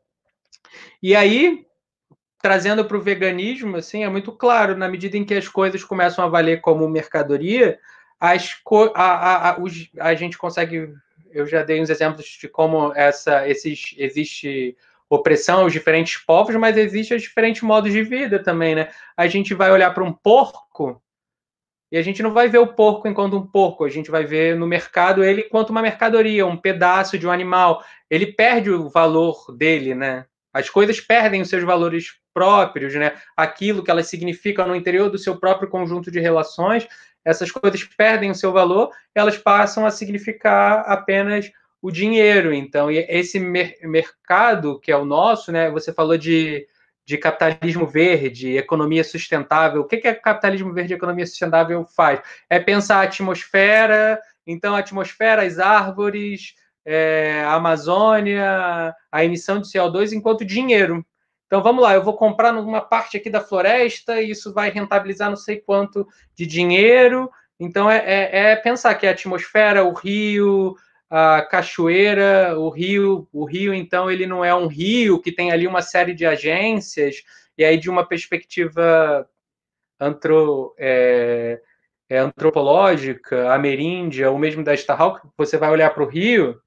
E 1.03 1.17
aí, 1.17 1.65
trazendo 2.43 2.85
para 2.85 2.97
o 2.97 3.03
veganismo, 3.03 3.77
assim, 3.77 4.05
é 4.05 4.09
muito 4.09 4.33
claro, 4.33 4.77
na 4.77 4.89
medida 4.89 5.17
em 5.17 5.25
que 5.25 5.35
as 5.35 5.49
coisas 5.49 5.83
começam 5.83 6.25
a 6.25 6.29
valer 6.29 6.61
como 6.61 6.89
mercadoria, 6.89 7.79
as, 8.21 8.55
a, 8.95 9.03
a, 9.03 9.51
a, 9.51 9.61
os, 9.61 9.89
a 9.99 10.15
gente 10.15 10.39
consegue. 10.39 10.93
Eu 11.31 11.47
já 11.47 11.63
dei 11.63 11.81
uns 11.81 11.91
exemplos 11.91 12.27
de 12.27 12.49
como 12.49 12.93
essa, 12.95 13.47
esses, 13.49 13.95
existe 13.99 14.77
opressão 15.09 15.61
aos 15.61 15.73
diferentes 15.73 16.17
povos, 16.19 16.57
mas 16.57 16.77
existem 16.77 17.17
os 17.17 17.23
diferentes 17.23 17.63
modos 17.63 17.93
de 17.93 18.03
vida 18.03 18.43
também, 18.43 18.75
né? 18.75 18.89
A 19.17 19.27
gente 19.27 19.55
vai 19.55 19.71
olhar 19.71 19.93
para 19.93 20.03
um 20.03 20.13
porco 20.13 21.01
e 21.91 21.97
a 21.97 22.03
gente 22.03 22.23
não 22.23 22.33
vai 22.33 22.49
ver 22.49 22.59
o 22.59 22.67
porco 22.67 23.07
enquanto 23.07 23.37
um 23.37 23.47
porco, 23.47 23.85
a 23.85 23.89
gente 23.89 24.11
vai 24.11 24.25
ver 24.25 24.57
no 24.57 24.67
mercado 24.67 25.23
ele 25.23 25.43
enquanto 25.43 25.71
uma 25.71 25.83
mercadoria, 25.83 26.45
um 26.47 26.57
pedaço 26.57 27.17
de 27.17 27.27
um 27.27 27.31
animal. 27.31 27.85
Ele 28.11 28.27
perde 28.27 28.71
o 28.71 28.89
valor 28.89 29.55
dele, 29.57 29.95
né? 29.95 30.27
As 30.53 30.69
coisas 30.69 31.01
perdem 31.01 31.43
os 31.43 31.49
seus 31.49 31.63
valores 31.63 32.15
próprios, 32.35 32.95
né? 32.95 33.13
Aquilo 33.37 33.85
que 33.85 33.91
elas 33.91 34.09
significam 34.09 34.67
no 34.67 34.75
interior 34.75 35.09
do 35.11 35.19
seu 35.19 35.39
próprio 35.39 35.69
conjunto 35.69 36.11
de 36.11 36.19
relações, 36.19 36.89
essas 37.27 37.51
coisas 37.51 37.83
perdem 37.85 38.31
o 38.31 38.35
seu 38.35 38.53
valor, 38.53 38.91
elas 39.15 39.37
passam 39.37 39.85
a 39.85 39.91
significar 39.91 40.85
apenas 40.87 41.51
o 41.83 41.91
dinheiro. 41.91 42.55
Então, 42.55 42.91
esse 42.91 43.39
mer 43.39 43.77
mercado 43.83 44.81
que 44.81 44.93
é 44.93 44.97
o 44.97 45.05
nosso, 45.05 45.51
né? 45.53 45.71
Você 45.71 45.93
falou 45.93 46.17
de 46.17 46.67
de 47.07 47.17
capitalismo 47.17 47.87
verde, 47.87 48.57
economia 48.57 49.05
sustentável. 49.05 49.83
O 49.83 49.85
que, 49.85 49.99
que 49.99 50.09
a 50.09 50.15
capitalismo 50.15 50.73
verde 50.73 50.93
e 50.93 50.97
economia 50.97 51.25
sustentável 51.25 51.87
faz? 51.87 52.21
É 52.51 52.59
pensar 52.59 52.97
a 52.97 53.03
atmosfera, 53.03 54.21
então 54.45 54.75
a 54.75 54.81
atmosfera, 54.81 55.43
as 55.43 55.61
árvores, 55.61 56.55
é, 56.85 57.45
a 57.45 57.55
Amazônia, 57.55 58.93
a 59.11 59.25
emissão 59.25 59.61
de 59.61 59.69
CO2 59.69 60.13
enquanto 60.13 60.45
dinheiro. 60.45 61.07
Então 61.47 61.63
vamos 61.63 61.83
lá, 61.83 61.95
eu 61.95 62.03
vou 62.03 62.17
comprar 62.17 62.53
numa 62.53 62.81
parte 62.81 63.17
aqui 63.17 63.31
da 63.31 63.41
floresta 63.41 64.21
e 64.21 64.31
isso 64.31 64.53
vai 64.53 64.71
rentabilizar 64.71 65.31
não 65.31 65.37
sei 65.37 65.61
quanto 65.61 66.07
de 66.35 66.47
dinheiro. 66.47 67.31
Então 67.59 67.91
é, 67.91 67.99
é, 67.99 68.51
é 68.53 68.57
pensar 68.57 68.95
que 68.97 69.07
a 69.07 69.13
atmosfera, 69.13 69.85
o 69.85 69.93
rio, 69.93 70.77
a 71.09 71.43
cachoeira, 71.43 72.59
o 72.59 72.69
rio, 72.69 73.29
o 73.33 73.45
rio 73.45 73.73
então 73.73 74.11
ele 74.11 74.27
não 74.27 74.45
é 74.45 74.55
um 74.55 74.67
rio 74.67 75.21
que 75.21 75.33
tem 75.33 75.53
ali 75.53 75.67
uma 75.67 75.83
série 75.83 76.15
de 76.15 76.27
agências 76.27 77.23
e 77.57 77.65
aí 77.65 77.79
de 77.79 77.89
uma 77.89 78.05
perspectiva 78.07 79.29
antro, 80.01 80.75
é, 80.79 81.61
é, 82.09 82.19
antropológica, 82.19 83.53
ameríndia 83.53 84.31
ou 84.31 84.39
mesmo 84.39 84.63
da 84.63 84.75
Starhawk, 84.75 85.27
você 85.37 85.57
vai 85.57 85.71
olhar 85.71 85.91
para 85.95 86.03
o 86.03 86.09
rio, 86.09 86.61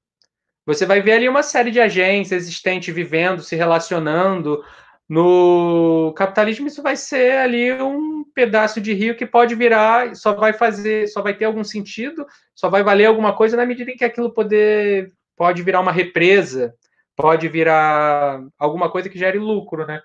você 0.74 0.86
vai 0.86 1.00
ver 1.00 1.12
ali 1.12 1.28
uma 1.28 1.42
série 1.42 1.70
de 1.70 1.80
agências 1.80 2.42
existentes 2.42 2.94
vivendo, 2.94 3.42
se 3.42 3.56
relacionando, 3.56 4.62
no 5.10 6.12
capitalismo, 6.16 6.68
isso 6.68 6.84
vai 6.84 6.94
ser 6.94 7.38
ali 7.38 7.72
um 7.72 8.24
pedaço 8.32 8.80
de 8.80 8.92
rio 8.92 9.16
que 9.16 9.26
pode 9.26 9.56
virar, 9.56 10.14
só 10.14 10.32
vai 10.32 10.52
fazer, 10.52 11.08
só 11.08 11.20
vai 11.20 11.34
ter 11.34 11.46
algum 11.46 11.64
sentido, 11.64 12.24
só 12.54 12.68
vai 12.68 12.84
valer 12.84 13.06
alguma 13.06 13.34
coisa 13.34 13.56
na 13.56 13.66
medida 13.66 13.90
em 13.90 13.96
que 13.96 14.04
aquilo 14.04 14.32
poder, 14.32 15.12
pode 15.36 15.64
virar 15.64 15.80
uma 15.80 15.90
represa, 15.90 16.72
pode 17.16 17.48
virar 17.48 18.40
alguma 18.56 18.88
coisa 18.88 19.08
que 19.08 19.18
gere 19.18 19.36
lucro, 19.38 19.84
né? 19.84 20.00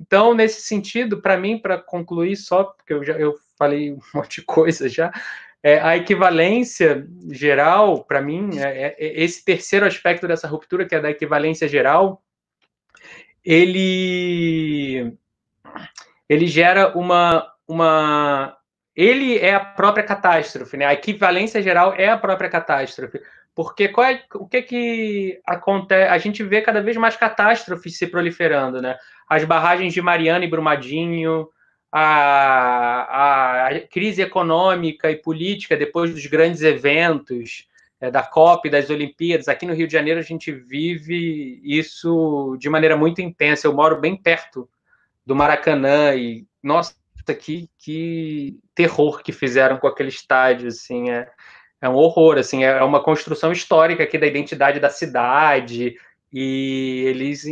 Então, 0.00 0.32
nesse 0.34 0.62
sentido, 0.62 1.20
para 1.20 1.36
mim, 1.36 1.58
para 1.58 1.76
concluir 1.76 2.36
só, 2.36 2.62
porque 2.62 2.92
eu 2.92 3.04
já 3.04 3.14
eu 3.14 3.34
falei 3.58 3.92
um 3.92 3.98
monte 4.14 4.40
de 4.40 4.46
coisa 4.46 4.88
já, 4.88 5.12
é, 5.64 5.80
a 5.80 5.96
equivalência 5.96 7.08
geral, 7.32 8.04
para 8.04 8.20
mim, 8.20 8.50
é, 8.58 8.94
é, 8.98 9.22
esse 9.24 9.42
terceiro 9.42 9.86
aspecto 9.86 10.28
dessa 10.28 10.46
ruptura, 10.46 10.84
que 10.86 10.94
é 10.94 11.00
da 11.00 11.10
equivalência 11.10 11.66
geral, 11.66 12.22
ele 13.42 15.16
ele 16.28 16.46
gera 16.46 16.92
uma 16.94 17.50
uma 17.66 18.54
ele 18.94 19.38
é 19.38 19.54
a 19.54 19.60
própria 19.60 20.04
catástrofe, 20.04 20.76
né? 20.76 20.84
A 20.84 20.92
equivalência 20.92 21.62
geral 21.62 21.94
é 21.94 22.10
a 22.10 22.18
própria 22.18 22.50
catástrofe. 22.50 23.20
Porque 23.54 23.88
qual 23.88 24.06
é, 24.06 24.22
o 24.34 24.46
que 24.46 24.62
que 24.62 25.40
acontece? 25.46 26.10
A 26.10 26.18
gente 26.18 26.42
vê 26.42 26.60
cada 26.60 26.82
vez 26.82 26.96
mais 26.98 27.16
catástrofes 27.16 27.96
se 27.96 28.06
proliferando, 28.06 28.82
né? 28.82 28.98
As 29.26 29.44
barragens 29.44 29.94
de 29.94 30.02
Mariana 30.02 30.44
e 30.44 30.50
Brumadinho, 30.50 31.48
a, 31.96 33.68
a 33.68 33.80
crise 33.82 34.20
econômica 34.20 35.12
e 35.12 35.16
política 35.16 35.76
depois 35.76 36.12
dos 36.12 36.26
grandes 36.26 36.62
eventos, 36.62 37.68
é, 38.00 38.10
da 38.10 38.20
COP, 38.20 38.68
das 38.68 38.90
Olimpíadas. 38.90 39.46
Aqui 39.46 39.64
no 39.64 39.74
Rio 39.74 39.86
de 39.86 39.92
Janeiro 39.92 40.18
a 40.18 40.22
gente 40.22 40.50
vive 40.50 41.60
isso 41.62 42.56
de 42.58 42.68
maneira 42.68 42.96
muito 42.96 43.22
intensa. 43.22 43.68
Eu 43.68 43.72
moro 43.72 44.00
bem 44.00 44.16
perto 44.16 44.68
do 45.24 45.36
Maracanã 45.36 46.16
e, 46.16 46.44
nossa, 46.60 46.96
que, 47.40 47.70
que 47.78 48.58
terror 48.74 49.22
que 49.22 49.30
fizeram 49.30 49.78
com 49.78 49.86
aquele 49.86 50.08
estádio, 50.08 50.68
assim, 50.68 51.10
é, 51.10 51.30
é 51.80 51.88
um 51.88 51.94
horror, 51.94 52.38
assim, 52.38 52.64
é 52.64 52.82
uma 52.82 53.04
construção 53.04 53.52
histórica 53.52 54.02
aqui 54.02 54.18
da 54.18 54.26
identidade 54.26 54.80
da 54.80 54.90
cidade, 54.90 55.96
e 56.36 57.04
eles, 57.06 57.44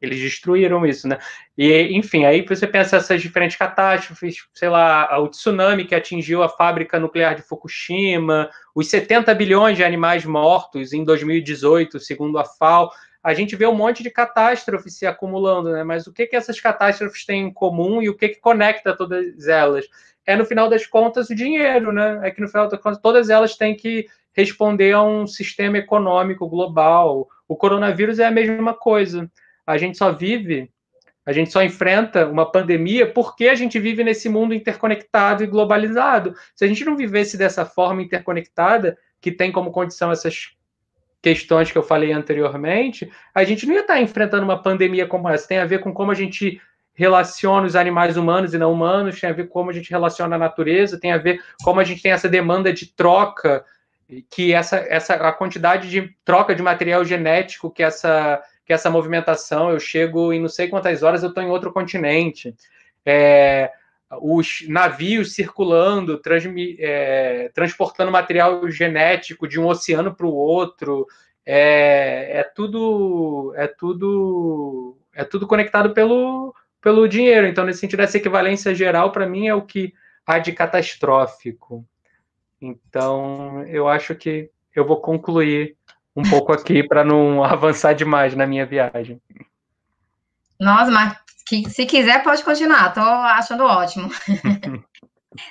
eles 0.00 0.20
destruíram 0.20 0.86
isso, 0.86 1.08
né? 1.08 1.18
E, 1.56 1.88
enfim, 1.96 2.24
aí 2.24 2.42
você 2.42 2.68
pensa 2.68 2.96
essas 2.96 3.20
diferentes 3.20 3.56
catástrofes, 3.56 4.46
sei 4.54 4.68
lá, 4.68 5.18
o 5.18 5.26
tsunami 5.26 5.84
que 5.84 5.94
atingiu 5.94 6.44
a 6.44 6.48
fábrica 6.48 7.00
nuclear 7.00 7.34
de 7.34 7.42
Fukushima, 7.42 8.48
os 8.72 8.88
70 8.88 9.34
bilhões 9.34 9.76
de 9.76 9.82
animais 9.82 10.24
mortos 10.24 10.92
em 10.92 11.02
2018, 11.02 11.98
segundo 11.98 12.38
a 12.38 12.44
FAO, 12.44 12.92
a 13.24 13.34
gente 13.34 13.56
vê 13.56 13.66
um 13.66 13.74
monte 13.74 14.04
de 14.04 14.10
catástrofes 14.10 14.96
se 14.96 15.04
acumulando, 15.04 15.72
né? 15.72 15.82
Mas 15.82 16.06
o 16.06 16.12
que, 16.12 16.24
que 16.24 16.36
essas 16.36 16.60
catástrofes 16.60 17.26
têm 17.26 17.48
em 17.48 17.52
comum 17.52 18.00
e 18.00 18.08
o 18.08 18.16
que, 18.16 18.28
que 18.28 18.40
conecta 18.40 18.96
todas 18.96 19.48
elas? 19.48 19.84
É, 20.24 20.36
no 20.36 20.46
final 20.46 20.68
das 20.68 20.86
contas, 20.86 21.28
o 21.28 21.34
dinheiro, 21.34 21.92
né? 21.92 22.20
É 22.22 22.30
que, 22.30 22.40
no 22.40 22.46
final 22.46 22.68
das 22.68 22.80
contas, 22.80 23.02
todas 23.02 23.30
elas 23.30 23.56
têm 23.56 23.74
que 23.74 24.06
responder 24.32 24.92
a 24.92 25.02
um 25.02 25.26
sistema 25.26 25.78
econômico 25.78 26.48
global, 26.48 27.28
o 27.48 27.56
coronavírus 27.56 28.18
é 28.18 28.26
a 28.26 28.30
mesma 28.30 28.74
coisa. 28.74 29.28
A 29.66 29.78
gente 29.78 29.96
só 29.96 30.12
vive, 30.12 30.70
a 31.24 31.32
gente 31.32 31.50
só 31.50 31.62
enfrenta 31.62 32.26
uma 32.26 32.50
pandemia 32.50 33.10
porque 33.10 33.48
a 33.48 33.54
gente 33.54 33.78
vive 33.78 34.04
nesse 34.04 34.28
mundo 34.28 34.54
interconectado 34.54 35.42
e 35.42 35.46
globalizado. 35.46 36.34
Se 36.54 36.64
a 36.64 36.68
gente 36.68 36.84
não 36.84 36.96
vivesse 36.96 37.36
dessa 37.36 37.64
forma 37.64 38.02
interconectada, 38.02 38.96
que 39.20 39.32
tem 39.32 39.50
como 39.50 39.72
condição 39.72 40.12
essas 40.12 40.50
questões 41.20 41.72
que 41.72 41.78
eu 41.78 41.82
falei 41.82 42.12
anteriormente, 42.12 43.10
a 43.34 43.42
gente 43.42 43.66
não 43.66 43.74
ia 43.74 43.80
estar 43.80 44.00
enfrentando 44.00 44.44
uma 44.44 44.62
pandemia 44.62 45.06
como 45.06 45.28
essa. 45.28 45.48
Tem 45.48 45.58
a 45.58 45.66
ver 45.66 45.80
com 45.80 45.92
como 45.92 46.12
a 46.12 46.14
gente 46.14 46.60
relaciona 46.94 47.66
os 47.66 47.76
animais 47.76 48.16
humanos 48.16 48.54
e 48.54 48.58
não 48.58 48.72
humanos, 48.72 49.20
tem 49.20 49.30
a 49.30 49.32
ver 49.32 49.44
com 49.44 49.52
como 49.52 49.70
a 49.70 49.72
gente 49.72 49.90
relaciona 49.90 50.36
a 50.36 50.38
natureza, 50.38 50.98
tem 50.98 51.12
a 51.12 51.18
ver 51.18 51.42
como 51.62 51.80
a 51.80 51.84
gente 51.84 52.02
tem 52.02 52.12
essa 52.12 52.28
demanda 52.28 52.72
de 52.72 52.86
troca 52.86 53.64
que 54.30 54.54
essa, 54.54 54.76
essa 54.76 55.14
a 55.14 55.32
quantidade 55.32 55.90
de 55.90 56.14
troca 56.24 56.54
de 56.54 56.62
material 56.62 57.04
genético 57.04 57.70
que 57.70 57.82
essa 57.82 58.42
que 58.64 58.72
essa 58.72 58.90
movimentação 58.90 59.70
eu 59.70 59.80
chego 59.80 60.30
em 60.32 60.40
não 60.40 60.48
sei 60.48 60.68
quantas 60.68 61.02
horas 61.02 61.22
eu 61.22 61.30
estou 61.30 61.42
em 61.42 61.48
outro 61.48 61.72
continente. 61.72 62.54
É, 63.04 63.70
os 64.20 64.62
navios 64.68 65.34
circulando 65.34 66.18
transmi, 66.18 66.76
é, 66.78 67.50
transportando 67.54 68.12
material 68.12 68.70
genético 68.70 69.48
de 69.48 69.58
um 69.58 69.66
oceano 69.66 70.14
para 70.14 70.26
o 70.26 70.34
outro 70.34 71.06
é, 71.46 72.40
é 72.40 72.42
tudo 72.42 73.54
é 73.56 73.66
tudo 73.66 74.98
é 75.14 75.24
tudo 75.24 75.46
conectado 75.46 75.94
pelo 75.94 76.54
pelo 76.80 77.08
dinheiro. 77.08 77.46
Então 77.46 77.64
nesse 77.64 77.80
sentido 77.80 78.00
essa 78.00 78.16
equivalência 78.18 78.74
geral 78.74 79.12
para 79.12 79.26
mim 79.26 79.48
é 79.48 79.54
o 79.54 79.62
que 79.62 79.94
há 80.26 80.38
de 80.38 80.52
catastrófico 80.52 81.84
então, 82.60 83.62
eu 83.66 83.88
acho 83.88 84.14
que 84.14 84.50
eu 84.74 84.86
vou 84.86 85.00
concluir 85.00 85.76
um 86.14 86.22
pouco 86.22 86.52
aqui 86.52 86.82
para 86.86 87.04
não 87.04 87.42
avançar 87.44 87.94
demais 87.94 88.34
na 88.34 88.46
minha 88.46 88.66
viagem. 88.66 89.20
Nossa, 90.60 90.90
mas 90.90 91.16
que, 91.46 91.68
se 91.70 91.86
quiser 91.86 92.22
pode 92.22 92.42
continuar, 92.42 92.88
estou 92.88 93.04
achando 93.04 93.64
ótimo. 93.64 94.10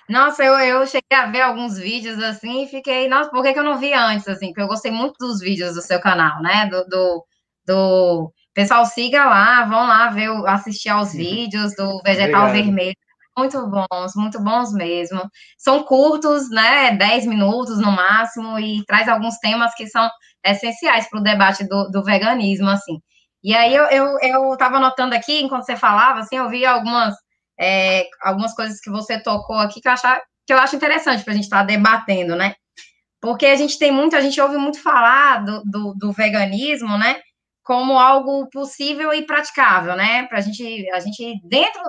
nossa, 0.10 0.44
eu, 0.44 0.54
eu 0.60 0.86
cheguei 0.86 1.18
a 1.18 1.28
ver 1.28 1.42
alguns 1.42 1.78
vídeos 1.78 2.22
assim 2.22 2.64
e 2.64 2.68
fiquei, 2.68 3.08
nossa, 3.08 3.30
por 3.30 3.42
que, 3.42 3.54
que 3.54 3.60
eu 3.60 3.64
não 3.64 3.80
vi 3.80 3.94
antes, 3.94 4.28
assim? 4.28 4.48
Porque 4.48 4.62
eu 4.62 4.68
gostei 4.68 4.92
muito 4.92 5.18
dos 5.18 5.40
vídeos 5.40 5.76
do 5.76 5.82
seu 5.82 6.00
canal, 6.02 6.42
né? 6.42 6.68
Do, 6.68 6.84
do, 6.86 7.26
do... 7.66 8.34
pessoal, 8.54 8.86
siga 8.86 9.26
lá, 9.26 9.64
vão 9.64 9.88
lá 9.88 10.10
ver, 10.10 10.30
assistir 10.48 10.90
aos 10.90 11.14
vídeos 11.14 11.74
do 11.76 12.02
Vegetal 12.04 12.48
Obrigado. 12.48 12.52
Vermelho 12.52 13.07
muito 13.38 13.68
bons, 13.68 14.16
muito 14.16 14.44
bons 14.44 14.74
mesmo. 14.74 15.22
São 15.58 15.84
curtos, 15.84 16.50
né? 16.50 16.92
10 16.98 17.28
minutos 17.28 17.78
no 17.80 17.92
máximo, 17.92 18.60
e 18.60 18.84
traz 18.86 19.08
alguns 19.08 19.38
temas 19.38 19.74
que 19.76 19.88
são 19.88 20.10
essenciais 20.44 21.08
para 21.10 21.20
o 21.20 21.24
debate 21.24 21.64
do, 21.68 21.90
do, 21.90 22.04
veganismo, 22.04 22.70
assim. 22.70 23.00
E 23.44 23.54
aí 23.56 23.74
eu, 23.76 23.86
eu, 23.86 24.20
eu 24.22 24.58
tava 24.58 24.78
anotando 24.78 25.14
aqui, 25.14 25.42
enquanto 25.42 25.66
você 25.66 25.76
falava, 25.76 26.22
assim, 26.22 26.38
eu 26.38 26.50
vi 26.50 26.66
algumas, 26.66 27.14
é, 27.60 28.08
algumas 28.24 28.54
coisas 28.56 28.80
que 28.80 28.90
você 28.90 29.22
tocou 29.22 29.58
aqui 29.58 29.80
que 29.80 29.88
eu, 29.88 29.92
achar, 29.92 30.20
que 30.46 30.54
eu 30.54 30.58
acho 30.58 30.76
interessante 30.76 31.24
para 31.24 31.34
a 31.34 31.36
gente 31.36 31.46
estar 31.46 31.60
tá 31.60 31.64
debatendo, 31.64 32.36
né? 32.36 32.56
Porque 33.22 33.46
a 33.46 33.56
gente 33.56 33.78
tem 33.78 33.92
muito, 33.92 34.16
a 34.16 34.22
gente 34.22 34.40
ouve 34.42 34.58
muito 34.58 34.82
falar 34.82 35.44
do, 35.44 35.62
do, 35.64 35.94
do 35.96 36.12
veganismo, 36.12 36.98
né? 36.98 37.20
Como 37.64 38.00
algo 38.00 38.48
possível 38.50 39.14
e 39.14 39.26
praticável, 39.26 39.96
né? 39.96 40.26
Para 40.28 40.40
a 40.40 40.42
gente, 40.42 40.90
a 40.92 41.00
gente 41.00 41.40
dentro 41.44 41.82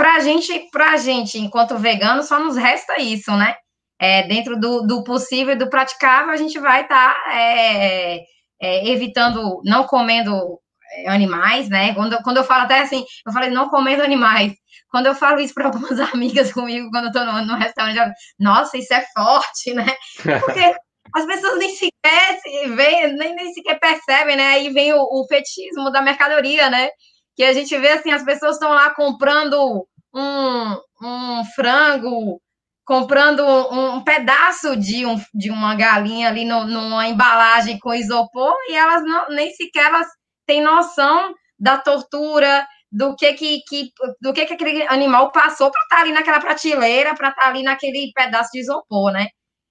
para 0.00 0.14
a 0.14 0.20
gente, 0.20 0.70
pra 0.72 0.96
gente, 0.96 1.38
enquanto 1.38 1.76
vegano, 1.76 2.22
só 2.22 2.40
nos 2.40 2.56
resta 2.56 2.98
isso, 2.98 3.30
né? 3.36 3.54
É, 4.00 4.22
dentro 4.22 4.58
do, 4.58 4.80
do 4.86 5.04
possível 5.04 5.52
e 5.52 5.58
do 5.58 5.68
praticável, 5.68 6.32
a 6.32 6.38
gente 6.38 6.58
vai 6.58 6.80
estar 6.80 7.14
tá, 7.14 7.34
é, 7.36 8.20
é, 8.62 8.88
evitando, 8.88 9.60
não 9.62 9.84
comendo 9.84 10.58
animais, 11.06 11.68
né? 11.68 11.92
Quando, 11.92 12.16
quando 12.22 12.38
eu 12.38 12.44
falo 12.44 12.62
até 12.62 12.80
assim, 12.80 13.04
eu 13.26 13.30
falei 13.30 13.50
não 13.50 13.68
comendo 13.68 14.02
animais. 14.02 14.54
Quando 14.90 15.04
eu 15.04 15.14
falo 15.14 15.38
isso 15.38 15.52
para 15.52 15.66
algumas 15.66 16.00
amigas 16.14 16.50
comigo, 16.50 16.88
quando 16.90 17.04
eu 17.04 17.10
estou 17.10 17.26
no, 17.26 17.44
no 17.44 17.56
restaurante, 17.56 17.98
eu, 17.98 18.06
nossa, 18.38 18.78
isso 18.78 18.94
é 18.94 19.04
forte, 19.14 19.74
né? 19.74 19.94
Porque 20.40 20.74
as 21.14 21.26
pessoas 21.26 21.58
nem 21.58 21.76
sequer 21.76 22.40
veem, 22.74 23.12
nem, 23.18 23.34
nem 23.34 23.52
sequer 23.52 23.78
percebem, 23.78 24.34
né? 24.34 24.46
Aí 24.46 24.70
vem 24.70 24.94
o, 24.94 25.02
o 25.02 25.26
fetichismo 25.28 25.90
da 25.90 26.00
mercadoria, 26.00 26.70
né? 26.70 26.88
Que 27.36 27.44
a 27.44 27.52
gente 27.52 27.76
vê 27.76 27.90
assim, 27.90 28.10
as 28.10 28.24
pessoas 28.24 28.52
estão 28.56 28.70
lá 28.70 28.94
comprando 28.94 29.86
um, 30.14 30.76
um 31.02 31.44
frango, 31.54 32.40
comprando 32.84 33.40
um, 33.44 33.96
um 33.96 34.04
pedaço 34.04 34.76
de, 34.76 35.06
um, 35.06 35.20
de 35.34 35.50
uma 35.50 35.74
galinha 35.74 36.28
ali 36.28 36.44
no, 36.44 36.64
numa 36.64 37.06
embalagem 37.06 37.78
com 37.78 37.94
isopor 37.94 38.54
e 38.68 38.74
elas 38.74 39.02
não, 39.04 39.28
nem 39.28 39.50
sequer 39.52 39.86
elas 39.86 40.06
têm 40.46 40.62
noção 40.62 41.34
da 41.58 41.78
tortura, 41.78 42.66
do 42.90 43.14
que 43.14 43.32
que, 43.34 43.60
que 43.68 43.90
do 44.20 44.32
que 44.32 44.46
que 44.46 44.54
aquele 44.54 44.82
animal 44.88 45.30
passou 45.30 45.70
para 45.70 45.80
estar 45.82 45.96
tá 45.96 46.02
ali 46.02 46.12
naquela 46.12 46.40
prateleira, 46.40 47.14
para 47.14 47.28
estar 47.28 47.42
tá 47.42 47.48
ali 47.48 47.62
naquele 47.62 48.10
pedaço 48.14 48.50
de 48.52 48.60
isopor, 48.60 49.12
né? 49.12 49.28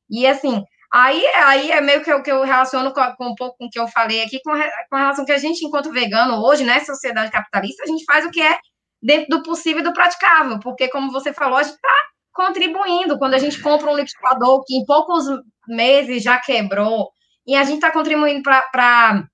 E 0.09 0.25
assim, 0.25 0.63
aí, 0.91 1.25
aí 1.35 1.71
é 1.71 1.81
meio 1.81 2.03
que 2.03 2.11
eu, 2.11 2.23
que 2.23 2.31
eu 2.31 2.43
relaciono 2.43 2.93
com, 2.93 3.01
com 3.15 3.27
um 3.31 3.35
pouco 3.35 3.57
com 3.57 3.65
o 3.65 3.69
que 3.69 3.79
eu 3.79 3.87
falei 3.87 4.23
aqui, 4.23 4.39
com, 4.43 4.51
com 4.89 4.97
relação 4.97 5.25
que 5.25 5.31
a 5.31 5.37
gente, 5.37 5.65
enquanto 5.65 5.91
vegano, 5.91 6.41
hoje, 6.43 6.63
né, 6.63 6.79
sociedade 6.81 7.31
capitalista, 7.31 7.83
a 7.83 7.87
gente 7.87 8.05
faz 8.05 8.25
o 8.25 8.31
que 8.31 8.41
é 8.41 8.57
dentro 9.01 9.37
do 9.37 9.43
possível 9.43 9.81
e 9.81 9.83
do 9.83 9.93
praticável, 9.93 10.59
porque, 10.59 10.89
como 10.89 11.11
você 11.11 11.33
falou, 11.33 11.57
a 11.57 11.63
gente 11.63 11.75
está 11.75 11.93
contribuindo. 12.33 13.17
Quando 13.17 13.33
a 13.33 13.39
gente 13.39 13.61
compra 13.61 13.89
um 13.89 13.95
liquidificador 13.95 14.63
que 14.65 14.75
em 14.75 14.85
poucos 14.85 15.25
meses 15.67 16.23
já 16.23 16.39
quebrou, 16.39 17.09
e 17.45 17.55
a 17.55 17.63
gente 17.63 17.75
está 17.75 17.91
contribuindo 17.91 18.43
para 18.43 19.27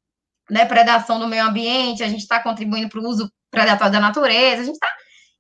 né, 0.50 0.66
predação 0.66 1.20
do 1.20 1.28
meio 1.28 1.46
ambiente, 1.46 2.04
a 2.04 2.08
gente 2.08 2.22
está 2.22 2.42
contribuindo 2.42 2.88
para 2.88 3.02
o 3.02 3.08
uso 3.08 3.30
predatório 3.52 3.92
da 3.92 4.00
natureza, 4.00 4.62
a 4.62 4.66
gente 4.66 4.76
está. 4.76 4.88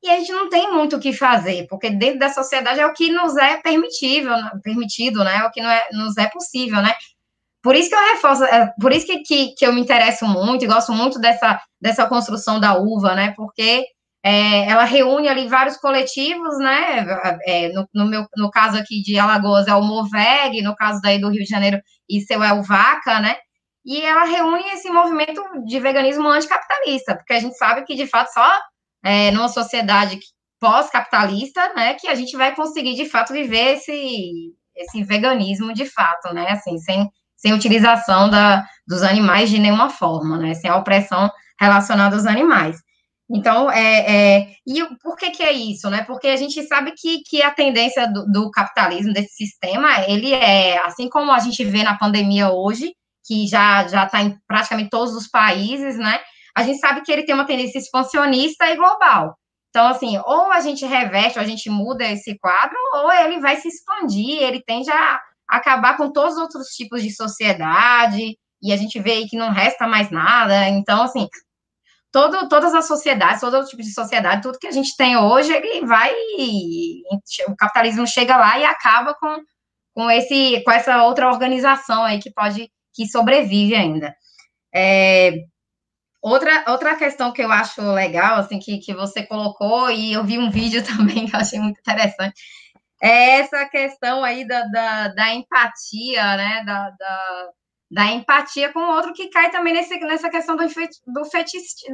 E 0.03 0.09
a 0.09 0.17
gente 0.17 0.31
não 0.31 0.49
tem 0.49 0.71
muito 0.71 0.97
o 0.97 0.99
que 0.99 1.13
fazer, 1.13 1.65
porque 1.67 1.89
dentro 1.89 2.19
da 2.19 2.29
sociedade 2.29 2.79
é 2.79 2.85
o 2.85 2.93
que 2.93 3.09
nos 3.11 3.35
é 3.37 3.57
permitível, 3.57 4.35
permitido, 4.61 5.23
né? 5.23 5.37
É 5.37 5.43
o 5.45 5.51
que 5.51 5.61
não 5.61 5.69
é, 5.69 5.87
nos 5.93 6.17
é 6.17 6.27
possível, 6.27 6.81
né? 6.81 6.93
Por 7.63 7.75
isso 7.75 7.89
que 7.89 7.95
eu 7.95 8.13
reforço, 8.13 8.43
é, 8.43 8.71
por 8.79 8.91
isso 8.91 9.07
que, 9.07 9.19
que, 9.23 9.55
que 9.55 9.65
eu 9.65 9.73
me 9.73 9.81
interesso 9.81 10.25
muito 10.27 10.63
e 10.63 10.67
gosto 10.67 10.91
muito 10.91 11.17
dessa, 11.17 11.59
dessa 11.81 12.05
construção 12.07 12.59
da 12.59 12.77
uva, 12.77 13.15
né? 13.15 13.33
Porque 13.35 13.85
é, 14.27 14.67
ela 14.67 14.85
reúne 14.85 15.27
ali 15.27 15.47
vários 15.47 15.77
coletivos, 15.77 16.57
né? 16.57 17.05
É, 17.45 17.69
no, 17.69 17.87
no, 17.93 18.05
meu, 18.07 18.25
no 18.35 18.49
caso 18.49 18.75
aqui 18.75 18.99
de 19.03 19.19
Alagoas 19.19 19.67
é 19.67 19.75
o 19.75 19.83
Moveg, 19.83 20.63
no 20.63 20.75
caso 20.75 20.99
daí 20.99 21.21
do 21.21 21.29
Rio 21.29 21.43
de 21.43 21.49
Janeiro, 21.49 21.79
isso 22.09 22.33
é 22.33 22.53
o 22.53 22.63
Vaca, 22.63 23.19
né? 23.19 23.35
E 23.85 24.01
ela 24.01 24.23
reúne 24.25 24.63
esse 24.73 24.89
movimento 24.89 25.43
de 25.67 25.79
veganismo 25.79 26.27
anticapitalista, 26.27 27.15
porque 27.15 27.33
a 27.33 27.39
gente 27.39 27.55
sabe 27.55 27.83
que, 27.83 27.93
de 27.93 28.07
fato, 28.07 28.33
só 28.33 28.51
é, 29.03 29.29
numa 29.29 29.47
sociedade 29.47 30.17
pós-capitalista, 30.59 31.75
né, 31.75 31.93
que 31.93 32.07
a 32.07 32.15
gente 32.15 32.35
vai 32.35 32.55
conseguir, 32.55 32.95
de 32.95 33.07
fato, 33.07 33.31
viver 33.31 33.75
esse, 33.75 34.55
esse 34.75 35.03
veganismo 35.03 35.71
de 35.71 35.85
fato, 35.85 36.33
né? 36.33 36.49
Assim, 36.49 36.79
sem, 36.79 37.07
sem 37.37 37.53
utilização 37.53 38.27
da, 38.27 38.65
dos 38.87 39.03
animais 39.03 39.51
de 39.51 39.59
nenhuma 39.59 39.91
forma, 39.91 40.39
né? 40.39 40.55
Sem 40.55 40.67
a 40.67 40.77
opressão 40.77 41.29
relacionada 41.59 42.15
aos 42.15 42.25
animais. 42.25 42.83
Então, 43.29 43.71
é, 43.71 44.37
é, 44.37 44.47
e 44.67 44.85
por 45.01 45.15
que 45.15 45.31
que 45.31 45.41
é 45.41 45.51
isso, 45.51 45.89
né? 45.89 46.03
Porque 46.03 46.27
a 46.27 46.35
gente 46.35 46.61
sabe 46.67 46.93
que, 46.95 47.21
que 47.23 47.41
a 47.41 47.51
tendência 47.51 48.07
do, 48.07 48.25
do, 48.27 48.51
capitalismo, 48.51 49.13
desse 49.13 49.33
sistema, 49.35 50.01
ele 50.07 50.31
é, 50.31 50.77
assim 50.85 51.09
como 51.09 51.31
a 51.31 51.39
gente 51.39 51.63
vê 51.65 51.83
na 51.83 51.97
pandemia 51.97 52.51
hoje, 52.51 52.93
que 53.25 53.47
já 53.47 53.87
já 53.87 54.05
está 54.05 54.21
em 54.21 54.37
praticamente 54.47 54.91
todos 54.91 55.15
os 55.15 55.27
países, 55.27 55.97
né? 55.97 56.19
A 56.55 56.63
gente 56.63 56.79
sabe 56.79 57.01
que 57.01 57.11
ele 57.11 57.23
tem 57.23 57.33
uma 57.33 57.47
tendência 57.47 57.79
expansionista 57.79 58.67
e 58.69 58.75
global. 58.75 59.35
Então, 59.69 59.87
assim, 59.87 60.17
ou 60.19 60.51
a 60.51 60.61
gente 60.61 60.85
reveste, 60.85 61.37
ou 61.37 61.43
a 61.43 61.47
gente 61.47 61.69
muda 61.69 62.05
esse 62.05 62.37
quadro, 62.39 62.77
ou 62.93 63.11
ele 63.11 63.39
vai 63.41 63.57
se 63.57 63.67
expandir, 63.67 64.41
ele 64.41 64.63
tende 64.63 64.89
a 64.89 65.19
acabar 65.49 65.97
com 65.97 66.11
todos 66.11 66.35
os 66.35 66.41
outros 66.41 66.67
tipos 66.69 67.03
de 67.03 67.13
sociedade, 67.13 68.37
e 68.61 68.71
a 68.71 68.77
gente 68.77 68.99
vê 68.99 69.11
aí 69.11 69.27
que 69.27 69.35
não 69.35 69.51
resta 69.51 69.85
mais 69.87 70.09
nada. 70.09 70.69
Então, 70.69 71.03
assim, 71.03 71.27
todo, 72.15 72.47
todas 72.47 72.73
as 72.73 72.87
sociedades, 72.87 73.41
todo 73.41 73.65
tipo 73.65 73.81
de 73.81 73.93
sociedade, 73.93 74.41
tudo 74.41 74.57
que 74.57 74.67
a 74.67 74.71
gente 74.71 74.95
tem 74.95 75.17
hoje, 75.17 75.51
ele 75.51 75.85
vai. 75.85 76.13
O 77.49 77.55
capitalismo 77.57 78.07
chega 78.07 78.37
lá 78.37 78.57
e 78.57 78.63
acaba 78.63 79.13
com, 79.15 79.35
com, 79.93 80.09
esse, 80.09 80.63
com 80.63 80.71
essa 80.71 81.03
outra 81.03 81.27
organização 81.27 82.05
aí 82.05 82.19
que 82.19 82.31
pode, 82.31 82.71
que 82.93 83.05
sobrevive 83.05 83.75
ainda. 83.75 84.15
É, 84.73 85.33
outra, 86.21 86.63
outra 86.69 86.95
questão 86.95 87.33
que 87.33 87.41
eu 87.41 87.51
acho 87.51 87.81
legal, 87.81 88.37
assim, 88.37 88.59
que, 88.59 88.77
que 88.77 88.93
você 88.93 89.21
colocou, 89.21 89.91
e 89.91 90.13
eu 90.13 90.23
vi 90.23 90.39
um 90.39 90.49
vídeo 90.49 90.81
também 90.87 91.25
que 91.25 91.35
eu 91.35 91.39
achei 91.41 91.59
muito 91.59 91.81
interessante, 91.81 92.41
é 93.03 93.39
essa 93.41 93.65
questão 93.65 94.23
aí 94.23 94.47
da, 94.47 94.61
da, 94.67 95.07
da 95.09 95.33
empatia, 95.33 96.37
né, 96.37 96.63
da, 96.65 96.91
da 96.91 97.49
da 97.89 98.11
empatia 98.11 98.71
com 98.73 98.79
o 98.79 98.95
outro, 98.95 99.13
que 99.13 99.29
cai 99.29 99.51
também 99.51 99.73
nesse, 99.73 99.97
nessa 99.99 100.29
questão 100.29 100.55
do, 100.55 100.63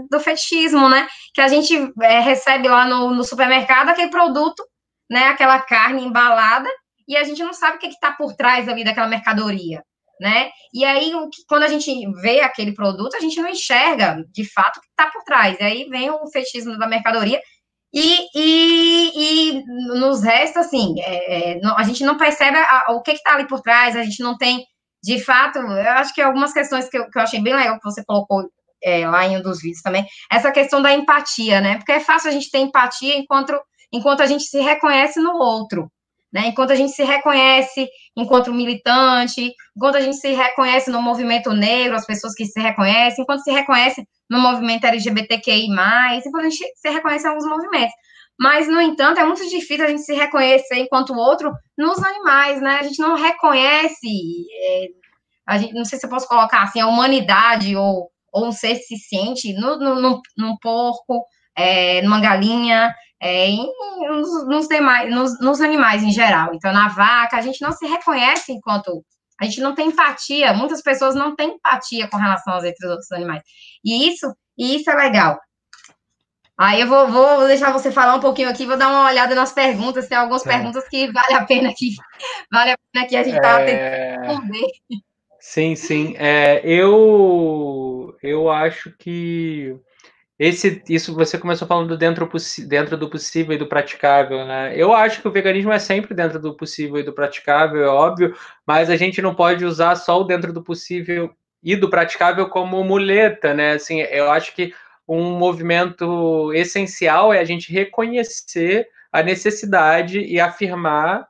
do, 0.09 0.19
fetichismo, 0.19 0.89
né? 0.89 1.07
Que 1.33 1.41
a 1.41 1.47
gente 1.47 1.73
é, 2.01 2.19
recebe 2.19 2.67
lá 2.67 2.85
no, 2.85 3.13
no, 3.13 3.23
supermercado 3.23 3.89
aquele 3.89 4.09
produto, 4.09 4.63
né? 5.09 5.25
Aquela 5.27 5.59
carne 5.59 6.03
embalada, 6.03 6.69
e 7.07 7.17
a 7.17 7.23
gente 7.23 7.43
não 7.43 7.53
sabe 7.53 7.77
o 7.77 7.79
que 7.79 7.87
está 7.87 8.13
por 8.13 8.33
trás 8.35 8.69
ali 8.69 8.83
daquela 8.83 9.07
mercadoria, 9.07 9.83
né? 10.19 10.49
E 10.73 10.85
aí, 10.85 11.13
o 11.13 11.29
que, 11.29 11.43
quando 11.47 11.63
a 11.63 11.67
gente 11.67 11.91
vê 12.21 12.39
aquele 12.39 12.73
produto, 12.73 13.15
a 13.15 13.19
gente 13.19 13.41
não 13.41 13.49
enxerga 13.49 14.23
de 14.31 14.49
fato 14.49 14.77
o 14.77 14.81
que 14.81 14.87
está 14.87 15.11
por 15.11 15.23
trás. 15.23 15.59
E 15.59 15.63
aí 15.63 15.89
vem 15.89 16.09
o 16.09 16.27
fetichismo 16.31 16.77
da 16.77 16.87
mercadoria. 16.87 17.41
E, 17.93 18.27
e, 18.33 19.11
e 19.15 19.63
nos 19.99 20.23
resta, 20.23 20.61
assim, 20.61 20.95
é, 21.01 21.57
é, 21.57 21.61
a 21.75 21.83
gente 21.83 22.05
não 22.05 22.17
percebe 22.17 22.57
a, 22.57 22.85
o 22.91 23.01
que 23.01 23.11
está 23.11 23.33
ali 23.33 23.45
por 23.45 23.59
trás, 23.61 23.97
a 23.97 24.03
gente 24.03 24.23
não 24.23 24.37
tem 24.37 24.65
de 25.03 25.19
fato, 25.23 25.57
eu 25.57 25.91
acho 25.91 26.13
que 26.13 26.21
algumas 26.21 26.53
questões 26.53 26.87
que 26.87 26.97
eu, 26.97 27.09
que 27.09 27.17
eu 27.17 27.23
achei 27.23 27.41
bem 27.41 27.55
legal 27.55 27.79
que 27.79 27.85
você 27.85 28.03
colocou 28.05 28.49
é, 28.83 29.07
lá 29.07 29.25
em 29.27 29.37
um 29.37 29.41
dos 29.41 29.61
vídeos 29.61 29.81
também, 29.81 30.05
essa 30.31 30.51
questão 30.51 30.81
da 30.81 30.93
empatia, 30.93 31.61
né? 31.61 31.77
Porque 31.77 31.91
é 31.91 31.99
fácil 31.99 32.29
a 32.29 32.31
gente 32.31 32.49
ter 32.49 32.59
empatia 32.59 33.15
enquanto, 33.17 33.59
enquanto 33.91 34.21
a 34.21 34.25
gente 34.25 34.43
se 34.43 34.59
reconhece 34.59 35.19
no 35.19 35.35
outro, 35.35 35.91
né? 36.31 36.47
Enquanto 36.47 36.71
a 36.71 36.75
gente 36.75 36.91
se 36.93 37.03
reconhece 37.03 37.87
enquanto 38.15 38.53
militante, 38.53 39.53
enquanto 39.75 39.95
a 39.95 40.01
gente 40.01 40.17
se 40.17 40.33
reconhece 40.33 40.89
no 40.89 41.01
movimento 41.01 41.51
negro, 41.53 41.95
as 41.95 42.05
pessoas 42.05 42.33
que 42.33 42.45
se 42.45 42.59
reconhecem, 42.59 43.23
enquanto 43.23 43.43
se 43.43 43.51
reconhece 43.51 44.07
no 44.29 44.39
movimento 44.39 44.85
LGBTQI+, 44.85 45.67
enquanto 46.25 46.45
a 46.45 46.49
gente 46.49 46.71
se 46.75 46.89
reconhece 46.89 47.25
em 47.25 47.29
alguns 47.29 47.45
movimentos. 47.45 47.93
Mas, 48.39 48.67
no 48.67 48.81
entanto, 48.81 49.19
é 49.19 49.25
muito 49.25 49.47
difícil 49.47 49.85
a 49.85 49.89
gente 49.89 50.01
se 50.01 50.13
reconhecer 50.13 50.77
enquanto 50.77 51.13
outro 51.13 51.51
nos 51.77 52.01
animais, 52.03 52.61
né? 52.61 52.79
A 52.79 52.83
gente 52.83 52.99
não 52.99 53.15
reconhece, 53.15 54.07
é, 54.63 54.87
a 55.47 55.57
gente, 55.57 55.73
não 55.73 55.85
sei 55.85 55.99
se 55.99 56.05
eu 56.05 56.09
posso 56.09 56.27
colocar 56.27 56.63
assim, 56.63 56.79
a 56.79 56.87
humanidade 56.87 57.75
ou, 57.75 58.09
ou 58.33 58.47
um 58.47 58.51
ser 58.51 58.75
se 58.75 58.97
sente 58.97 59.53
no, 59.53 59.77
no, 59.77 60.01
no, 60.01 60.21
num 60.37 60.57
porco, 60.57 61.23
é, 61.55 62.01
numa 62.01 62.19
galinha, 62.19 62.93
é, 63.21 63.47
em, 63.47 63.67
nos, 64.07 64.47
nos, 64.47 64.67
demais, 64.67 65.09
nos, 65.13 65.39
nos 65.39 65.61
animais 65.61 66.03
em 66.03 66.11
geral. 66.11 66.53
Então, 66.53 66.73
na 66.73 66.87
vaca, 66.87 67.37
a 67.37 67.41
gente 67.41 67.61
não 67.61 67.71
se 67.71 67.85
reconhece 67.85 68.51
enquanto 68.51 69.03
a 69.39 69.45
gente 69.45 69.59
não 69.59 69.73
tem 69.73 69.87
empatia, 69.87 70.53
muitas 70.53 70.83
pessoas 70.83 71.15
não 71.15 71.35
têm 71.35 71.55
empatia 71.55 72.07
com 72.07 72.17
relação 72.17 72.53
aos 72.53 72.63
outros 72.63 73.11
animais. 73.11 73.41
E 73.83 74.07
isso, 74.07 74.31
e 74.55 74.75
isso 74.75 74.89
é 74.89 74.95
legal. 74.95 75.39
Aí 76.61 76.81
eu 76.81 76.87
vou, 76.87 77.07
vou, 77.07 77.47
deixar 77.47 77.71
você 77.71 77.91
falar 77.91 78.13
um 78.13 78.19
pouquinho 78.19 78.47
aqui, 78.47 78.67
vou 78.67 78.77
dar 78.77 78.87
uma 78.87 79.09
olhada 79.09 79.33
nas 79.33 79.51
perguntas, 79.51 80.07
tem 80.07 80.15
algumas 80.15 80.45
é. 80.45 80.49
perguntas 80.49 80.87
que 80.87 81.11
vale 81.11 81.33
a 81.33 81.43
pena 81.43 81.73
que 81.75 81.95
vale 82.53 82.69
a 82.69 82.77
pena 82.93 83.07
que 83.07 83.15
a 83.15 83.23
gente 83.23 83.35
está 83.35 83.61
é... 83.61 83.65
tentando 83.65 84.27
responder. 84.27 84.67
Sim, 85.39 85.75
sim. 85.75 86.15
É, 86.19 86.61
eu, 86.63 88.15
eu 88.21 88.47
acho 88.51 88.93
que 88.99 89.75
esse, 90.37 90.83
isso 90.87 91.15
você 91.15 91.35
começou 91.35 91.67
falando 91.67 91.97
dentro, 91.97 92.29
dentro 92.67 92.95
do 92.95 93.09
possível 93.09 93.55
e 93.55 93.57
do 93.57 93.65
praticável, 93.65 94.45
né? 94.45 94.71
Eu 94.75 94.93
acho 94.93 95.19
que 95.19 95.27
o 95.27 95.31
veganismo 95.31 95.71
é 95.71 95.79
sempre 95.79 96.13
dentro 96.13 96.39
do 96.39 96.55
possível 96.55 96.99
e 96.99 97.03
do 97.03 97.11
praticável, 97.11 97.83
é 97.83 97.87
óbvio, 97.87 98.35
mas 98.67 98.87
a 98.91 98.95
gente 98.95 99.19
não 99.19 99.33
pode 99.33 99.65
usar 99.65 99.95
só 99.95 100.21
o 100.21 100.25
dentro 100.25 100.53
do 100.53 100.63
possível 100.63 101.31
e 101.63 101.75
do 101.75 101.89
praticável 101.89 102.47
como 102.49 102.83
muleta, 102.83 103.51
né? 103.51 103.73
Assim, 103.73 104.01
eu 104.01 104.29
acho 104.29 104.53
que 104.53 104.71
um 105.19 105.37
movimento 105.37 106.53
essencial 106.53 107.33
é 107.33 107.39
a 107.39 107.43
gente 107.43 107.71
reconhecer 107.71 108.87
a 109.11 109.21
necessidade 109.21 110.19
e 110.19 110.39
afirmar 110.39 111.27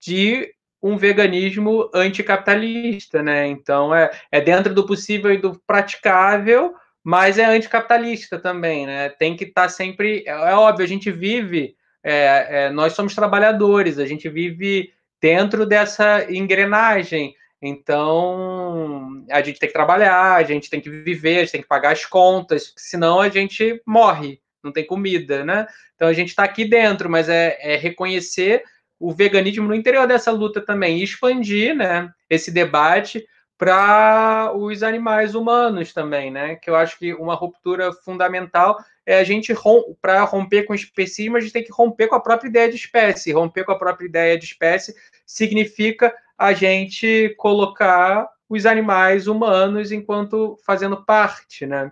de 0.00 0.52
um 0.82 0.96
veganismo 0.96 1.88
anticapitalista, 1.94 3.22
né? 3.22 3.46
Então 3.46 3.94
é, 3.94 4.10
é 4.32 4.40
dentro 4.40 4.74
do 4.74 4.84
possível 4.84 5.32
e 5.32 5.38
do 5.38 5.60
praticável, 5.64 6.74
mas 7.04 7.38
é 7.38 7.44
anticapitalista 7.44 8.40
também, 8.40 8.86
né? 8.86 9.08
Tem 9.10 9.36
que 9.36 9.44
estar 9.44 9.62
tá 9.62 9.68
sempre. 9.68 10.24
É, 10.26 10.30
é, 10.30 10.54
óbvio, 10.54 10.84
a 10.84 10.88
gente 10.88 11.10
vive, 11.12 11.76
é, 12.02 12.64
é, 12.64 12.70
nós 12.70 12.94
somos 12.94 13.14
trabalhadores, 13.14 14.00
a 14.00 14.06
gente 14.06 14.28
vive 14.28 14.92
dentro 15.20 15.64
dessa 15.64 16.26
engrenagem. 16.28 17.36
Então, 17.62 19.24
a 19.30 19.40
gente 19.40 19.60
tem 19.60 19.68
que 19.68 19.72
trabalhar, 19.72 20.34
a 20.34 20.42
gente 20.42 20.68
tem 20.68 20.80
que 20.80 20.90
viver, 20.90 21.36
a 21.36 21.40
gente 21.40 21.52
tem 21.52 21.62
que 21.62 21.68
pagar 21.68 21.92
as 21.92 22.04
contas, 22.04 22.74
senão 22.76 23.20
a 23.20 23.28
gente 23.28 23.80
morre, 23.86 24.40
não 24.64 24.72
tem 24.72 24.84
comida, 24.84 25.44
né? 25.44 25.68
Então, 25.94 26.08
a 26.08 26.12
gente 26.12 26.30
está 26.30 26.42
aqui 26.42 26.64
dentro, 26.64 27.08
mas 27.08 27.28
é, 27.28 27.56
é, 27.60 27.76
reconhecer 27.76 28.64
o 28.98 29.12
veganismo 29.12 29.68
no 29.68 29.74
interior 29.76 30.08
dessa 30.08 30.32
luta 30.32 30.60
também 30.60 30.98
e 30.98 31.04
expandir 31.04 31.74
né, 31.74 32.10
esse 32.28 32.50
debate 32.50 33.24
para 33.56 34.52
os 34.56 34.82
animais 34.82 35.36
humanos 35.36 35.92
também, 35.92 36.32
né? 36.32 36.56
Que 36.56 36.68
eu 36.68 36.74
acho 36.74 36.98
que 36.98 37.14
uma 37.14 37.36
ruptura 37.36 37.92
fundamental 37.92 38.76
é 39.04 39.18
a 39.18 39.24
gente 39.24 39.52
rom 39.52 39.94
para 40.00 40.22
romper 40.24 40.64
com 40.64 40.74
especismo, 40.74 41.36
a 41.36 41.40
gente 41.40 41.52
tem 41.52 41.64
que 41.64 41.72
romper 41.72 42.08
com 42.08 42.14
a 42.14 42.20
própria 42.20 42.48
ideia 42.48 42.68
de 42.68 42.76
espécie. 42.76 43.32
Romper 43.32 43.64
com 43.64 43.72
a 43.72 43.78
própria 43.78 44.06
ideia 44.06 44.38
de 44.38 44.44
espécie 44.44 44.94
significa 45.26 46.14
a 46.38 46.52
gente 46.52 47.34
colocar 47.38 48.28
os 48.48 48.66
animais 48.66 49.26
humanos 49.26 49.92
enquanto 49.92 50.58
fazendo 50.64 51.04
parte, 51.04 51.66
né? 51.66 51.90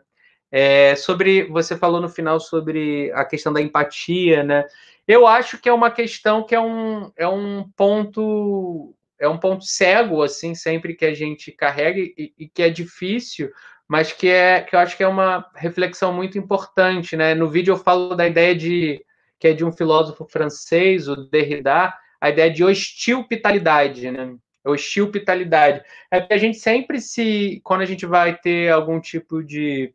É, 0.52 0.96
sobre 0.96 1.44
você 1.44 1.76
falou 1.76 2.00
no 2.00 2.08
final 2.08 2.40
sobre 2.40 3.10
a 3.14 3.24
questão 3.24 3.52
da 3.52 3.62
empatia, 3.62 4.42
né? 4.42 4.64
Eu 5.06 5.26
acho 5.26 5.58
que 5.58 5.68
é 5.68 5.72
uma 5.72 5.90
questão 5.90 6.44
que 6.44 6.54
é 6.54 6.60
um, 6.60 7.10
é 7.16 7.26
um 7.26 7.68
ponto 7.76 8.94
é 9.18 9.28
um 9.28 9.38
ponto 9.38 9.64
cego 9.64 10.22
assim 10.22 10.54
sempre 10.54 10.94
que 10.94 11.04
a 11.04 11.14
gente 11.14 11.52
carrega 11.52 12.00
e, 12.00 12.32
e 12.38 12.48
que 12.48 12.62
é 12.62 12.70
difícil, 12.70 13.50
mas 13.90 14.12
que 14.12 14.28
é 14.28 14.60
que 14.60 14.76
eu 14.76 14.78
acho 14.78 14.96
que 14.96 15.02
é 15.02 15.08
uma 15.08 15.44
reflexão 15.56 16.12
muito 16.12 16.38
importante, 16.38 17.16
né? 17.16 17.34
No 17.34 17.50
vídeo 17.50 17.72
eu 17.72 17.76
falo 17.76 18.14
da 18.14 18.24
ideia 18.24 18.54
de 18.54 19.04
que 19.36 19.48
é 19.48 19.52
de 19.52 19.64
um 19.64 19.72
filósofo 19.72 20.24
francês, 20.30 21.08
o 21.08 21.16
Derrida, 21.28 21.92
a 22.20 22.30
ideia 22.30 22.48
de 22.52 22.62
hostilpitalidade, 22.62 24.08
né? 24.08 24.36
Hostilpitalidade. 24.64 25.82
É 26.08 26.20
que 26.20 26.32
a 26.32 26.38
gente 26.38 26.58
sempre 26.58 27.00
se, 27.00 27.60
quando 27.64 27.80
a 27.80 27.84
gente 27.84 28.06
vai 28.06 28.36
ter 28.36 28.70
algum 28.70 29.00
tipo 29.00 29.42
de 29.42 29.92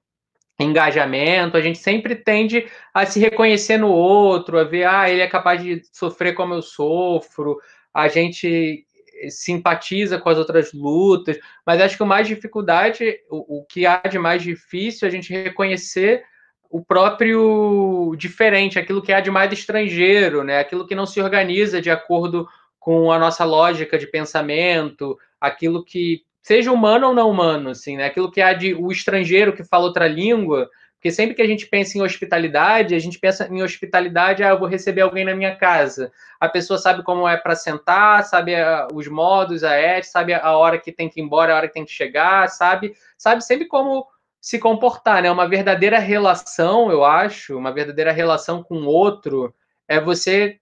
engajamento, 0.59 1.55
a 1.55 1.61
gente 1.61 1.77
sempre 1.79 2.17
tende 2.17 2.67
a 2.93 3.05
se 3.05 3.17
reconhecer 3.21 3.77
no 3.77 3.87
outro, 3.87 4.59
a 4.59 4.65
ver, 4.65 4.83
ah, 4.83 5.09
ele 5.09 5.21
é 5.21 5.27
capaz 5.27 5.63
de 5.63 5.81
sofrer 5.93 6.33
como 6.33 6.53
eu 6.53 6.61
sofro, 6.61 7.57
a 7.93 8.09
gente 8.09 8.85
simpatiza 9.29 10.17
com 10.17 10.29
as 10.29 10.37
outras 10.37 10.73
lutas, 10.73 11.37
mas 11.65 11.81
acho 11.81 11.97
que 11.97 12.03
o 12.03 12.07
mais 12.07 12.27
dificuldade, 12.27 13.19
o, 13.29 13.59
o 13.59 13.65
que 13.65 13.85
há 13.85 13.97
de 13.97 14.19
mais 14.19 14.41
difícil 14.41 15.05
é 15.05 15.09
a 15.09 15.11
gente 15.11 15.33
reconhecer 15.33 16.23
o 16.69 16.83
próprio 16.83 18.13
diferente, 18.17 18.77
aquilo 18.77 19.01
que 19.01 19.13
há 19.13 19.21
de 19.21 19.31
mais 19.31 19.51
estrangeiro, 19.53 20.43
né? 20.43 20.59
Aquilo 20.59 20.85
que 20.85 20.95
não 20.95 21.05
se 21.05 21.21
organiza 21.21 21.81
de 21.81 21.89
acordo 21.89 22.47
com 22.79 23.11
a 23.11 23.17
nossa 23.17 23.45
lógica 23.45 23.97
de 23.97 24.07
pensamento, 24.07 25.17
aquilo 25.39 25.83
que 25.83 26.23
seja 26.41 26.71
humano 26.71 27.07
ou 27.07 27.13
não 27.13 27.29
humano, 27.29 27.69
assim, 27.69 27.97
né? 27.97 28.05
Aquilo 28.05 28.29
que 28.29 28.41
há 28.41 28.53
de 28.53 28.73
o 28.73 28.91
estrangeiro 28.91 29.53
que 29.53 29.63
fala 29.63 29.85
outra 29.85 30.07
língua, 30.07 30.69
porque 31.05 31.13
sempre 31.13 31.35
que 31.35 31.41
a 31.43 31.47
gente 31.47 31.67
pensa 31.67 31.99
em 31.99 32.01
hospitalidade, 32.01 32.95
a 32.95 32.99
gente 32.99 33.19
pensa 33.19 33.47
em 33.47 33.61
hospitalidade, 33.61 34.43
ah, 34.43 34.49
eu 34.49 34.57
vou 34.57 34.67
receber 34.67 35.01
alguém 35.01 35.23
na 35.23 35.35
minha 35.35 35.55
casa. 35.55 36.11
A 36.39 36.49
pessoa 36.49 36.79
sabe 36.79 37.03
como 37.03 37.27
é 37.27 37.37
para 37.37 37.55
sentar, 37.55 38.23
sabe 38.23 38.55
a, 38.55 38.87
os 38.91 39.07
modos, 39.07 39.63
a 39.63 39.75
ética, 39.75 40.11
sabe 40.11 40.33
a 40.33 40.57
hora 40.57 40.79
que 40.79 40.91
tem 40.91 41.07
que 41.07 41.19
ir 41.19 41.23
embora, 41.23 41.53
a 41.53 41.57
hora 41.57 41.67
que 41.67 41.75
tem 41.75 41.85
que 41.85 41.91
chegar, 41.91 42.49
sabe, 42.49 42.95
sabe 43.19 43.43
sempre 43.43 43.67
como 43.67 44.07
se 44.41 44.57
comportar, 44.57 45.21
né? 45.21 45.29
Uma 45.29 45.47
verdadeira 45.47 45.99
relação, 45.99 46.89
eu 46.89 47.05
acho, 47.05 47.55
uma 47.55 47.71
verdadeira 47.71 48.11
relação 48.11 48.63
com 48.63 48.77
o 48.77 48.87
outro, 48.87 49.53
é 49.87 50.01
você, 50.01 50.57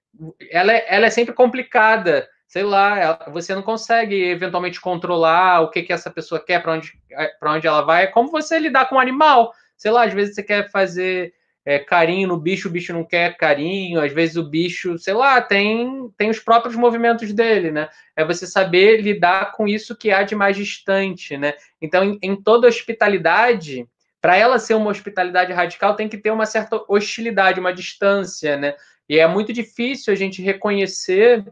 ela 0.51 0.73
é, 0.73 0.85
ela 0.89 1.05
é 1.05 1.09
sempre 1.09 1.33
complicada. 1.33 2.27
Sei 2.49 2.63
lá, 2.63 3.27
você 3.31 3.55
não 3.55 3.61
consegue 3.61 4.29
eventualmente 4.29 4.81
controlar 4.81 5.61
o 5.61 5.69
que, 5.69 5.83
que 5.83 5.93
essa 5.93 6.11
pessoa 6.11 6.43
quer, 6.43 6.61
para 6.61 6.73
onde, 6.73 6.91
para 7.39 7.53
onde 7.53 7.65
ela 7.65 7.81
vai. 7.81 8.03
É 8.03 8.07
como 8.07 8.29
você 8.29 8.59
lidar 8.59 8.89
com 8.89 8.95
um 8.95 8.99
animal 8.99 9.53
sei 9.77 9.91
lá, 9.91 10.05
às 10.05 10.13
vezes 10.13 10.35
você 10.35 10.43
quer 10.43 10.69
fazer 10.69 11.33
é, 11.65 11.79
carinho 11.79 12.27
no 12.27 12.37
bicho, 12.37 12.67
o 12.67 12.71
bicho 12.71 12.91
não 12.93 13.03
quer 13.03 13.37
carinho, 13.37 14.01
às 14.01 14.11
vezes 14.11 14.35
o 14.35 14.43
bicho, 14.43 14.97
sei 14.97 15.13
lá, 15.13 15.41
tem, 15.41 16.09
tem 16.17 16.29
os 16.29 16.39
próprios 16.39 16.75
movimentos 16.75 17.31
dele, 17.31 17.71
né? 17.71 17.87
É 18.15 18.25
você 18.25 18.45
saber 18.45 19.01
lidar 19.01 19.53
com 19.53 19.67
isso 19.67 19.95
que 19.95 20.11
há 20.11 20.23
de 20.23 20.35
mais 20.35 20.57
distante, 20.57 21.37
né? 21.37 21.53
Então, 21.81 22.03
em, 22.03 22.19
em 22.21 22.35
toda 22.35 22.67
hospitalidade, 22.67 23.87
para 24.21 24.35
ela 24.35 24.59
ser 24.59 24.73
uma 24.73 24.89
hospitalidade 24.89 25.53
radical, 25.53 25.95
tem 25.95 26.09
que 26.09 26.17
ter 26.17 26.31
uma 26.31 26.45
certa 26.45 26.81
hostilidade, 26.87 27.59
uma 27.59 27.73
distância, 27.73 28.57
né? 28.57 28.75
E 29.07 29.19
é 29.19 29.27
muito 29.27 29.53
difícil 29.53 30.13
a 30.13 30.15
gente 30.15 30.41
reconhecer 30.41 31.45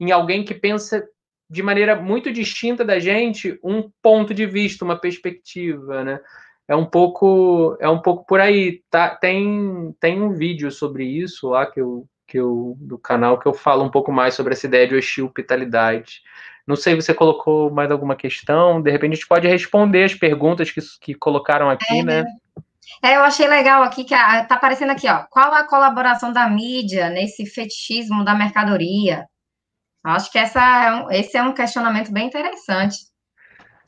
em 0.00 0.12
alguém 0.12 0.44
que 0.44 0.54
pensa 0.54 1.06
de 1.50 1.62
maneira 1.62 1.96
muito 1.96 2.30
distinta 2.30 2.84
da 2.84 2.98
gente 2.98 3.58
um 3.62 3.90
ponto 4.02 4.34
de 4.34 4.46
vista, 4.46 4.84
uma 4.84 4.98
perspectiva, 4.98 6.04
né? 6.04 6.20
É 6.68 6.76
um 6.76 6.84
pouco 6.84 7.76
é 7.80 7.88
um 7.88 8.00
pouco 8.00 8.26
por 8.26 8.40
aí. 8.40 8.82
Tá, 8.90 9.08
tem, 9.08 9.94
tem 9.98 10.22
um 10.22 10.34
vídeo 10.34 10.70
sobre 10.70 11.04
isso 11.04 11.48
lá 11.48 11.64
que 11.66 11.80
eu, 11.80 12.06
que 12.26 12.38
eu 12.38 12.76
do 12.78 12.98
canal 12.98 13.38
que 13.38 13.46
eu 13.46 13.54
falo 13.54 13.82
um 13.82 13.90
pouco 13.90 14.12
mais 14.12 14.34
sobre 14.34 14.52
essa 14.52 14.66
ideia 14.66 14.86
de 14.86 14.94
hospitalidade. 14.94 16.22
Não 16.66 16.76
sei, 16.76 16.94
você 16.94 17.14
colocou 17.14 17.70
mais 17.70 17.90
alguma 17.90 18.14
questão? 18.14 18.82
De 18.82 18.90
repente 18.90 19.12
a 19.12 19.14
gente 19.14 19.26
pode 19.26 19.48
responder 19.48 20.04
as 20.04 20.14
perguntas 20.14 20.70
que, 20.70 20.80
que 21.00 21.14
colocaram 21.14 21.70
aqui, 21.70 22.00
é, 22.00 22.02
né? 22.02 22.24
É, 23.02 23.16
eu 23.16 23.22
achei 23.22 23.48
legal 23.48 23.82
aqui 23.82 24.04
que 24.04 24.12
a, 24.12 24.44
tá 24.44 24.56
aparecendo 24.56 24.90
aqui, 24.90 25.08
ó. 25.08 25.24
Qual 25.30 25.50
a 25.54 25.66
colaboração 25.66 26.30
da 26.30 26.46
mídia 26.50 27.08
nesse 27.08 27.46
fetichismo 27.46 28.22
da 28.22 28.34
mercadoria? 28.34 29.26
Acho 30.04 30.30
que 30.30 30.38
essa 30.38 31.06
é 31.10 31.20
esse 31.20 31.36
é 31.36 31.42
um 31.42 31.54
questionamento 31.54 32.12
bem 32.12 32.26
interessante. 32.26 32.96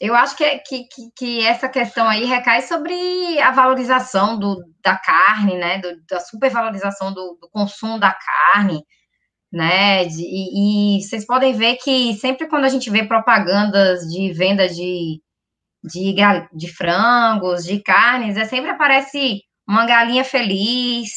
Eu 0.01 0.15
acho 0.15 0.35
que, 0.35 0.59
que, 0.61 0.89
que, 1.15 1.47
essa 1.47 1.69
questão 1.69 2.09
aí 2.09 2.25
recai 2.25 2.63
sobre 2.63 3.39
a 3.41 3.51
valorização 3.51 4.39
do, 4.39 4.65
da 4.83 4.97
carne, 4.97 5.57
né? 5.59 5.79
Do, 5.79 6.03
da 6.09 6.21
supervalorização 6.21 7.13
do, 7.13 7.37
do 7.39 7.51
consumo 7.51 7.99
da 8.01 8.15
carne, 8.15 8.83
né? 9.53 10.07
De, 10.07 10.23
e, 10.23 10.99
e, 10.99 11.03
vocês 11.03 11.27
podem 11.27 11.53
ver 11.55 11.77
que 11.77 12.15
sempre 12.15 12.49
quando 12.49 12.65
a 12.65 12.69
gente 12.71 12.91
vê 12.91 13.07
propagandas 13.07 14.01
de 14.09 14.33
venda 14.33 14.69
de, 14.69 15.21
de, 15.85 16.15
de 16.55 16.69
frangos, 16.75 17.65
de 17.65 17.83
carnes, 17.83 18.37
é 18.39 18.47
sempre 18.47 18.71
aparece 18.71 19.43
uma 19.69 19.87
galinha 19.87 20.25
feliz, 20.25 21.11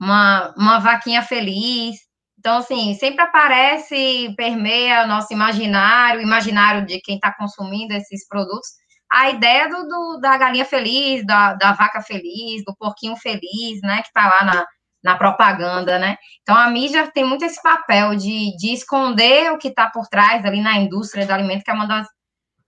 uma, 0.00 0.52
uma 0.56 0.78
vaquinha 0.80 1.22
feliz. 1.22 1.96
Então, 2.40 2.56
assim, 2.56 2.94
sempre 2.94 3.22
aparece, 3.22 4.34
permeia 4.34 5.04
o 5.04 5.06
nosso 5.06 5.30
imaginário, 5.30 6.22
imaginário 6.22 6.86
de 6.86 6.98
quem 7.02 7.16
está 7.16 7.30
consumindo 7.34 7.92
esses 7.92 8.26
produtos, 8.26 8.66
a 9.12 9.28
ideia 9.28 9.68
do, 9.68 9.86
do, 9.86 10.20
da 10.22 10.38
galinha 10.38 10.64
feliz, 10.64 11.24
da, 11.26 11.52
da 11.52 11.72
vaca 11.72 12.00
feliz, 12.00 12.64
do 12.64 12.74
porquinho 12.76 13.14
feliz, 13.16 13.82
né, 13.82 14.00
que 14.00 14.08
está 14.08 14.26
lá 14.26 14.44
na, 14.44 14.66
na 15.04 15.18
propaganda, 15.18 15.98
né? 15.98 16.16
Então, 16.40 16.56
a 16.56 16.70
mídia 16.70 17.10
tem 17.12 17.24
muito 17.24 17.44
esse 17.44 17.62
papel 17.62 18.16
de, 18.16 18.56
de 18.56 18.72
esconder 18.72 19.52
o 19.52 19.58
que 19.58 19.68
está 19.68 19.90
por 19.90 20.06
trás 20.08 20.42
ali 20.44 20.62
na 20.62 20.78
indústria 20.78 21.26
do 21.26 21.32
alimento, 21.32 21.62
que 21.62 21.70
é 21.70 21.74
uma 21.74 21.86
das, 21.86 22.06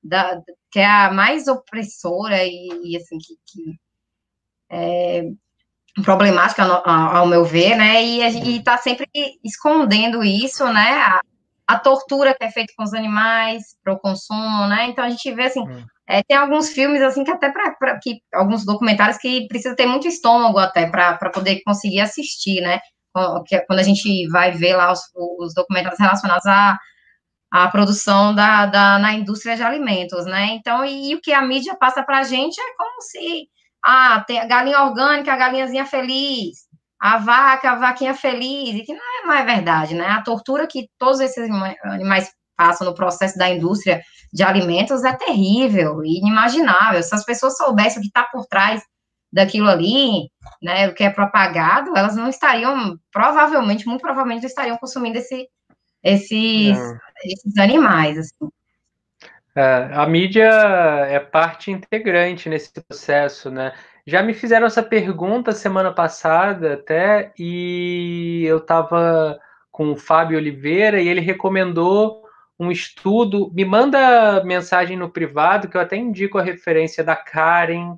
da, 0.03 0.39
que 0.71 0.81
é 0.81 0.87
a 0.87 1.11
mais 1.11 1.49
opressora 1.49 2.45
e, 2.45 2.69
e 2.85 2.97
assim, 2.97 3.17
que, 3.19 3.35
que 3.47 3.81
é, 4.71 5.23
problemática, 6.01 6.63
ao 6.63 7.27
meu 7.27 7.45
ver, 7.45 7.77
né? 7.77 8.03
E 8.03 8.57
está 8.57 8.79
sempre 8.79 9.07
escondendo 9.45 10.25
isso, 10.25 10.65
né? 10.73 10.93
A, 10.93 11.21
a, 11.67 11.79
tortura 11.79 12.35
que 12.35 12.45
é 12.45 12.51
feita 12.51 12.73
com 12.77 12.85
os 12.85 12.95
animais 12.95 13.63
para 13.85 13.93
o 13.93 13.99
consumo, 13.99 14.67
né? 14.69 14.87
Então 14.89 15.05
a 15.05 15.11
gente 15.11 15.31
vê 15.33 15.45
assim, 15.45 15.61
hum. 15.61 15.85
é, 16.07 16.23
tem 16.23 16.37
alguns 16.37 16.71
filmes 16.71 17.03
assim 17.03 17.25
que 17.25 17.31
até 17.31 17.51
para 17.51 17.99
que 18.03 18.23
alguns 18.33 18.65
documentários 18.65 19.19
que 19.19 19.47
precisa 19.49 19.77
ter 19.77 19.87
muito 19.87 20.09
estômago 20.09 20.59
até 20.59 20.87
para 20.87 21.31
poder 21.31 21.61
conseguir 21.63 22.01
assistir, 22.01 22.63
né? 22.63 22.81
Quando 23.67 23.79
a 23.79 23.83
gente 23.83 24.27
vai 24.29 24.53
ver 24.53 24.75
lá 24.75 24.91
os, 24.91 25.01
os 25.39 25.53
documentários 25.53 26.01
relacionados 26.01 26.47
à, 26.47 26.79
à 27.51 27.69
produção 27.69 28.35
da, 28.35 28.65
da, 28.65 28.99
na 28.99 29.13
indústria 29.13 29.57
de 29.57 29.63
alimentos, 29.63 30.25
né? 30.25 30.55
Então, 30.55 30.83
e, 30.83 31.11
e 31.11 31.15
o 31.15 31.21
que 31.21 31.35
a 31.35 31.43
mídia 31.43 31.77
passa 31.77 32.03
para 32.03 32.21
a 32.21 32.23
gente 32.23 32.59
é 32.59 32.77
como 32.79 33.03
se 33.03 33.47
ah, 33.85 34.23
tem 34.27 34.39
a 34.39 34.47
galinha 34.47 34.83
orgânica, 34.83 35.33
a 35.33 35.37
galinhazinha 35.37 35.87
feliz, 35.87 36.59
a 37.01 37.19
vaca, 37.19 37.73
a 37.73 37.77
vaquinha 37.77 38.15
feliz, 38.15 38.77
e 38.77 38.83
que 38.83 38.95
não 38.95 39.23
é 39.23 39.27
mais 39.27 39.45
verdade, 39.45 39.95
né? 39.95 40.07
A 40.07 40.23
tortura 40.23 40.67
que 40.67 40.89
todos 40.99 41.21
esses 41.21 41.51
animais 41.85 42.31
passam 42.57 42.87
no 42.87 42.95
processo 42.95 43.37
da 43.37 43.51
indústria 43.51 44.01
de 44.33 44.43
alimentos 44.43 45.03
é 45.05 45.13
terrível 45.13 46.05
e 46.05 46.19
inimaginável. 46.19 47.03
Se 47.03 47.15
as 47.15 47.25
pessoas 47.25 47.57
soubessem 47.57 47.99
o 47.99 48.03
que 48.03 48.09
está 48.09 48.23
por 48.25 48.47
trás 48.47 48.83
daquilo 49.33 49.69
ali, 49.69 50.29
né, 50.63 50.89
o 50.89 50.95
que 50.95 51.03
é 51.03 51.11
propagado, 51.11 51.97
elas 51.97 52.15
não 52.15 52.29
estariam, 52.29 52.99
provavelmente, 53.11 53.87
muito 53.87 54.03
provavelmente, 54.03 54.47
estariam 54.47 54.77
consumindo 54.77 55.19
esse, 55.19 55.49
esses, 56.05 56.77
esses 57.25 57.57
animais, 57.59 58.19
assim. 58.19 58.49
É, 59.55 59.91
a 59.93 60.07
mídia 60.07 60.49
é 61.09 61.21
parte 61.21 61.71
integrante 61.71 62.49
nesse 62.49 62.73
processo, 62.73 63.51
né? 63.51 63.73
Já 64.07 64.23
me 64.23 64.35
fizeram 64.35 64.67
essa 64.67 64.83
pergunta 64.83 65.53
semana 65.53 65.93
passada 65.93 66.75
até, 66.75 67.33
e 67.39 68.45
eu 68.47 68.59
estava 68.59 69.39
com 69.71 69.93
o 69.93 69.97
Fábio 69.97 70.39
Oliveira 70.39 71.01
e 71.01 71.09
ele 71.09 71.21
recomendou 71.21 72.23
um 72.59 72.71
estudo, 72.71 73.51
me 73.55 73.65
manda 73.65 74.43
mensagem 74.45 74.97
no 74.97 75.11
privado, 75.11 75.69
que 75.69 75.77
eu 75.77 75.81
até 75.81 75.97
indico 75.97 76.39
a 76.39 76.43
referência 76.43 77.05
da 77.05 77.17
Karen, 77.17 77.97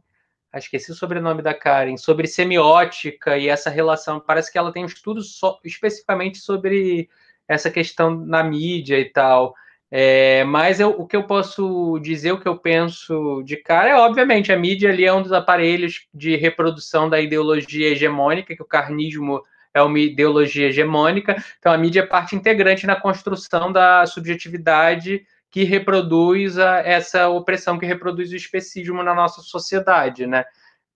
acho 0.52 0.70
que 0.70 0.76
é 0.76 0.80
o 0.80 0.94
sobrenome 0.94 1.42
da 1.42 1.54
Karen, 1.54 1.96
sobre 1.96 2.26
semiótica 2.26 3.36
e 3.38 3.48
essa 3.48 3.70
relação. 3.70 4.20
Parece 4.20 4.50
que 4.50 4.58
ela 4.58 4.72
tem 4.72 4.84
um 4.84 4.86
estudo 4.86 5.22
só, 5.22 5.58
especificamente 5.64 6.38
sobre 6.38 7.08
essa 7.46 7.70
questão 7.70 8.14
na 8.14 8.42
mídia 8.42 8.98
e 8.98 9.06
tal. 9.06 9.54
É, 9.96 10.42
mas 10.42 10.80
eu, 10.80 10.90
o 10.90 11.06
que 11.06 11.14
eu 11.14 11.22
posso 11.22 12.00
dizer, 12.00 12.32
o 12.32 12.40
que 12.40 12.48
eu 12.48 12.58
penso 12.58 13.44
de 13.44 13.56
cara, 13.56 13.90
é 13.90 13.94
obviamente 13.94 14.50
a 14.50 14.58
mídia 14.58 14.90
ali 14.90 15.04
é 15.04 15.12
um 15.12 15.22
dos 15.22 15.32
aparelhos 15.32 16.08
de 16.12 16.34
reprodução 16.34 17.08
da 17.08 17.20
ideologia 17.20 17.90
hegemônica, 17.90 18.56
que 18.56 18.62
o 18.62 18.66
carnismo 18.66 19.40
é 19.72 19.80
uma 19.80 20.00
ideologia 20.00 20.66
hegemônica, 20.66 21.36
então 21.60 21.72
a 21.72 21.78
mídia 21.78 22.00
é 22.00 22.06
parte 22.06 22.34
integrante 22.34 22.88
na 22.88 22.96
construção 22.96 23.70
da 23.70 24.04
subjetividade 24.04 25.24
que 25.48 25.62
reproduz 25.62 26.58
a, 26.58 26.78
essa 26.78 27.28
opressão, 27.28 27.78
que 27.78 27.86
reproduz 27.86 28.32
o 28.32 28.36
especismo 28.36 29.00
na 29.00 29.14
nossa 29.14 29.42
sociedade, 29.42 30.26
né? 30.26 30.44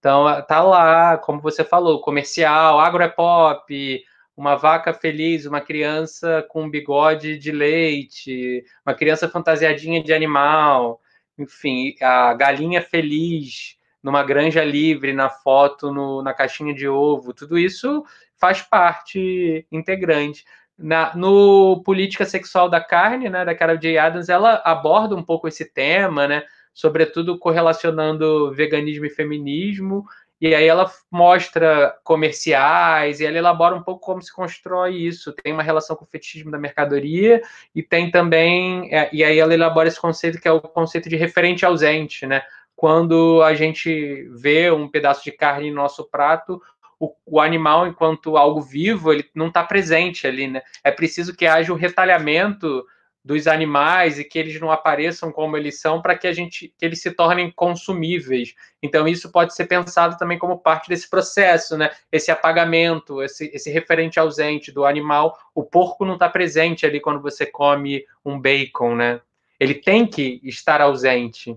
Então 0.01 0.25
tá 0.49 0.61
lá, 0.61 1.17
como 1.19 1.41
você 1.41 1.63
falou, 1.63 2.01
comercial, 2.01 2.81
agro 2.81 3.05
é 3.05 3.09
pop, 3.09 4.03
uma 4.39 4.55
vaca 4.55 4.95
feliz, 4.95 5.47
uma 5.47 5.61
criança 5.61 6.47
com 6.49 6.71
bigode 6.71 7.37
de 7.37 7.51
leite, 7.51 8.65
uma 8.87 8.95
criança 8.95 9.29
fantasiadinha 9.29 10.01
de 10.01 10.15
animal, 10.15 11.01
enfim, 11.37 11.97
a 12.01 12.33
galinha 12.35 12.81
feliz 12.81 13.77
numa 14.01 14.23
granja 14.23 14.63
livre, 14.63 15.13
na 15.13 15.29
foto, 15.29 15.93
no, 15.93 16.23
na 16.23 16.33
caixinha 16.33 16.73
de 16.73 16.87
ovo, 16.87 17.35
tudo 17.35 17.59
isso 17.59 18.05
faz 18.37 18.63
parte 18.63 19.67
integrante. 19.73 20.45
Na, 20.79 21.13
no 21.17 21.83
Política 21.85 22.25
Sexual 22.25 22.69
da 22.69 22.81
Carne, 22.81 23.29
né, 23.29 23.45
da 23.45 23.57
Carol 23.57 23.77
J. 23.77 23.99
Adams, 23.99 24.29
ela 24.29 24.63
aborda 24.65 25.17
um 25.17 25.23
pouco 25.25 25.49
esse 25.49 25.65
tema, 25.65 26.29
né, 26.29 26.45
sobretudo 26.73 27.37
correlacionando 27.41 28.55
veganismo 28.55 29.05
e 29.05 29.11
feminismo, 29.11 30.07
e 30.41 30.55
aí 30.55 30.67
ela 30.67 30.91
mostra 31.11 31.97
comerciais 32.05 33.19
e 33.19 33.27
ela 33.27 33.39
elabora 33.39 33.75
um 33.75 33.83
pouco 33.83 34.07
como 34.07 34.23
se 34.23 34.33
constrói 34.33 34.97
isso. 34.97 35.33
Tem 35.33 35.53
uma 35.53 35.63
relação 35.63 35.97
com 35.97 36.05
o 36.05 36.09
fetichismo 36.09 36.51
da 36.51 36.59
mercadoria 36.59 37.43
e 37.75 37.83
tem 37.83 38.11
também 38.11 38.89
é, 38.95 39.09
e 39.13 39.25
aí 39.25 39.39
ela 39.39 39.53
elabora 39.53 39.89
esse 39.89 40.01
conceito 40.01 40.41
que 40.41 40.47
é 40.47 40.53
o 40.53 40.61
conceito 40.61 41.09
de 41.09 41.17
referente 41.17 41.67
ausente, 41.67 42.25
né? 42.27 42.43
Quando 42.77 43.43
a 43.43 43.55
gente 43.55 44.29
vê 44.31 44.71
um 44.71 44.89
pedaço 44.89 45.25
de 45.25 45.33
carne 45.33 45.67
em 45.67 45.75
nosso 45.75 46.09
prato, 46.09 46.63
o, 47.01 47.13
o 47.27 47.41
animal, 47.41 47.89
enquanto 47.89 48.37
algo 48.37 48.61
vivo, 48.61 49.13
ele 49.13 49.29
não 49.35 49.49
está 49.49 49.65
presente 49.65 50.27
ali, 50.27 50.47
né? 50.47 50.63
É 50.85 50.93
preciso 50.93 51.35
que 51.35 51.47
haja 51.47 51.73
um 51.73 51.77
retalhamento 51.77 52.85
dos 53.29 53.47
animais 53.47 54.19
e 54.19 54.25
que 54.25 54.39
eles 54.39 54.59
não 54.59 54.73
apareçam 54.73 55.31
como 55.31 55.55
eles 55.55 55.79
são 55.79 56.01
para 56.01 56.17
que 56.17 56.27
a 56.27 56.33
gente 56.33 56.73
que 56.79 56.83
eles 56.87 57.03
se 57.03 57.11
tornem 57.11 57.51
consumíveis. 57.51 58.55
Então 58.83 59.07
isso 59.07 59.31
pode 59.31 59.55
ser 59.55 59.67
pensado 59.67 60.17
também 60.17 60.39
como 60.39 60.59
parte 60.59 60.89
desse 60.89 61.11
processo, 61.11 61.77
né? 61.77 61.91
Esse 62.11 62.31
apagamento, 62.31 63.23
esse, 63.23 63.51
esse 63.53 63.71
referente 63.71 64.19
ausente 64.19 64.73
do 64.73 64.87
animal. 64.87 65.39
O 65.55 65.63
porco 65.63 66.07
não 66.07 66.15
está 66.15 66.27
presente 66.27 66.87
ali 66.87 67.01
quando 67.01 67.21
você 67.21 67.45
come 67.45 68.03
um 68.25 68.41
bacon, 68.41 68.95
né? 68.95 69.21
Ele 69.61 69.75
tem 69.75 70.07
que 70.07 70.41
estar 70.43 70.81
ausente. 70.81 71.55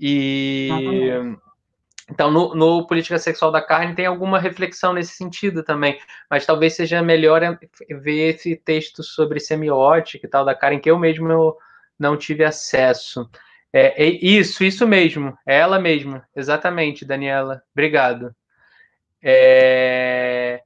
E 0.00 0.70
então, 2.10 2.30
no, 2.30 2.54
no, 2.54 2.86
Política 2.86 3.18
Sexual 3.18 3.50
da 3.50 3.62
Carne 3.62 3.94
tem 3.94 4.06
alguma 4.06 4.38
reflexão 4.38 4.92
nesse 4.92 5.14
sentido 5.14 5.62
também, 5.62 5.98
mas 6.28 6.44
talvez 6.44 6.74
seja 6.74 7.02
melhor 7.02 7.58
ver 7.88 8.34
esse 8.34 8.56
texto 8.56 9.02
sobre 9.02 9.40
semiótica 9.40 10.26
e 10.26 10.28
tal 10.30 10.44
da 10.44 10.54
Karen, 10.54 10.78
que 10.78 10.90
eu 10.90 10.98
mesmo 10.98 11.56
não 11.98 12.16
tive 12.16 12.44
acesso. 12.44 13.28
É, 13.72 14.04
é 14.04 14.06
isso, 14.06 14.62
isso 14.62 14.86
mesmo, 14.86 15.36
é 15.46 15.58
ela 15.58 15.80
mesma, 15.80 16.28
exatamente, 16.36 17.04
Daniela. 17.04 17.62
Obrigado. 17.72 18.34
É, 19.22 20.62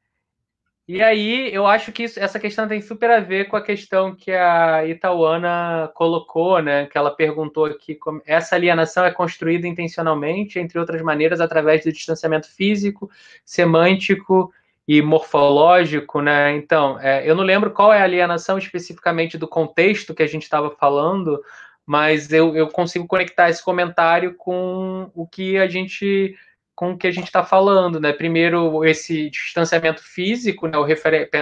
e 0.89 1.03
aí, 1.03 1.53
eu 1.53 1.66
acho 1.66 1.93
que 1.93 2.05
isso, 2.05 2.18
essa 2.18 2.41
questão 2.41 2.66
tem 2.66 2.80
super 2.80 3.11
a 3.11 3.20
ver 3.20 3.47
com 3.49 3.57
a 3.57 3.61
questão 3.61 4.14
que 4.14 4.32
a 4.32 4.86
Itauana 4.86 5.93
colocou, 5.95 6.62
né? 6.62 6.86
Que 6.86 6.97
ela 6.97 7.11
perguntou 7.11 7.66
aqui 7.66 7.95
como 7.95 8.22
essa 8.24 8.57
alienação 8.57 9.05
é 9.05 9.11
construída 9.11 9.68
intencionalmente, 9.68 10.59
entre 10.59 10.78
outras 10.78 11.03
maneiras, 11.03 11.43
através 11.43 11.84
do 11.84 11.93
distanciamento 11.93 12.51
físico, 12.51 13.11
semântico 13.45 14.51
e 14.89 15.03
morfológico, 15.03 16.22
né? 16.22 16.57
Então, 16.57 16.99
é, 16.99 17.28
eu 17.28 17.34
não 17.34 17.45
lembro 17.45 17.70
qual 17.70 17.93
é 17.93 18.01
a 18.01 18.05
alienação 18.05 18.57
especificamente 18.57 19.36
do 19.36 19.47
contexto 19.47 20.14
que 20.14 20.22
a 20.22 20.26
gente 20.26 20.45
estava 20.45 20.70
falando, 20.70 21.39
mas 21.84 22.32
eu, 22.32 22.57
eu 22.57 22.66
consigo 22.68 23.07
conectar 23.07 23.51
esse 23.51 23.62
comentário 23.62 24.34
com 24.36 25.11
o 25.14 25.26
que 25.26 25.59
a 25.59 25.68
gente 25.68 26.34
com 26.79 26.93
o 26.93 26.97
que 26.97 27.09
a 27.09 27.11
gente 27.11 27.24
está 27.24 27.43
falando, 27.43 27.99
né? 27.99 28.12
Primeiro, 28.12 28.85
esse 28.85 29.29
distanciamento 29.31 30.01
físico, 30.01 30.68
né? 30.68 30.79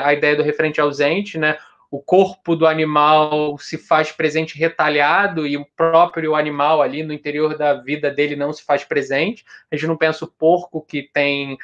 A 0.02 0.14
ideia 0.14 0.34
do 0.34 0.42
referente 0.42 0.80
ausente, 0.80 1.36
né? 1.36 1.58
O 1.90 2.00
corpo 2.00 2.56
do 2.56 2.66
animal 2.66 3.58
se 3.58 3.76
faz 3.76 4.10
presente 4.10 4.56
retalhado 4.56 5.46
e 5.46 5.58
o 5.58 5.66
próprio 5.76 6.34
animal 6.34 6.80
ali 6.80 7.02
no 7.02 7.12
interior 7.12 7.54
da 7.54 7.74
vida 7.74 8.10
dele 8.10 8.34
não 8.34 8.50
se 8.50 8.64
faz 8.64 8.82
presente. 8.82 9.44
A 9.70 9.76
gente 9.76 9.86
não 9.86 9.98
pensa 9.98 10.24
o 10.24 10.28
porco 10.28 10.80
que 10.80 11.02
tem, 11.02 11.58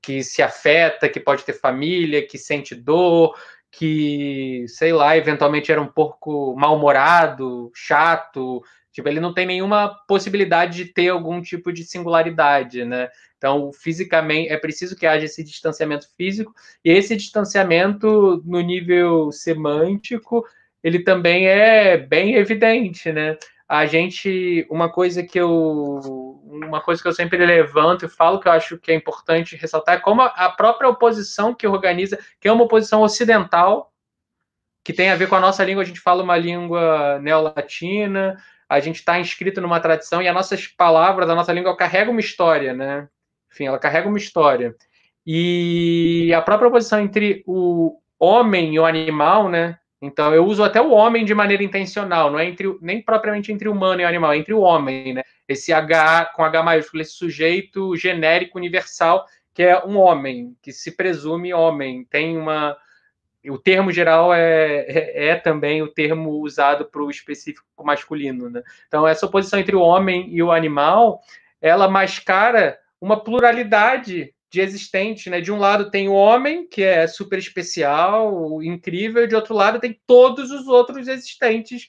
que 0.00 0.24
se 0.24 0.42
afeta, 0.42 1.08
que 1.08 1.20
pode 1.20 1.44
ter 1.44 1.52
família, 1.52 2.26
que 2.26 2.36
sente 2.36 2.74
dor, 2.74 3.36
que, 3.70 4.64
sei 4.66 4.92
lá, 4.92 5.16
eventualmente 5.16 5.70
era 5.70 5.80
um 5.80 5.86
porco 5.86 6.56
mal-humorado, 6.56 7.70
chato, 7.72 8.64
Tipo, 8.92 9.08
ele 9.08 9.20
não 9.20 9.32
tem 9.32 9.46
nenhuma 9.46 9.88
possibilidade 10.06 10.84
de 10.84 10.92
ter 10.92 11.08
algum 11.08 11.40
tipo 11.40 11.72
de 11.72 11.82
singularidade, 11.82 12.84
né? 12.84 13.08
Então, 13.38 13.72
fisicamente, 13.72 14.50
é 14.50 14.56
preciso 14.56 14.94
que 14.94 15.06
haja 15.06 15.24
esse 15.24 15.42
distanciamento 15.42 16.06
físico, 16.16 16.54
e 16.84 16.90
esse 16.90 17.16
distanciamento 17.16 18.42
no 18.44 18.60
nível 18.60 19.32
semântico, 19.32 20.44
ele 20.84 21.00
também 21.00 21.46
é 21.46 21.96
bem 21.96 22.34
evidente, 22.34 23.10
né? 23.10 23.36
A 23.66 23.86
gente, 23.86 24.66
uma 24.70 24.92
coisa 24.92 25.22
que 25.22 25.40
eu, 25.40 26.40
uma 26.44 26.82
coisa 26.82 27.00
que 27.00 27.08
eu 27.08 27.12
sempre 27.12 27.44
levanto 27.44 28.04
e 28.04 28.08
falo 28.08 28.38
que 28.38 28.46
eu 28.46 28.52
acho 28.52 28.76
que 28.78 28.92
é 28.92 28.94
importante 28.94 29.56
ressaltar 29.56 29.94
é 29.94 30.00
como 30.00 30.20
a 30.20 30.50
própria 30.50 30.90
oposição 30.90 31.54
que 31.54 31.66
organiza, 31.66 32.18
que 32.38 32.46
é 32.46 32.52
uma 32.52 32.64
oposição 32.64 33.00
ocidental, 33.00 33.90
que 34.84 34.92
tem 34.92 35.10
a 35.10 35.16
ver 35.16 35.28
com 35.28 35.36
a 35.36 35.40
nossa 35.40 35.64
língua, 35.64 35.82
a 35.82 35.86
gente 35.86 36.00
fala 36.00 36.22
uma 36.22 36.36
língua 36.36 37.18
neolatina, 37.20 38.36
a 38.72 38.80
gente 38.80 38.96
está 38.96 39.20
inscrito 39.20 39.60
numa 39.60 39.80
tradição 39.80 40.22
e 40.22 40.28
as 40.28 40.34
nossas 40.34 40.66
palavras, 40.66 41.28
a 41.28 41.34
nossa 41.34 41.52
língua 41.52 41.76
carrega 41.76 42.10
uma 42.10 42.20
história, 42.20 42.72
né? 42.72 43.06
Enfim, 43.52 43.66
ela 43.66 43.78
carrega 43.78 44.08
uma 44.08 44.16
história. 44.16 44.74
E 45.26 46.32
a 46.34 46.40
própria 46.40 46.68
oposição 46.68 47.00
entre 47.00 47.44
o 47.46 47.98
homem 48.18 48.74
e 48.74 48.78
o 48.78 48.86
animal, 48.86 49.50
né? 49.50 49.78
Então 50.00 50.34
eu 50.34 50.46
uso 50.46 50.64
até 50.64 50.80
o 50.80 50.90
homem 50.90 51.24
de 51.24 51.34
maneira 51.34 51.62
intencional, 51.62 52.30
não 52.30 52.38
é 52.38 52.46
entre 52.46 52.76
nem 52.80 53.02
propriamente 53.02 53.52
entre 53.52 53.68
humano 53.68 54.00
e 54.00 54.04
animal, 54.04 54.32
é 54.32 54.38
entre 54.38 54.54
o 54.54 54.60
homem, 54.60 55.12
né? 55.12 55.22
Esse 55.46 55.70
H 55.70 56.32
com 56.34 56.42
H 56.42 56.62
maiúsculo, 56.62 57.02
esse 57.02 57.12
sujeito 57.12 57.94
genérico 57.94 58.56
universal 58.56 59.26
que 59.54 59.62
é 59.62 59.84
um 59.84 59.98
homem, 59.98 60.56
que 60.62 60.72
se 60.72 60.96
presume 60.96 61.52
homem, 61.52 62.06
tem 62.06 62.38
uma 62.38 62.74
o 63.50 63.58
termo 63.58 63.90
geral 63.90 64.32
é, 64.32 64.84
é, 64.86 65.28
é 65.28 65.36
também 65.36 65.82
o 65.82 65.88
termo 65.88 66.30
usado 66.30 66.84
para 66.84 67.02
o 67.02 67.10
específico 67.10 67.66
masculino. 67.82 68.48
Né? 68.48 68.62
Então, 68.86 69.06
essa 69.06 69.26
oposição 69.26 69.58
entre 69.58 69.74
o 69.74 69.80
homem 69.80 70.28
e 70.30 70.42
o 70.42 70.52
animal, 70.52 71.20
ela 71.60 71.88
mascara 71.88 72.78
uma 73.00 73.18
pluralidade 73.22 74.32
de 74.48 74.60
existente. 74.60 75.28
Né? 75.28 75.40
De 75.40 75.50
um 75.50 75.58
lado 75.58 75.90
tem 75.90 76.08
o 76.08 76.14
homem, 76.14 76.68
que 76.68 76.82
é 76.82 77.06
super 77.06 77.38
especial, 77.38 78.62
incrível, 78.62 79.24
e 79.24 79.28
de 79.28 79.34
outro 79.34 79.54
lado 79.54 79.80
tem 79.80 79.98
todos 80.06 80.50
os 80.50 80.68
outros 80.68 81.08
existentes 81.08 81.88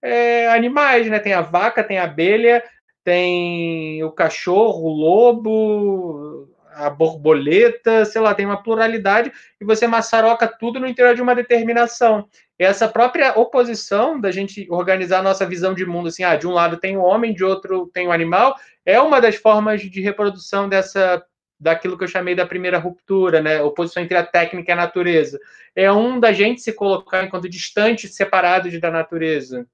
é, 0.00 0.48
animais. 0.48 1.06
Né? 1.10 1.18
Tem 1.18 1.34
a 1.34 1.42
vaca, 1.42 1.84
tem 1.84 1.98
a 1.98 2.04
abelha, 2.04 2.64
tem 3.02 4.02
o 4.02 4.10
cachorro, 4.10 4.84
o 4.84 4.94
lobo, 4.94 6.48
a 6.74 6.90
borboleta, 6.90 8.04
sei 8.04 8.20
lá, 8.20 8.34
tem 8.34 8.46
uma 8.46 8.62
pluralidade 8.62 9.32
e 9.60 9.64
você 9.64 9.86
maçaroca 9.86 10.46
tudo 10.46 10.80
no 10.80 10.86
interior 10.86 11.14
de 11.14 11.22
uma 11.22 11.34
determinação. 11.34 12.28
E 12.58 12.64
essa 12.64 12.88
própria 12.88 13.38
oposição 13.38 14.20
da 14.20 14.30
gente 14.30 14.66
organizar 14.70 15.18
a 15.18 15.22
nossa 15.22 15.46
visão 15.46 15.74
de 15.74 15.84
mundo, 15.84 16.08
assim, 16.08 16.24
ah, 16.24 16.36
de 16.36 16.46
um 16.46 16.52
lado 16.52 16.76
tem 16.76 16.96
o 16.96 17.02
homem, 17.02 17.34
de 17.34 17.44
outro 17.44 17.90
tem 17.92 18.06
o 18.06 18.12
animal, 18.12 18.56
é 18.84 19.00
uma 19.00 19.20
das 19.20 19.36
formas 19.36 19.82
de 19.82 20.00
reprodução 20.00 20.68
dessa 20.68 21.24
daquilo 21.58 21.96
que 21.96 22.04
eu 22.04 22.08
chamei 22.08 22.34
da 22.34 22.44
primeira 22.44 22.78
ruptura, 22.78 23.40
né? 23.40 23.62
Oposição 23.62 24.02
entre 24.02 24.16
a 24.16 24.26
técnica 24.26 24.70
e 24.70 24.74
a 24.74 24.76
natureza. 24.76 25.40
É 25.74 25.90
um 25.90 26.20
da 26.20 26.32
gente 26.32 26.60
se 26.60 26.72
colocar 26.72 27.24
enquanto 27.24 27.48
distante, 27.48 28.08
separado 28.08 28.68
da 28.80 28.90
natureza. 28.90 29.66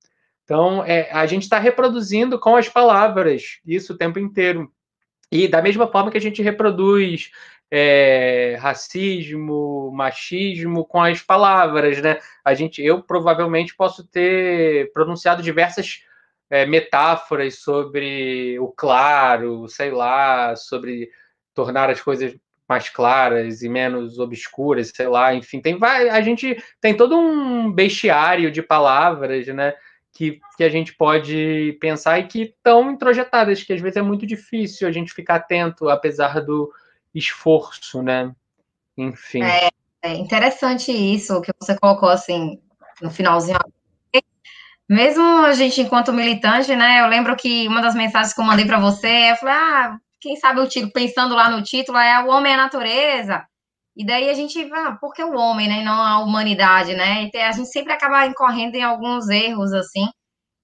Então, 0.44 0.84
é, 0.84 1.10
a 1.10 1.26
gente 1.26 1.42
está 1.42 1.58
reproduzindo 1.58 2.38
com 2.38 2.56
as 2.56 2.68
palavras 2.68 3.58
isso 3.64 3.92
o 3.92 3.96
tempo 3.96 4.18
inteiro. 4.18 4.70
E 5.30 5.46
da 5.46 5.62
mesma 5.62 5.86
forma 5.86 6.10
que 6.10 6.18
a 6.18 6.20
gente 6.20 6.42
reproduz 6.42 7.30
é, 7.70 8.56
racismo, 8.60 9.92
machismo 9.92 10.84
com 10.84 11.00
as 11.00 11.22
palavras, 11.22 12.02
né? 12.02 12.18
A 12.44 12.52
gente, 12.52 12.82
eu 12.82 13.02
provavelmente 13.02 13.76
posso 13.76 14.04
ter 14.06 14.90
pronunciado 14.92 15.42
diversas 15.42 16.02
é, 16.50 16.66
metáforas 16.66 17.60
sobre 17.60 18.58
o 18.58 18.68
claro, 18.68 19.68
sei 19.68 19.92
lá, 19.92 20.56
sobre 20.56 21.10
tornar 21.54 21.88
as 21.88 22.00
coisas 22.00 22.36
mais 22.68 22.88
claras 22.88 23.62
e 23.62 23.68
menos 23.68 24.18
obscuras, 24.18 24.92
sei 24.94 25.08
lá, 25.08 25.34
enfim, 25.34 25.60
tem 25.60 25.76
a 25.82 26.20
gente 26.20 26.56
tem 26.80 26.96
todo 26.96 27.16
um 27.18 27.70
bestiário 27.72 28.50
de 28.50 28.62
palavras, 28.62 29.46
né? 29.48 29.74
Que, 30.12 30.40
que 30.56 30.64
a 30.64 30.68
gente 30.68 30.94
pode 30.94 31.78
pensar 31.80 32.18
e 32.18 32.26
que 32.26 32.42
estão 32.42 32.90
introjetadas, 32.90 33.62
que 33.62 33.72
às 33.72 33.80
vezes 33.80 33.96
é 33.96 34.02
muito 34.02 34.26
difícil 34.26 34.86
a 34.86 34.92
gente 34.92 35.12
ficar 35.12 35.36
atento, 35.36 35.88
apesar 35.88 36.40
do, 36.40 36.70
esforço, 37.14 38.02
né? 38.02 38.32
Enfim. 38.96 39.42
É, 39.42 39.68
é 40.02 40.14
interessante 40.14 40.92
isso 40.92 41.40
que 41.40 41.52
você 41.60 41.76
colocou 41.78 42.08
assim 42.08 42.60
no 43.02 43.10
finalzinho. 43.10 43.58
Mesmo 44.88 45.22
a 45.44 45.52
gente, 45.52 45.80
enquanto 45.80 46.12
militante, 46.12 46.74
né? 46.74 47.00
Eu 47.00 47.06
lembro 47.06 47.36
que 47.36 47.66
uma 47.68 47.80
das 47.80 47.94
mensagens 47.94 48.34
que 48.34 48.40
eu 48.40 48.44
mandei 48.44 48.66
para 48.66 48.80
você, 48.80 49.30
eu 49.30 49.36
falei, 49.36 49.54
ah, 49.54 49.98
quem 50.20 50.36
sabe 50.36 50.60
o 50.60 50.68
título, 50.68 50.92
pensando 50.92 51.34
lá 51.34 51.48
no 51.48 51.62
título, 51.62 51.96
é 51.96 52.24
o 52.24 52.28
homem 52.28 52.52
é 52.52 52.54
a 52.56 52.58
natureza. 52.58 53.46
E 53.96 54.06
daí 54.06 54.30
a 54.30 54.34
gente, 54.34 54.58
ah, 54.72 54.96
por 55.00 55.12
que 55.12 55.22
o 55.22 55.34
homem, 55.34 55.68
né? 55.68 55.82
Não 55.82 56.00
a 56.00 56.20
humanidade, 56.20 56.94
né? 56.94 57.28
E 57.32 57.38
a 57.38 57.52
gente 57.52 57.68
sempre 57.70 57.92
acaba 57.92 58.26
incorrendo 58.26 58.76
em 58.76 58.82
alguns 58.82 59.28
erros, 59.28 59.72
assim. 59.72 60.08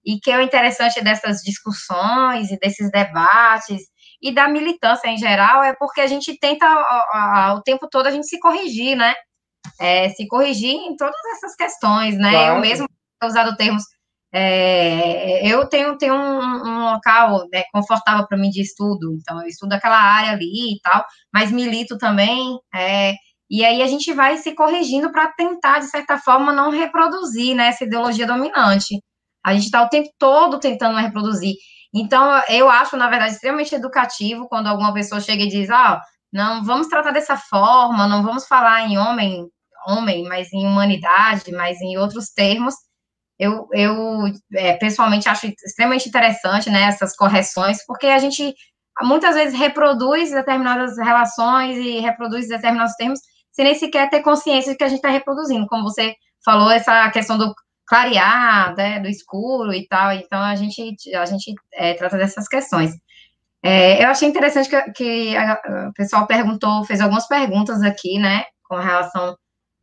E 0.05 0.19
que 0.21 0.31
é 0.31 0.39
o 0.39 0.43
interessante 0.43 1.03
dessas 1.03 1.43
discussões 1.43 2.51
e 2.51 2.59
desses 2.59 2.91
debates 2.91 3.83
e 4.23 4.33
da 4.33 4.49
militância 4.49 5.09
em 5.09 5.19
geral 5.19 5.63
é 5.63 5.75
porque 5.77 6.01
a 6.01 6.07
gente 6.07 6.39
tenta 6.39 6.67
o 7.57 7.63
tempo 7.63 7.89
todo 7.91 8.07
a 8.07 8.11
gente 8.11 8.27
se 8.27 8.39
corrigir, 8.39 8.97
né? 8.97 9.15
É, 9.81 10.09
se 10.11 10.27
corrigir 10.29 10.75
em 10.75 10.97
todas 10.97 11.17
essas 11.37 11.57
questões, 11.57 12.17
né? 12.17 12.31
Claro. 12.31 12.55
Eu 12.57 12.61
mesmo 12.61 12.87
usado 13.23 13.57
termos 13.57 13.83
é, 14.39 15.47
eu 15.47 15.67
tenho, 15.67 15.97
tenho 15.97 16.15
um, 16.15 16.69
um 16.69 16.93
local 16.93 17.47
né, 17.51 17.65
confortável 17.73 18.27
para 18.27 18.37
mim 18.37 18.51
de 18.51 18.61
estudo, 18.61 19.15
então 19.15 19.41
eu 19.41 19.49
estudo 19.49 19.73
aquela 19.73 19.99
área 19.99 20.33
ali 20.33 20.75
e 20.75 20.81
tal, 20.83 21.05
mas 21.33 21.51
milito 21.51 21.97
também, 21.97 22.59
é, 22.75 23.15
e 23.49 23.65
aí 23.65 23.81
a 23.81 23.87
gente 23.87 24.13
vai 24.13 24.37
se 24.37 24.55
corrigindo 24.55 25.11
para 25.11 25.33
tentar, 25.33 25.79
de 25.79 25.87
certa 25.87 26.19
forma, 26.19 26.53
não 26.53 26.71
reproduzir 26.71 27.55
né, 27.55 27.69
essa 27.69 27.85
ideologia 27.85 28.27
dominante. 28.27 29.03
A 29.45 29.55
gente 29.55 29.65
está 29.65 29.83
o 29.83 29.89
tempo 29.89 30.11
todo 30.19 30.59
tentando 30.59 30.99
reproduzir. 30.99 31.55
Então, 31.95 32.43
eu 32.49 32.69
acho, 32.69 32.97
na 32.97 33.09
verdade, 33.09 33.35
extremamente 33.35 33.75
educativo 33.75 34.49
quando 34.49 34.67
alguma 34.67 34.93
pessoa 34.93 35.21
chega 35.21 35.45
e 35.45 35.49
diz, 35.49 35.71
ah, 35.71 36.01
não 36.33 36.63
vamos 36.65 36.89
tratar 36.89 37.13
dessa 37.13 37.37
forma, 37.37 38.07
não 38.07 38.23
vamos 38.23 38.47
falar 38.47 38.83
em 38.87 38.99
homem, 38.99 39.47
homem, 39.87 40.25
mas 40.25 40.53
em 40.53 40.67
humanidade, 40.67 41.53
mas 41.53 41.81
em 41.81 41.97
outros 41.97 42.31
termos. 42.31 42.75
Eu, 43.39 43.69
eu 43.73 44.25
é, 44.55 44.75
pessoalmente 44.75 45.29
acho 45.29 45.47
extremamente 45.47 46.09
interessante 46.09 46.71
né, 46.71 46.85
essas 46.85 47.15
correções, 47.15 47.85
porque 47.87 48.07
a 48.07 48.19
gente 48.19 48.55
muitas 49.03 49.35
vezes 49.35 49.59
reproduz 49.59 50.31
determinadas 50.31 50.97
relações 50.97 51.77
e 51.77 52.01
reproduz 52.01 52.49
determinados 52.49 52.95
termos 52.95 53.21
sem 53.53 53.65
nem 53.65 53.75
sequer 53.75 54.09
ter 54.11 54.21
consciência 54.23 54.73
de 54.73 54.79
que 54.79 54.85
a 54.85 54.89
gente 54.89 54.99
está 54.99 55.09
reproduzindo, 55.09 55.67
como 55.67 55.85
você 55.85 56.15
falou, 56.45 56.71
essa 56.71 57.11
questão 57.11 57.39
do 57.39 57.55
clarear, 57.87 58.75
né, 58.77 59.01
do 59.01 59.09
escuro 59.09 59.73
e 59.73 59.87
tal. 59.87 60.13
Então 60.13 60.41
a 60.41 60.55
gente 60.55 61.15
a 61.15 61.25
gente 61.25 61.55
é, 61.75 61.95
trata 61.95 62.17
dessas 62.19 62.49
questões. 62.49 62.93
É, 63.63 64.05
eu 64.05 64.09
achei 64.09 64.29
interessante 64.29 64.69
que, 64.69 64.93
que 64.93 65.37
a, 65.37 65.89
o 65.89 65.93
pessoal 65.95 66.27
perguntou, 66.27 66.85
fez 66.85 67.01
algumas 67.01 67.27
perguntas 67.27 67.83
aqui, 67.83 68.19
né, 68.19 68.45
com 68.65 68.77
relação 68.77 69.37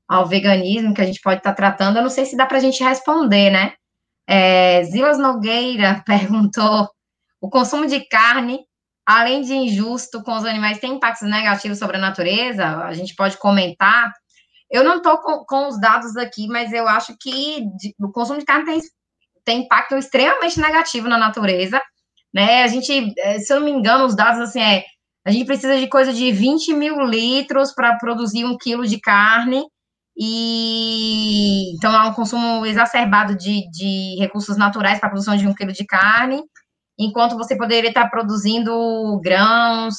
ao 0.07 0.25
veganismo 0.25 0.93
que 0.93 1.01
a 1.01 1.05
gente 1.05 1.21
pode 1.21 1.37
estar 1.37 1.51
tá 1.51 1.55
tratando. 1.55 1.97
Eu 1.97 2.03
não 2.03 2.09
sei 2.09 2.25
se 2.25 2.35
dá 2.35 2.45
para 2.45 2.57
a 2.57 2.61
gente 2.61 2.83
responder, 2.83 3.49
né? 3.49 3.73
É, 4.27 4.83
Zilas 4.83 5.17
Nogueira 5.17 6.03
perguntou: 6.07 6.89
o 7.41 7.49
consumo 7.49 7.85
de 7.85 8.01
carne, 8.07 8.59
além 9.05 9.41
de 9.41 9.53
injusto 9.53 10.23
com 10.23 10.35
os 10.35 10.45
animais, 10.45 10.79
tem 10.79 10.93
impactos 10.93 11.29
negativos 11.29 11.79
sobre 11.79 11.97
a 11.97 12.01
natureza? 12.01 12.65
A 12.85 12.93
gente 12.93 13.15
pode 13.15 13.37
comentar. 13.37 14.11
Eu 14.71 14.83
não 14.83 14.97
estou 14.97 15.17
com, 15.19 15.45
com, 15.45 15.67
os 15.67 15.79
dados 15.79 16.15
aqui, 16.17 16.47
mas 16.47 16.73
eu 16.73 16.87
acho 16.87 17.15
que 17.19 17.61
de, 17.77 17.93
o 17.99 18.11
consumo 18.11 18.39
de 18.39 18.45
carne 18.45 18.65
tem, 18.65 18.81
tem 19.45 19.59
impacto 19.61 19.95
extremamente 19.95 20.59
negativo 20.59 21.07
na 21.07 21.17
natureza, 21.17 21.79
né? 22.33 22.63
A 22.63 22.67
gente, 22.67 23.13
é, 23.19 23.39
se 23.39 23.53
eu 23.53 23.59
não 23.59 23.65
me 23.65 23.71
engano, 23.71 24.05
os 24.05 24.15
dados, 24.15 24.39
assim, 24.41 24.61
é, 24.61 24.83
a 25.25 25.31
gente 25.31 25.45
precisa 25.45 25.77
de 25.77 25.87
coisa 25.87 26.11
de 26.11 26.31
20 26.31 26.73
mil 26.73 26.99
litros 27.01 27.73
para 27.73 27.97
produzir 27.97 28.45
um 28.45 28.57
quilo 28.57 28.85
de 28.85 28.99
carne, 28.99 29.63
e 30.15 31.75
então 31.75 31.91
há 31.95 32.07
um 32.07 32.13
consumo 32.13 32.65
exacerbado 32.65 33.35
de, 33.35 33.69
de 33.71 34.15
recursos 34.19 34.57
naturais 34.57 34.99
para 34.99 35.07
a 35.07 35.11
produção 35.11 35.35
de 35.35 35.47
um 35.47 35.53
quilo 35.53 35.73
de 35.73 35.85
carne, 35.85 36.43
enquanto 36.97 37.37
você 37.37 37.57
poderia 37.57 37.89
estar 37.89 38.09
produzindo 38.09 39.19
grãos, 39.23 39.95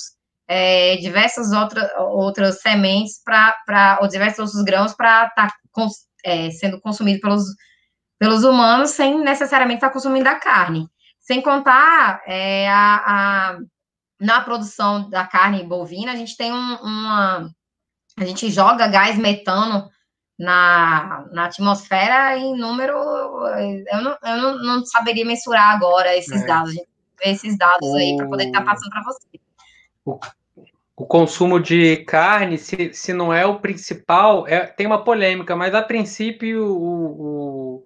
é, 0.46 0.96
diversas 0.96 1.52
outra, 1.52 1.90
outras 1.98 2.60
sementes 2.60 3.20
para, 3.24 3.98
ou 4.00 4.08
diversos 4.08 4.38
outros 4.38 4.62
grãos 4.62 4.94
para 4.94 5.26
estar 5.26 5.48
tá 5.48 5.54
cons, 5.72 6.06
é, 6.24 6.50
sendo 6.50 6.80
consumido 6.80 7.20
pelos, 7.20 7.44
pelos 8.18 8.44
humanos 8.44 8.90
sem 8.90 9.18
necessariamente 9.20 9.78
estar 9.78 9.88
tá 9.88 9.92
consumindo 9.92 10.28
a 10.28 10.36
carne. 10.36 10.86
Sem 11.20 11.40
contar 11.40 12.22
é, 12.26 12.68
a, 12.68 13.02
a, 13.06 13.58
na 14.20 14.42
produção 14.42 15.08
da 15.08 15.26
carne 15.26 15.64
bovina, 15.64 16.12
a 16.12 16.16
gente 16.16 16.36
tem 16.36 16.52
um, 16.52 16.74
uma. 16.76 17.50
A 18.16 18.24
gente 18.24 18.48
joga 18.50 18.86
gás 18.86 19.18
metano 19.18 19.88
na, 20.38 21.26
na 21.30 21.46
atmosfera 21.46 22.36
em 22.36 22.56
número. 22.56 22.94
Eu 22.96 24.02
não, 24.02 24.18
eu 24.22 24.36
não, 24.36 24.58
não 24.62 24.84
saberia 24.84 25.24
mensurar 25.24 25.74
agora 25.74 26.16
esses 26.16 26.42
é. 26.42 26.46
dados. 26.46 26.74
Esses 27.22 27.56
dados 27.56 27.88
o... 27.88 27.96
aí 27.96 28.16
para 28.16 28.28
poder 28.28 28.46
estar 28.46 28.60
tá 28.60 28.64
passando 28.64 28.90
para 28.90 29.02
você 29.04 29.20
o, 30.04 30.18
o 30.96 31.06
consumo 31.06 31.58
de 31.58 31.98
carne, 32.04 32.58
se, 32.58 32.92
se 32.92 33.12
não 33.12 33.32
é 33.32 33.46
o 33.46 33.58
principal, 33.58 34.46
é, 34.46 34.66
tem 34.66 34.86
uma 34.86 35.02
polêmica, 35.02 35.56
mas 35.56 35.74
a 35.74 35.82
princípio 35.82 36.64
o, 36.66 37.84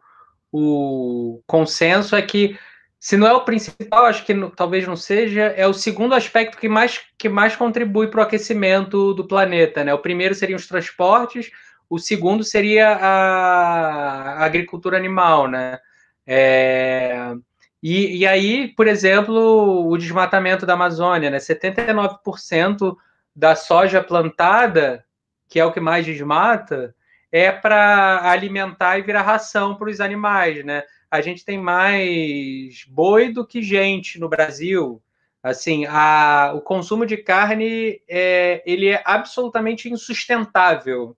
o, 0.52 1.36
o 1.36 1.42
consenso 1.46 2.16
é 2.16 2.22
que 2.22 2.58
se 3.00 3.16
não 3.16 3.28
é 3.28 3.32
o 3.32 3.44
principal, 3.44 4.06
acho 4.06 4.26
que 4.26 4.34
no, 4.34 4.50
talvez 4.50 4.86
não 4.86 4.96
seja, 4.96 5.42
é 5.42 5.66
o 5.68 5.72
segundo 5.72 6.14
aspecto 6.14 6.58
que 6.58 6.68
mais, 6.68 7.00
que 7.16 7.28
mais 7.28 7.54
contribui 7.54 8.08
para 8.08 8.18
o 8.18 8.22
aquecimento 8.24 9.14
do 9.14 9.26
planeta. 9.26 9.84
Né? 9.84 9.94
O 9.94 10.00
primeiro 10.00 10.34
seriam 10.34 10.56
os 10.56 10.66
transportes, 10.66 11.48
o 11.88 11.98
segundo 11.98 12.44
seria 12.44 12.90
a, 12.92 14.44
agricultura 14.44 14.96
animal. 14.96 15.48
Né? 15.48 15.78
É, 16.26 17.34
e, 17.82 18.18
e 18.18 18.26
aí, 18.26 18.68
por 18.68 18.86
exemplo, 18.86 19.88
o 19.88 19.96
desmatamento 19.96 20.66
da 20.66 20.74
Amazônia, 20.74 21.30
né? 21.30 21.38
79% 21.38 22.96
da 23.34 23.54
soja 23.54 24.02
plantada, 24.02 25.04
que 25.48 25.60
é 25.60 25.64
o 25.64 25.72
que 25.72 25.80
mais 25.80 26.04
desmata, 26.04 26.94
é 27.30 27.52
para 27.52 28.30
alimentar 28.30 28.98
e 28.98 29.02
virar 29.02 29.22
ração 29.22 29.76
para 29.76 29.90
os 29.90 30.00
animais, 30.00 30.64
né? 30.64 30.82
A 31.10 31.20
gente 31.20 31.44
tem 31.44 31.56
mais 31.56 32.84
boi 32.88 33.32
do 33.32 33.46
que 33.46 33.62
gente 33.62 34.18
no 34.18 34.28
Brasil. 34.28 35.02
Assim, 35.42 35.86
a, 35.86 36.52
o 36.54 36.60
consumo 36.60 37.06
de 37.06 37.16
carne 37.16 38.02
é, 38.08 38.62
ele 38.66 38.88
é 38.88 39.02
absolutamente 39.04 39.88
insustentável. 39.88 41.16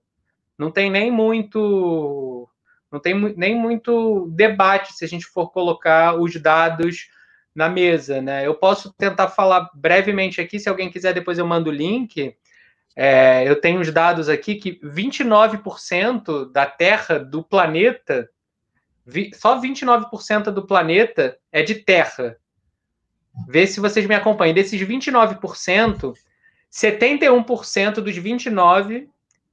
Não 0.61 0.69
tem 0.69 0.91
nem 0.91 1.09
muito 1.09 2.47
não 2.91 2.99
tem 2.99 3.15
nem 3.35 3.55
muito 3.55 4.27
debate 4.31 4.93
se 4.93 5.03
a 5.03 5.07
gente 5.07 5.25
for 5.25 5.49
colocar 5.49 6.13
os 6.13 6.39
dados 6.39 7.07
na 7.55 7.67
mesa, 7.67 8.21
né? 8.21 8.45
Eu 8.45 8.53
posso 8.53 8.93
tentar 8.93 9.29
falar 9.29 9.71
brevemente 9.73 10.39
aqui, 10.39 10.59
se 10.59 10.69
alguém 10.69 10.91
quiser, 10.91 11.15
depois 11.15 11.39
eu 11.39 11.47
mando 11.47 11.71
o 11.71 11.73
link. 11.73 12.35
É, 12.95 13.43
eu 13.49 13.59
tenho 13.59 13.79
os 13.81 13.91
dados 13.91 14.29
aqui 14.29 14.53
que 14.53 14.79
29% 14.83 16.51
da 16.51 16.67
Terra 16.67 17.17
do 17.17 17.41
planeta, 17.41 18.29
vi, 19.03 19.31
só 19.33 19.59
29% 19.59 20.51
do 20.51 20.67
planeta 20.67 21.39
é 21.51 21.63
de 21.63 21.75
terra. 21.75 22.37
Vê 23.47 23.65
se 23.65 23.79
vocês 23.79 24.05
me 24.05 24.13
acompanham. 24.13 24.53
Desses 24.53 24.79
29%, 24.79 26.13
71% 26.71 27.93
dos 27.95 28.15
29% 28.15 29.07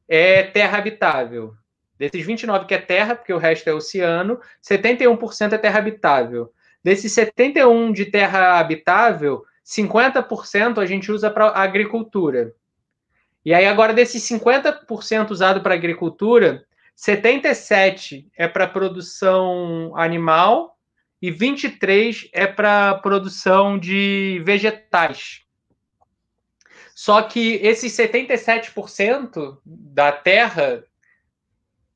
é 0.08 0.42
terra 0.42 0.78
habitável. 0.78 1.54
Desses 1.98 2.24
29 2.24 2.66
que 2.66 2.74
é 2.74 2.78
terra, 2.78 3.14
porque 3.14 3.32
o 3.32 3.38
resto 3.38 3.68
é 3.68 3.74
oceano, 3.74 4.40
71% 4.62 5.52
é 5.52 5.58
terra 5.58 5.78
habitável. 5.78 6.52
Desses 6.82 7.12
71 7.12 7.92
de 7.92 8.06
terra 8.06 8.58
habitável, 8.58 9.44
50% 9.66 10.78
a 10.78 10.86
gente 10.86 11.12
usa 11.12 11.30
para 11.30 11.48
agricultura. 11.48 12.54
E 13.44 13.52
aí 13.52 13.66
agora 13.66 13.92
desses 13.92 14.22
50% 14.22 15.30
usado 15.30 15.60
para 15.60 15.74
agricultura, 15.74 16.64
77 16.94 18.28
é 18.36 18.48
para 18.48 18.66
produção 18.66 19.92
animal 19.96 20.76
e 21.20 21.30
23 21.30 22.28
é 22.32 22.46
para 22.46 22.94
produção 22.94 23.78
de 23.78 24.40
vegetais. 24.44 25.47
Só 26.98 27.22
que 27.22 27.60
esses 27.62 27.92
77% 27.92 29.58
da 29.64 30.10
Terra 30.10 30.82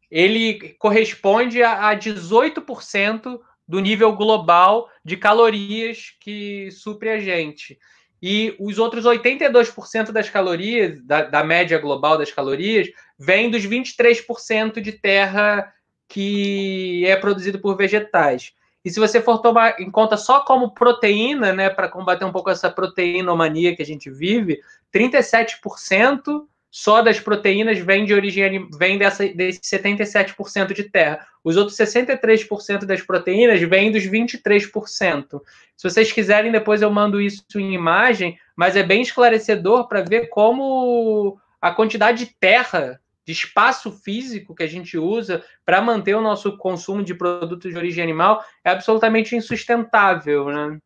ele 0.08 0.76
corresponde 0.78 1.60
a 1.60 1.92
18% 1.92 3.40
do 3.66 3.80
nível 3.80 4.14
global 4.14 4.88
de 5.04 5.16
calorias 5.16 6.14
que 6.20 6.70
supre 6.70 7.08
a 7.08 7.18
gente. 7.18 7.80
E 8.22 8.54
os 8.60 8.78
outros 8.78 9.04
82% 9.04 10.12
das 10.12 10.30
calorias, 10.30 11.04
da, 11.04 11.22
da, 11.22 11.42
média 11.42 11.78
global 11.78 12.16
das 12.16 12.30
calorias, 12.30 12.88
vem 13.18 13.50
dos 13.50 13.66
23% 13.66 14.80
de 14.80 14.92
terra 14.92 15.74
que 16.06 17.04
é 17.06 17.16
produzido 17.16 17.58
por 17.58 17.76
vegetais. 17.76 18.52
E 18.84 18.90
se 18.90 18.98
você 18.98 19.20
for 19.20 19.38
tomar 19.38 19.80
em 19.80 19.90
conta 19.90 20.16
só 20.16 20.40
como 20.40 20.72
proteína, 20.72 21.52
né, 21.52 21.70
para 21.70 21.88
combater 21.88 22.24
um 22.24 22.32
pouco 22.32 22.50
essa 22.50 22.70
proteinomania 22.70 23.76
que 23.76 23.82
a 23.82 23.86
gente 23.86 24.10
vive, 24.10 24.60
37% 24.92 26.46
só 26.72 27.02
das 27.02 27.20
proteínas 27.20 27.78
vem 27.78 28.06
de 28.06 28.14
origem 28.14 28.66
vem 28.78 28.96
dessa, 28.96 29.28
desse 29.28 29.60
77% 29.60 30.72
de 30.72 30.84
terra. 30.84 31.26
Os 31.44 31.58
outros 31.58 31.76
63% 31.76 32.86
das 32.86 33.02
proteínas 33.02 33.60
vêm 33.60 33.92
dos 33.92 34.04
23%. 34.04 35.42
Se 35.76 35.90
vocês 35.90 36.10
quiserem, 36.10 36.50
depois 36.50 36.80
eu 36.80 36.90
mando 36.90 37.20
isso 37.20 37.44
em 37.56 37.74
imagem, 37.74 38.38
mas 38.56 38.74
é 38.74 38.82
bem 38.82 39.02
esclarecedor 39.02 39.86
para 39.86 40.00
ver 40.00 40.28
como 40.28 41.38
a 41.60 41.70
quantidade 41.72 42.24
de 42.24 42.34
terra, 42.40 42.98
de 43.24 43.32
espaço 43.32 43.92
físico 43.92 44.54
que 44.54 44.62
a 44.62 44.68
gente 44.68 44.98
usa 44.98 45.44
para 45.64 45.80
manter 45.80 46.14
o 46.14 46.20
nosso 46.20 46.56
consumo 46.56 47.04
de 47.04 47.14
produtos 47.14 47.70
de 47.70 47.76
origem 47.76 48.02
animal 48.02 48.44
é 48.64 48.70
absolutamente 48.70 49.36
insustentável, 49.36 50.46
né? 50.46 50.78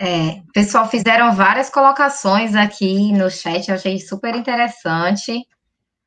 É, 0.00 0.42
pessoal, 0.54 0.88
fizeram 0.88 1.34
várias 1.34 1.68
colocações 1.68 2.54
aqui 2.54 3.12
no 3.12 3.28
chat, 3.28 3.70
achei 3.72 3.98
super 3.98 4.34
interessante. 4.36 5.44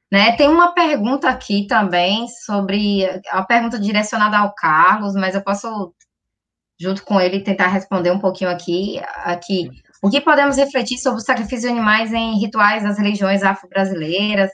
Né? 0.09 0.35
Tem 0.37 0.47
uma 0.47 0.73
pergunta 0.73 1.29
aqui 1.29 1.67
também 1.67 2.27
sobre 2.45 3.05
a 3.29 3.43
pergunta 3.43 3.77
direcionada 3.77 4.37
ao 4.37 4.53
Carlos, 4.53 5.13
mas 5.13 5.35
eu 5.35 5.43
posso, 5.43 5.93
junto 6.79 7.03
com 7.03 7.19
ele, 7.19 7.43
tentar 7.43 7.67
responder 7.67 8.11
um 8.11 8.19
pouquinho 8.19 8.49
aqui. 8.49 9.01
aqui. 9.23 9.69
O 10.01 10.09
que 10.09 10.19
podemos 10.19 10.57
refletir 10.57 10.97
sobre 10.97 11.21
o 11.21 11.23
sacrifício 11.23 11.69
de 11.69 11.77
animais 11.77 12.11
em 12.11 12.39
rituais 12.39 12.83
das 12.83 12.97
religiões 12.97 13.43
afro-brasileiras? 13.43 14.49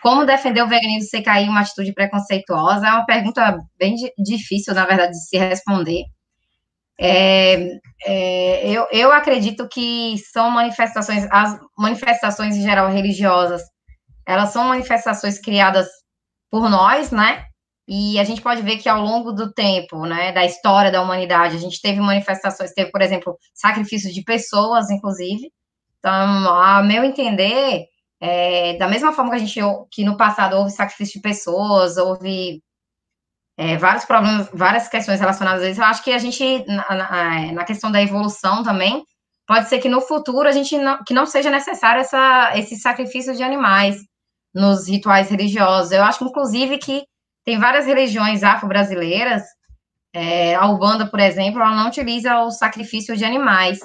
Como 0.00 0.24
defender 0.24 0.62
o 0.62 0.68
veganismo 0.68 1.08
sem 1.08 1.22
cair 1.22 1.46
em 1.46 1.48
uma 1.48 1.60
atitude 1.60 1.92
preconceituosa? 1.92 2.86
É 2.86 2.90
uma 2.90 3.06
pergunta 3.06 3.58
bem 3.78 3.96
difícil, 4.18 4.74
na 4.74 4.84
verdade, 4.84 5.12
de 5.12 5.26
se 5.26 5.36
responder. 5.36 6.04
É, 7.00 7.78
é, 8.06 8.70
eu, 8.70 8.86
eu 8.92 9.12
acredito 9.12 9.68
que 9.68 10.14
são 10.32 10.48
manifestações, 10.50 11.26
as 11.30 11.58
manifestações 11.76 12.56
em 12.56 12.62
geral 12.62 12.88
religiosas, 12.88 13.62
elas 14.26 14.50
são 14.50 14.64
manifestações 14.64 15.40
criadas 15.40 15.88
por 16.50 16.70
nós, 16.70 17.10
né? 17.10 17.44
E 17.86 18.18
a 18.18 18.24
gente 18.24 18.40
pode 18.40 18.62
ver 18.62 18.78
que 18.78 18.88
ao 18.88 19.00
longo 19.00 19.32
do 19.32 19.52
tempo, 19.52 20.06
né, 20.06 20.32
da 20.32 20.44
história 20.44 20.90
da 20.90 21.02
humanidade, 21.02 21.56
a 21.56 21.58
gente 21.58 21.80
teve 21.82 22.00
manifestações, 22.00 22.72
teve, 22.72 22.90
por 22.90 23.02
exemplo, 23.02 23.38
sacrifícios 23.52 24.14
de 24.14 24.22
pessoas, 24.22 24.90
inclusive. 24.90 25.52
Então, 25.98 26.12
a 26.12 26.82
meu 26.82 27.04
entender, 27.04 27.86
é, 28.20 28.76
da 28.78 28.88
mesma 28.88 29.12
forma 29.12 29.30
que 29.30 29.36
a 29.36 29.38
gente 29.38 29.60
que 29.90 30.04
no 30.04 30.16
passado 30.16 30.56
houve 30.56 30.70
sacrifício 30.70 31.14
de 31.14 31.20
pessoas, 31.20 31.96
houve 31.98 32.62
é, 33.56 33.76
vários 33.76 34.04
problemas, 34.04 34.48
várias 34.52 34.88
questões 34.88 35.20
relacionadas 35.20 35.62
a 35.62 35.70
isso. 35.70 35.80
Eu 35.80 35.86
acho 35.86 36.02
que 36.02 36.12
a 36.12 36.18
gente, 36.18 36.64
na, 36.66 36.86
na, 36.90 37.52
na, 37.52 37.64
questão 37.64 37.90
da 37.90 38.02
evolução 38.02 38.62
também, 38.62 39.04
pode 39.46 39.68
ser 39.68 39.78
que 39.78 39.88
no 39.88 40.00
futuro 40.00 40.48
a 40.48 40.52
gente 40.52 40.76
não, 40.78 41.02
que 41.04 41.14
não 41.14 41.26
seja 41.26 41.50
necessário 41.50 42.00
essa, 42.00 42.52
esse 42.56 42.76
sacrifício 42.76 43.34
de 43.34 43.42
animais 43.42 43.96
nos 44.54 44.88
rituais 44.88 45.28
religiosos. 45.30 45.92
Eu 45.92 46.02
acho, 46.02 46.24
inclusive, 46.24 46.78
que 46.78 47.04
tem 47.44 47.58
várias 47.58 47.86
religiões 47.86 48.42
afro-brasileiras, 48.42 49.42
é, 50.12 50.54
a 50.54 50.66
Ubanda, 50.66 51.06
por 51.06 51.20
exemplo, 51.20 51.60
ela 51.60 51.74
não 51.74 51.88
utiliza 51.88 52.40
o 52.40 52.50
sacrifício 52.50 53.16
de 53.16 53.24
animais. 53.24 53.80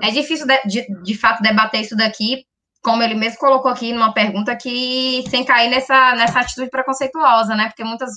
É 0.00 0.10
difícil, 0.10 0.46
de, 0.46 0.62
de, 0.66 1.02
de 1.02 1.18
fato, 1.18 1.42
debater 1.42 1.80
isso 1.80 1.96
daqui, 1.96 2.44
como 2.82 3.02
ele 3.02 3.14
mesmo 3.14 3.38
colocou 3.38 3.70
aqui 3.70 3.92
numa 3.92 4.12
pergunta, 4.12 4.56
que 4.56 5.24
sem 5.28 5.44
cair 5.44 5.70
nessa, 5.70 6.14
nessa 6.14 6.40
atitude 6.40 6.70
preconceituosa, 6.70 7.54
né? 7.54 7.66
Porque 7.66 7.82
muitas 7.82 8.10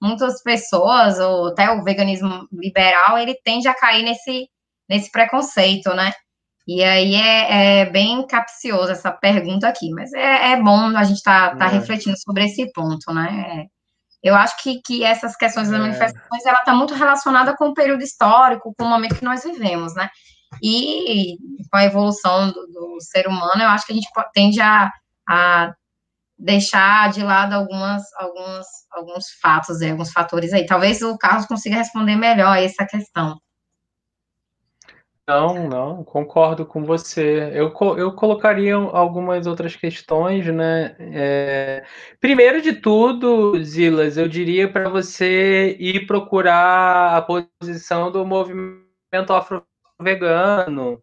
muitas 0.00 0.42
pessoas, 0.42 1.18
ou 1.18 1.48
até 1.48 1.70
o 1.70 1.84
veganismo 1.84 2.48
liberal, 2.50 3.18
ele 3.18 3.38
tende 3.44 3.68
a 3.68 3.74
cair 3.74 4.02
nesse, 4.02 4.48
nesse 4.88 5.10
preconceito, 5.10 5.92
né? 5.94 6.12
E 6.66 6.82
aí 6.82 7.14
é, 7.14 7.80
é 7.80 7.90
bem 7.90 8.26
capciosa 8.26 8.92
essa 8.92 9.10
pergunta 9.12 9.68
aqui, 9.68 9.90
mas 9.90 10.12
é, 10.12 10.52
é 10.52 10.56
bom 10.56 10.96
a 10.96 11.04
gente 11.04 11.18
estar 11.18 11.50
tá, 11.50 11.56
tá 11.56 11.66
é. 11.66 11.68
refletindo 11.68 12.16
sobre 12.18 12.44
esse 12.44 12.70
ponto, 12.72 13.12
né? 13.12 13.66
Eu 14.22 14.34
acho 14.34 14.62
que, 14.62 14.80
que 14.84 15.02
essas 15.02 15.34
questões 15.36 15.68
das 15.68 15.78
é. 15.78 15.82
manifestações, 15.82 16.44
ela 16.44 16.58
está 16.58 16.74
muito 16.74 16.94
relacionada 16.94 17.56
com 17.56 17.68
o 17.68 17.74
período 17.74 18.02
histórico, 18.02 18.74
com 18.76 18.84
o 18.84 18.88
momento 18.88 19.16
que 19.16 19.24
nós 19.24 19.42
vivemos, 19.42 19.94
né? 19.94 20.10
E 20.62 21.36
com 21.70 21.76
a 21.76 21.84
evolução 21.84 22.50
do, 22.50 22.66
do 22.66 22.96
ser 23.00 23.26
humano, 23.26 23.62
eu 23.62 23.68
acho 23.68 23.86
que 23.86 23.92
a 23.92 23.94
gente 23.94 24.08
tende 24.34 24.60
a, 24.60 24.90
a 25.28 25.72
deixar 26.38 27.10
de 27.10 27.22
lado 27.22 27.54
algumas, 27.54 28.02
algumas, 28.14 28.66
alguns 28.90 29.30
fatos, 29.40 29.80
alguns 29.82 30.10
fatores 30.10 30.52
aí. 30.52 30.66
Talvez 30.66 31.02
o 31.02 31.16
Carlos 31.16 31.46
consiga 31.46 31.76
responder 31.76 32.16
melhor 32.16 32.58
essa 32.58 32.84
questão. 32.84 33.40
Não, 35.30 35.68
não, 35.68 36.02
concordo 36.02 36.66
com 36.66 36.84
você. 36.84 37.52
Eu, 37.54 37.72
eu 37.96 38.12
colocaria 38.12 38.74
algumas 38.74 39.46
outras 39.46 39.76
questões, 39.76 40.44
né? 40.46 40.96
É, 40.98 41.84
primeiro 42.18 42.60
de 42.60 42.72
tudo, 42.72 43.62
Zilas, 43.62 44.16
eu 44.16 44.26
diria 44.26 44.68
para 44.68 44.88
você 44.88 45.76
ir 45.78 46.04
procurar 46.04 47.16
a 47.16 47.22
posição 47.22 48.10
do 48.10 48.26
movimento 48.26 49.30
afro-vegano, 49.30 51.00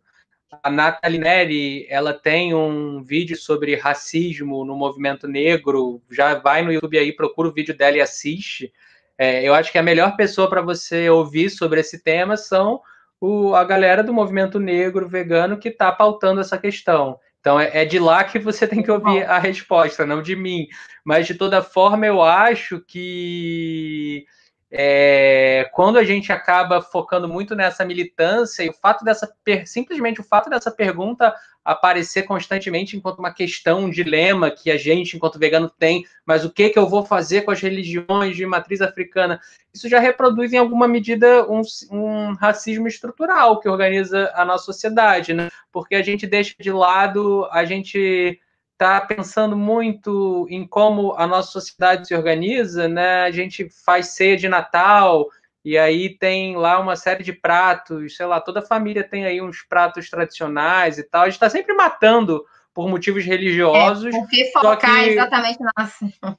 a 0.62 0.70
Nathalie 0.70 1.20
Neri, 1.20 1.88
ela 1.90 2.14
tem 2.14 2.54
um 2.54 3.02
vídeo 3.02 3.38
sobre 3.38 3.76
racismo 3.76 4.66
no 4.66 4.76
movimento 4.76 5.26
negro. 5.26 6.02
Já 6.12 6.36
vai 6.36 6.64
no 6.64 6.74
YouTube 6.74 7.00
aí, 7.00 7.14
procura 7.16 7.48
o 7.48 7.54
vídeo 7.54 7.78
dela 7.78 7.96
e 7.96 8.02
assiste. 8.02 8.74
É, 9.18 9.42
eu 9.48 9.54
acho 9.54 9.72
que 9.72 9.78
a 9.78 9.84
melhor 9.84 10.18
pessoa 10.18 10.50
para 10.50 10.62
você 10.62 11.10
ouvir 11.10 11.50
sobre 11.50 11.80
esse 11.80 12.04
tema 12.04 12.36
são 12.36 12.82
o, 13.20 13.56
a 13.56 13.64
galera 13.64 14.04
do 14.04 14.14
movimento 14.14 14.60
negro 14.60 15.08
vegano 15.08 15.58
que 15.58 15.70
está 15.70 15.92
pautando 15.92 16.42
essa 16.42 16.58
questão. 16.58 17.20
Então 17.40 17.60
é, 17.60 17.84
é, 17.84 17.86
de 17.86 18.00
lá 18.00 18.24
que 18.24 18.40
você 18.40 18.68
tem 18.68 18.84
que 18.84 18.92
ouvir 18.92 19.24
a 19.24 19.40
resposta, 19.40 20.06
não 20.06 20.22
de 20.22 20.36
mim. 20.36 20.68
Mas 21.04 21.28
de 21.28 21.36
toda 21.36 21.62
forma, 21.62 22.06
eu 22.06 22.22
acho 22.22 22.82
que 22.82 24.26
é, 24.70 25.70
quando 25.74 25.98
a 25.98 26.04
gente 26.04 26.32
acaba 26.32 26.82
focando 26.82 27.28
muito 27.28 27.56
nessa 27.56 27.86
militância 27.86 28.64
e 28.64 28.70
o 28.70 28.74
fato 28.74 29.06
dessa 29.06 29.32
simplesmente 29.66 30.20
o 30.20 30.24
fato 30.24 30.50
dessa 30.50 30.70
pergunta 30.70 31.34
aparecer 31.64 32.24
constantemente 32.24 32.96
enquanto 32.96 33.20
uma 33.20 33.34
questão, 33.34 33.82
um 33.82 33.90
dilema 33.90 34.50
que 34.50 34.72
a 34.72 34.78
gente, 34.78 35.18
enquanto 35.18 35.40
vegano, 35.40 35.70
tem, 35.70 36.06
mas 36.26 36.46
o 36.46 36.50
que 36.50 36.70
que 36.70 36.80
eu 36.80 36.88
vou 36.88 37.06
fazer 37.06 37.42
com 37.42 37.52
as 37.52 37.60
religiões 37.60 38.38
de 38.38 38.46
matriz 38.46 38.82
africana? 38.82 39.40
Isso 39.74 39.90
já 39.90 40.00
reproduz 40.00 40.54
em 40.54 40.58
alguma 40.58 40.88
medida 40.88 41.46
um, 41.50 41.62
um 41.92 42.34
racismo 42.36 42.88
estrutural 42.88 43.60
que 43.60 43.68
organiza 43.68 44.32
a 44.34 44.46
nossa 44.46 44.64
sociedade, 44.64 45.34
né? 45.34 45.50
Porque 45.70 45.96
a 45.96 46.02
gente 46.02 46.26
deixa 46.26 46.56
de 46.58 46.72
lado, 46.72 47.46
a 47.52 47.66
gente 47.66 48.40
está 48.78 49.02
pensando 49.02 49.58
muito 49.58 50.46
em 50.52 50.66
como 50.66 51.16
a 51.18 51.26
nossa 51.26 51.52
sociedade 51.52 52.08
se 52.08 52.14
organiza, 52.14 52.88
né? 52.88 53.24
A 53.24 53.32
gente 53.32 53.68
faz 53.84 54.10
ceia 54.10 54.38
de 54.38 54.48
Natal 54.48 55.28
e 55.66 55.76
aí 55.78 56.16
tem 56.16 56.56
lá 56.56 56.80
uma 56.80 56.96
série 56.96 57.24
de 57.24 57.34
pratos, 57.34 58.16
sei 58.16 58.28
lá, 58.28 58.40
toda 58.40 58.62
família 58.62 59.04
tem 59.04 59.26
aí 59.26 59.42
uns 59.42 59.64
pratos 59.64 60.10
tradicionais 60.12 61.00
e 61.00 61.04
tal. 61.04 61.24
A 61.24 61.26
gente 61.26 61.34
está 61.34 61.50
sempre 61.50 61.74
matando 61.74 62.46
por 62.72 62.88
motivos 62.88 63.26
religiosos. 63.26 64.14
É, 64.14 64.20
porque 64.20 64.52
focar 64.52 65.04
que... 65.04 65.10
exatamente 65.10 65.60
nas. 65.76 66.00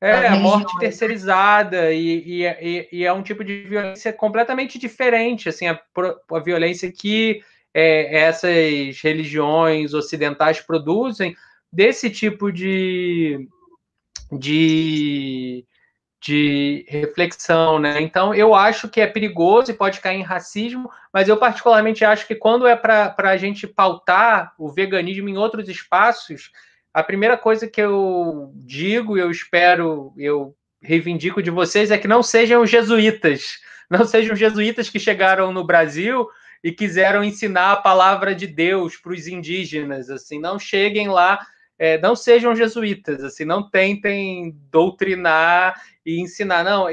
É, 0.00 0.28
a 0.28 0.36
morte 0.36 0.78
terceirizada 0.78 1.92
e, 1.92 2.44
e, 2.44 2.88
e, 2.92 3.04
é 3.04 3.12
um 3.12 3.20
tipo 3.20 3.42
de 3.42 3.62
violência 3.62 4.12
completamente 4.12 4.78
diferente, 4.78 5.48
assim, 5.48 5.66
a, 5.66 5.76
a 6.30 6.38
violência 6.38 6.92
que 6.92 7.42
é, 7.74 8.20
essas 8.20 9.00
religiões 9.02 9.94
ocidentais 9.94 10.60
produzem, 10.60 11.34
desse 11.72 12.10
tipo 12.10 12.50
de, 12.50 13.48
de, 14.32 15.64
de 16.20 16.84
reflexão, 16.88 17.78
né? 17.78 18.00
Então, 18.00 18.34
eu 18.34 18.54
acho 18.54 18.88
que 18.88 19.00
é 19.00 19.06
perigoso 19.06 19.70
e 19.70 19.74
pode 19.74 20.00
cair 20.00 20.18
em 20.18 20.22
racismo, 20.22 20.90
mas 21.12 21.28
eu 21.28 21.36
particularmente 21.36 22.04
acho 22.04 22.26
que 22.26 22.34
quando 22.34 22.66
é 22.66 22.74
para 22.74 23.14
a 23.16 23.36
gente 23.36 23.66
pautar 23.66 24.54
o 24.58 24.70
veganismo 24.70 25.28
em 25.28 25.36
outros 25.36 25.68
espaços, 25.68 26.50
a 26.92 27.02
primeira 27.02 27.36
coisa 27.36 27.68
que 27.68 27.80
eu 27.80 28.50
digo, 28.54 29.16
eu 29.16 29.30
espero, 29.30 30.12
eu 30.16 30.54
reivindico 30.82 31.42
de 31.42 31.50
vocês 31.50 31.90
é 31.90 31.98
que 31.98 32.08
não 32.08 32.22
sejam 32.22 32.66
jesuítas, 32.66 33.58
não 33.90 34.04
sejam 34.04 34.34
jesuítas 34.34 34.88
que 34.88 34.98
chegaram 34.98 35.52
no 35.52 35.64
Brasil 35.64 36.28
e 36.62 36.72
quiseram 36.72 37.22
ensinar 37.22 37.72
a 37.72 37.76
palavra 37.76 38.34
de 38.34 38.46
Deus 38.46 38.96
para 38.96 39.12
os 39.12 39.26
indígenas, 39.26 40.10
assim, 40.10 40.40
não 40.40 40.58
cheguem 40.58 41.08
lá 41.08 41.38
é, 41.78 41.96
não 41.98 42.16
sejam 42.16 42.56
jesuítas, 42.56 43.22
assim, 43.22 43.44
não 43.44 43.62
tentem 43.70 44.56
doutrinar 44.70 45.80
e 46.04 46.20
ensinar. 46.20 46.64
Não, 46.64 46.86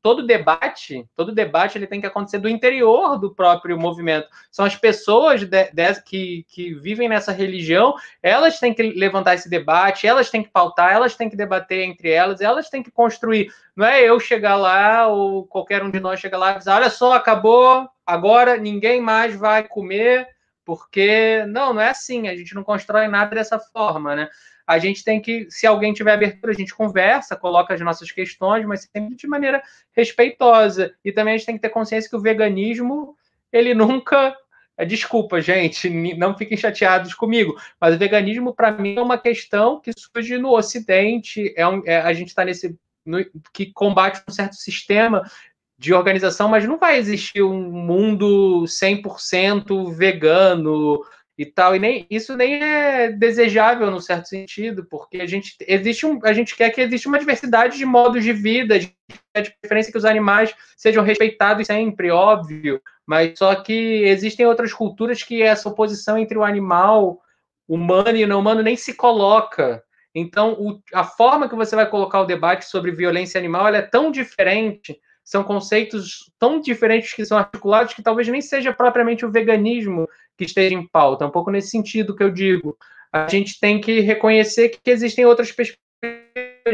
todo 0.00 0.26
debate, 0.26 1.04
todo 1.14 1.34
debate 1.34 1.76
ele 1.76 1.86
tem 1.86 2.00
que 2.00 2.06
acontecer 2.06 2.38
do 2.38 2.48
interior 2.48 3.18
do 3.18 3.34
próprio 3.34 3.78
movimento. 3.78 4.26
São 4.50 4.64
as 4.64 4.74
pessoas 4.74 5.44
de, 5.44 5.70
de, 5.70 6.02
que, 6.02 6.46
que 6.48 6.72
vivem 6.74 7.08
nessa 7.08 7.32
religião, 7.32 7.94
elas 8.22 8.58
têm 8.58 8.72
que 8.72 8.82
levantar 8.82 9.34
esse 9.34 9.50
debate, 9.50 10.06
elas 10.06 10.30
têm 10.30 10.42
que 10.42 10.50
pautar, 10.50 10.92
elas 10.92 11.14
têm 11.14 11.28
que 11.28 11.36
debater 11.36 11.82
entre 11.82 12.10
elas, 12.10 12.40
elas 12.40 12.70
têm 12.70 12.82
que 12.82 12.90
construir. 12.90 13.52
Não 13.76 13.84
é 13.84 14.02
eu 14.02 14.18
chegar 14.18 14.56
lá 14.56 15.08
ou 15.08 15.46
qualquer 15.46 15.82
um 15.82 15.90
de 15.90 16.00
nós 16.00 16.20
chegar 16.20 16.38
lá 16.38 16.52
e 16.52 16.58
dizer, 16.58 16.70
olha 16.70 16.88
só, 16.88 17.12
acabou, 17.12 17.86
agora 18.06 18.56
ninguém 18.56 19.00
mais 19.00 19.36
vai 19.36 19.64
comer 19.64 20.26
porque 20.64 21.44
não, 21.46 21.74
não 21.74 21.80
é 21.80 21.88
assim, 21.90 22.28
a 22.28 22.36
gente 22.36 22.54
não 22.54 22.62
constrói 22.62 23.08
nada 23.08 23.34
dessa 23.34 23.58
forma, 23.58 24.14
né? 24.14 24.28
A 24.66 24.78
gente 24.78 25.02
tem 25.02 25.20
que, 25.20 25.50
se 25.50 25.66
alguém 25.66 25.92
tiver 25.92 26.12
abertura, 26.12 26.52
a 26.52 26.56
gente 26.56 26.74
conversa, 26.74 27.36
coloca 27.36 27.74
as 27.74 27.80
nossas 27.80 28.10
questões, 28.12 28.64
mas 28.64 28.88
sempre 28.90 29.16
de 29.16 29.26
maneira 29.26 29.62
respeitosa. 29.92 30.94
E 31.04 31.12
também 31.12 31.34
a 31.34 31.36
gente 31.36 31.46
tem 31.46 31.56
que 31.56 31.62
ter 31.62 31.68
consciência 31.68 32.08
que 32.08 32.16
o 32.16 32.20
veganismo, 32.20 33.16
ele 33.52 33.74
nunca 33.74 34.36
é, 34.76 34.84
Desculpa, 34.84 35.40
gente, 35.40 35.90
não 36.16 36.36
fiquem 36.36 36.56
chateados 36.56 37.14
comigo, 37.14 37.56
mas 37.80 37.94
o 37.94 37.98
veganismo, 37.98 38.54
para 38.54 38.72
mim, 38.72 38.96
é 38.96 39.02
uma 39.02 39.18
questão 39.18 39.80
que 39.80 39.92
surge 39.96 40.38
no 40.38 40.50
Ocidente. 40.50 41.52
É, 41.56 41.66
um, 41.66 41.82
é 41.84 42.00
a 42.00 42.12
gente 42.12 42.28
está 42.28 42.44
nesse. 42.44 42.76
No, 43.04 43.18
que 43.52 43.66
combate 43.72 44.22
um 44.28 44.32
certo 44.32 44.54
sistema 44.54 45.28
de 45.82 45.92
organização, 45.92 46.48
mas 46.48 46.64
não 46.64 46.78
vai 46.78 46.96
existir 46.96 47.42
um 47.42 47.60
mundo 47.60 48.62
100% 48.68 49.92
vegano 49.92 51.02
e 51.36 51.44
tal, 51.44 51.74
e 51.74 51.80
nem 51.80 52.06
isso 52.08 52.36
nem 52.36 52.62
é 52.62 53.10
desejável 53.10 53.90
no 53.90 54.00
certo 54.00 54.28
sentido, 54.28 54.86
porque 54.88 55.20
a 55.20 55.26
gente 55.26 55.56
existe 55.66 56.06
um, 56.06 56.20
a 56.22 56.32
gente 56.32 56.54
quer 56.54 56.70
que 56.70 56.82
exista 56.82 57.08
uma 57.08 57.18
diversidade 57.18 57.76
de 57.76 57.84
modos 57.84 58.22
de 58.22 58.32
vida, 58.32 58.78
de, 58.78 58.94
de 59.36 59.56
preferência 59.60 59.90
que 59.90 59.98
os 59.98 60.04
animais 60.04 60.54
sejam 60.76 61.02
respeitados 61.02 61.66
sempre, 61.66 62.12
óbvio, 62.12 62.80
mas 63.04 63.36
só 63.36 63.52
que 63.56 64.04
existem 64.04 64.46
outras 64.46 64.72
culturas 64.72 65.24
que 65.24 65.42
essa 65.42 65.68
oposição 65.68 66.16
entre 66.16 66.38
o 66.38 66.44
animal 66.44 67.20
humano 67.66 68.16
e 68.16 68.24
não 68.24 68.38
humano 68.38 68.62
nem 68.62 68.76
se 68.76 68.94
coloca. 68.94 69.82
Então, 70.14 70.52
o, 70.52 70.80
a 70.94 71.02
forma 71.02 71.48
que 71.48 71.56
você 71.56 71.74
vai 71.74 71.90
colocar 71.90 72.20
o 72.20 72.26
debate 72.26 72.66
sobre 72.66 72.92
violência 72.92 73.36
animal 73.36 73.66
é 73.66 73.82
tão 73.82 74.12
diferente 74.12 74.96
são 75.24 75.44
conceitos 75.44 76.30
tão 76.38 76.60
diferentes 76.60 77.14
que 77.14 77.24
são 77.24 77.38
articulados 77.38 77.94
que 77.94 78.02
talvez 78.02 78.26
nem 78.28 78.40
seja 78.40 78.72
propriamente 78.72 79.24
o 79.24 79.30
veganismo 79.30 80.08
que 80.36 80.44
esteja 80.44 80.74
em 80.74 80.86
pauta. 80.86 81.24
É 81.24 81.28
um 81.28 81.30
pouco 81.30 81.50
nesse 81.50 81.70
sentido 81.70 82.14
que 82.14 82.22
eu 82.22 82.30
digo. 82.30 82.76
A 83.12 83.28
gente 83.28 83.60
tem 83.60 83.80
que 83.80 84.00
reconhecer 84.00 84.70
que 84.70 84.90
existem 84.90 85.24
outras 85.24 85.52
perspectivas 85.52 85.82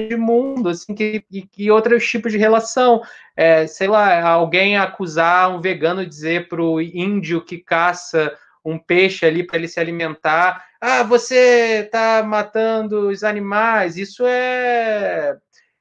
de 0.09 0.17
mundo, 0.17 0.69
assim, 0.69 0.95
que, 0.95 1.25
e, 1.57 1.71
outros 1.71 2.09
tipos 2.09 2.33
de 2.33 2.39
relação. 2.39 3.03
É, 3.37 3.67
sei 3.67 3.89
lá, 3.89 4.23
alguém 4.23 4.77
acusar 4.77 5.55
um 5.55 5.61
vegano 5.61 6.07
dizer 6.07 6.49
para 6.49 6.63
o 6.63 6.81
índio 6.81 7.45
que 7.45 7.59
caça 7.59 8.37
um 8.65 8.79
peixe 8.79 9.25
ali 9.25 9.45
para 9.45 9.57
ele 9.57 9.69
se 9.69 9.81
alimentar, 9.81 10.65
ah, 10.81 11.03
você 11.03 11.85
está 11.85 12.23
matando 12.23 13.09
os 13.09 13.25
animais. 13.25 13.97
Isso 13.97 14.25
é 14.27 15.37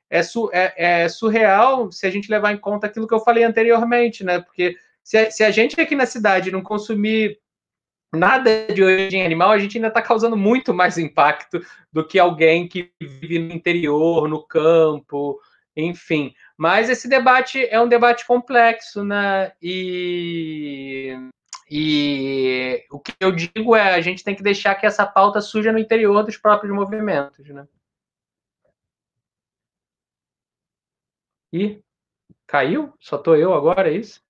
é, 0.09 0.23
su, 0.23 0.49
é, 0.53 0.73
é, 1.03 1.09
surreal 1.09 1.91
se 1.91 2.05
a 2.05 2.09
gente 2.09 2.31
levar 2.31 2.53
em 2.53 2.57
conta 2.57 2.87
aquilo 2.87 3.07
que 3.07 3.13
eu 3.13 3.19
falei 3.19 3.43
anteriormente, 3.43 4.23
né? 4.23 4.39
Porque 4.39 4.75
se 5.03 5.17
a, 5.17 5.31
se 5.31 5.43
a 5.43 5.51
gente 5.51 5.79
aqui 5.79 5.95
na 5.95 6.05
cidade 6.05 6.51
não 6.51 6.61
consumir 6.61 7.39
nada 8.13 8.67
de 8.73 8.83
origem 8.83 9.25
animal, 9.25 9.51
a 9.51 9.57
gente 9.57 9.77
ainda 9.77 9.89
está 9.89 10.01
causando 10.01 10.37
muito 10.37 10.73
mais 10.73 10.97
impacto 10.97 11.59
do 11.91 12.05
que 12.05 12.17
alguém 12.17 12.67
que 12.67 12.91
vive 13.01 13.39
no 13.39 13.53
interior, 13.53 14.27
no 14.27 14.45
campo, 14.45 15.39
enfim. 15.75 16.33
Mas 16.57 16.89
esse 16.89 17.07
debate 17.07 17.65
é 17.69 17.79
um 17.79 17.87
debate 17.87 18.25
complexo, 18.25 19.03
né? 19.03 19.51
E, 19.61 21.15
e 21.69 22.83
o 22.89 22.99
que 22.99 23.13
eu 23.19 23.31
digo 23.31 23.75
é 23.75 23.93
a 23.93 24.01
gente 24.01 24.23
tem 24.23 24.35
que 24.35 24.43
deixar 24.43 24.75
que 24.75 24.85
essa 24.85 25.05
pauta 25.05 25.41
suja 25.41 25.71
no 25.71 25.79
interior 25.79 26.23
dos 26.23 26.37
próprios 26.37 26.73
movimentos, 26.73 27.47
né? 27.49 27.67
Caiu? 32.47 32.93
Só 32.99 33.17
tô 33.17 33.35
eu 33.35 33.53
agora, 33.53 33.89
é 33.89 33.93
isso? 33.97 34.21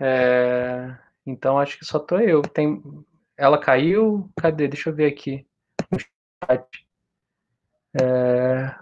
É, 0.00 0.96
então 1.24 1.58
acho 1.58 1.78
que 1.78 1.84
só 1.84 1.98
tô 1.98 2.18
eu. 2.18 2.42
Tem, 2.42 2.82
ela 3.36 3.58
caiu? 3.58 4.28
Cadê? 4.40 4.68
Deixa 4.68 4.90
eu 4.90 4.94
ver 4.94 5.06
aqui. 5.06 5.46
É... 8.00 8.74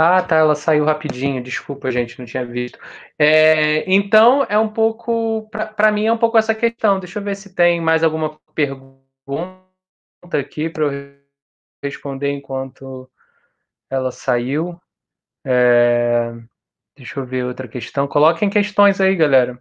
Ah, 0.00 0.22
tá, 0.22 0.36
ela 0.36 0.54
saiu 0.54 0.84
rapidinho. 0.84 1.42
Desculpa, 1.42 1.90
gente, 1.90 2.18
não 2.18 2.24
tinha 2.26 2.46
visto. 2.46 2.78
É, 3.18 3.84
então 3.92 4.44
é 4.48 4.56
um 4.56 4.68
pouco, 4.72 5.48
para 5.50 5.90
mim 5.90 6.06
é 6.06 6.12
um 6.12 6.18
pouco 6.18 6.38
essa 6.38 6.54
questão. 6.54 7.00
Deixa 7.00 7.18
eu 7.18 7.24
ver 7.24 7.34
se 7.34 7.52
tem 7.54 7.80
mais 7.80 8.04
alguma 8.04 8.38
pergunta 8.54 8.98
aqui 10.32 10.70
para 10.70 10.84
eu 10.84 11.18
responder 11.82 12.30
enquanto 12.30 13.10
ela 13.90 14.10
saiu. 14.10 14.80
É... 15.44 16.32
Deixa 16.96 17.20
eu 17.20 17.26
ver 17.26 17.44
outra 17.44 17.68
questão. 17.68 18.08
Coloquem 18.08 18.50
questões 18.50 19.00
aí, 19.00 19.14
galera. 19.14 19.58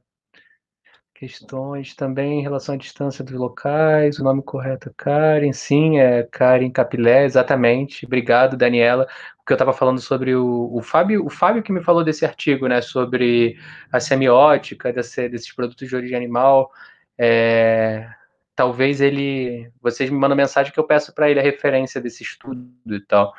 Questões 1.14 1.96
também 1.96 2.40
em 2.40 2.42
relação 2.44 2.76
à 2.76 2.78
distância 2.78 3.24
dos 3.24 3.34
locais, 3.34 4.20
o 4.20 4.24
nome 4.24 4.44
correto 4.44 4.90
é 4.90 4.94
Karen, 4.96 5.52
sim, 5.52 5.98
é 5.98 6.22
Karen 6.22 6.70
Capilé, 6.70 7.26
exatamente. 7.26 8.06
Obrigado, 8.06 8.56
Daniela. 8.56 9.08
O 9.40 9.44
que 9.44 9.52
eu 9.52 9.56
estava 9.56 9.74
falando 9.74 10.00
sobre 10.00 10.36
o, 10.36 10.70
o 10.72 10.80
Fábio, 10.84 11.26
o 11.26 11.30
Fábio 11.30 11.64
que 11.64 11.72
me 11.72 11.84
falou 11.84 12.04
desse 12.04 12.24
artigo, 12.24 12.68
né, 12.68 12.82
sobre 12.82 13.58
a 13.92 14.00
semiótica 14.00 14.94
desse, 14.94 15.28
desses 15.28 15.52
produtos 15.52 15.88
de 15.88 15.96
origem 15.96 16.16
animal. 16.16 16.72
É, 17.18 18.08
talvez 18.56 19.02
ele, 19.02 19.72
vocês 19.82 20.12
me 20.12 20.18
mandam 20.18 20.38
mensagem 20.38 20.72
que 20.72 20.80
eu 20.80 20.86
peço 20.86 21.16
para 21.16 21.32
ele 21.32 21.40
a 21.40 21.44
referência 21.44 22.00
desse 22.00 22.22
estudo 22.22 22.70
e 22.88 23.02
tal. 23.02 23.34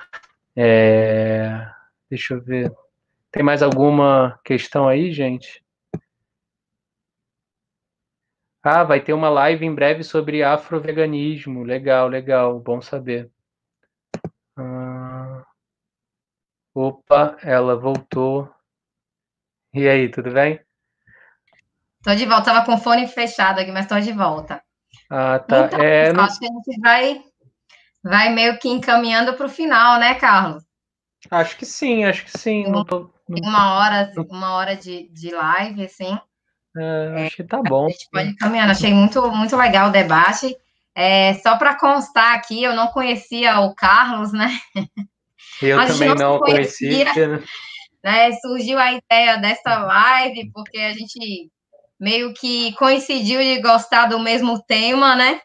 É, 0.61 1.71
deixa 2.11 2.35
eu 2.35 2.43
ver. 2.43 2.75
Tem 3.31 3.45
mais 3.45 3.63
alguma 3.63 4.41
questão 4.45 4.89
aí, 4.89 5.13
gente? 5.13 5.65
Ah, 8.61 8.83
vai 8.83 9.01
ter 9.01 9.13
uma 9.13 9.29
live 9.29 9.65
em 9.65 9.73
breve 9.73 10.03
sobre 10.03 10.43
afroveganismo. 10.43 11.63
Legal, 11.63 12.09
legal, 12.09 12.59
bom 12.59 12.83
saber. 12.83 13.31
Ah, 14.57 15.45
opa, 16.75 17.37
ela 17.45 17.77
voltou. 17.77 18.53
E 19.73 19.87
aí, 19.87 20.11
tudo 20.11 20.33
bem? 20.33 20.61
Tô 22.03 22.17
de 22.17 22.27
volta, 22.27 22.47
tava 22.47 22.67
com 22.67 22.75
o 22.75 22.79
fone 22.79 23.07
fechado 23.07 23.61
aqui, 23.61 23.71
mas 23.71 23.87
tô 23.87 24.01
de 24.01 24.13
volta. 24.13 24.61
Ah, 25.09 25.39
tá. 25.39 25.67
Então, 25.67 25.81
é, 25.81 26.13
não... 26.13 26.25
acho 26.25 26.41
que 26.41 26.47
a 26.47 26.49
gente 26.49 26.81
vai 26.81 27.28
vai 28.09 28.33
meio 28.33 28.59
que 28.59 28.69
encaminhando 28.69 29.35
para 29.35 29.47
o 29.47 29.51
final, 29.51 29.99
né, 30.01 30.15
Carlos? 30.15 30.65
Acho 31.31 31.57
que 31.57 31.67
sim, 31.67 32.05
acho 32.05 32.25
que 32.25 32.39
sim. 32.39 32.65
Tem, 32.65 32.85
tô... 32.85 33.11
uma 33.29 33.75
hora, 33.75 34.13
uma 34.31 34.55
hora 34.55 34.75
de, 34.75 35.09
de 35.09 35.31
live, 35.31 35.85
assim. 35.85 36.19
É, 36.77 37.27
acho 37.27 37.37
que 37.37 37.45
tá 37.45 37.61
bom. 37.63 37.87
A 37.87 37.91
gente 37.91 38.09
pode 38.11 38.31
ir 38.31 38.37
caminhando. 38.37 38.71
Achei 38.71 38.95
muito, 38.95 39.31
muito 39.31 39.57
legal 39.57 39.89
o 39.89 39.93
debate. 39.93 40.57
É, 40.95 41.35
só 41.35 41.57
para 41.57 41.79
constar 41.79 42.35
aqui, 42.35 42.63
eu 42.63 42.75
não 42.75 42.89
conhecia 42.89 43.61
o 43.61 43.75
Carlos, 43.75 44.33
né? 44.33 44.59
Eu 45.61 45.85
também 45.87 46.15
não, 46.15 46.39
conhecia. 46.39 47.13
conhecia. 47.13 47.43
Né? 48.03 48.33
Surgiu 48.41 48.79
a 48.79 48.93
ideia 48.93 49.37
dessa 49.39 49.79
live, 49.79 50.51
porque 50.53 50.79
a 50.79 50.93
gente 50.93 51.51
meio 51.99 52.33
que 52.33 52.73
coincidiu 52.77 53.41
de 53.41 53.61
gostar 53.61 54.07
do 54.07 54.21
mesmo 54.21 54.63
tema, 54.63 55.17
né? 55.17 55.41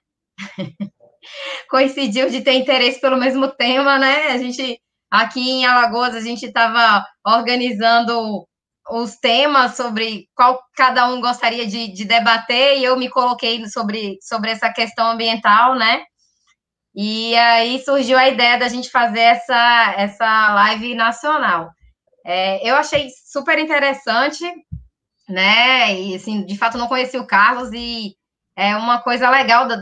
Coincidiu 1.69 2.29
de 2.29 2.41
ter 2.41 2.53
interesse 2.53 2.99
pelo 2.99 3.17
mesmo 3.17 3.47
tema, 3.49 3.97
né? 3.97 4.27
A 4.27 4.37
gente 4.37 4.79
aqui 5.11 5.41
em 5.41 5.65
Alagoas 5.65 6.15
a 6.15 6.21
gente 6.21 6.45
estava 6.45 7.05
organizando 7.25 8.47
os 8.89 9.15
temas 9.15 9.75
sobre 9.75 10.27
qual 10.35 10.59
cada 10.75 11.07
um 11.07 11.21
gostaria 11.21 11.65
de, 11.65 11.93
de, 11.93 12.03
debater 12.03 12.77
e 12.77 12.83
eu 12.83 12.97
me 12.97 13.09
coloquei 13.09 13.65
sobre, 13.67 14.17
sobre 14.21 14.51
essa 14.51 14.71
questão 14.73 15.11
ambiental, 15.11 15.75
né? 15.75 16.03
E 16.95 17.35
aí 17.35 17.83
surgiu 17.83 18.17
a 18.17 18.27
ideia 18.27 18.57
da 18.57 18.67
gente 18.67 18.89
fazer 18.89 19.21
essa, 19.21 19.93
essa 19.97 20.53
live 20.53 20.95
nacional. 20.95 21.71
É, 22.25 22.67
eu 22.67 22.75
achei 22.75 23.09
super 23.25 23.57
interessante, 23.57 24.43
né? 25.29 25.93
E 25.93 26.15
assim, 26.15 26.45
de 26.45 26.57
fato 26.57 26.77
não 26.77 26.87
conheci 26.87 27.17
o 27.17 27.27
Carlos 27.27 27.71
e 27.73 28.15
é 28.55 28.75
uma 28.75 29.01
coisa 29.01 29.29
legal 29.29 29.67
do, 29.67 29.75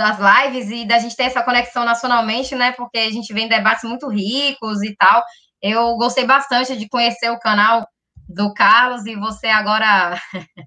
das 0.00 0.18
lives 0.18 0.70
e 0.70 0.86
da 0.86 0.98
gente 0.98 1.14
ter 1.14 1.24
essa 1.24 1.42
conexão 1.42 1.84
nacionalmente, 1.84 2.54
né? 2.54 2.72
Porque 2.72 2.98
a 2.98 3.10
gente 3.10 3.34
vem 3.34 3.46
debates 3.46 3.84
muito 3.84 4.08
ricos 4.08 4.82
e 4.82 4.96
tal. 4.96 5.22
Eu 5.60 5.94
gostei 5.96 6.24
bastante 6.24 6.74
de 6.74 6.88
conhecer 6.88 7.28
o 7.30 7.38
canal 7.38 7.86
do 8.26 8.54
Carlos 8.54 9.04
e 9.04 9.14
você 9.14 9.48
agora 9.48 10.18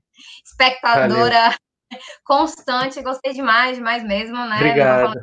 espectadora 0.46 1.40
Valeu. 1.40 1.58
constante. 2.24 3.02
Gostei 3.02 3.34
demais, 3.34 3.78
demais 3.78 4.04
mesmo, 4.04 4.38
né? 4.46 4.56
Obrigado. 4.58 5.14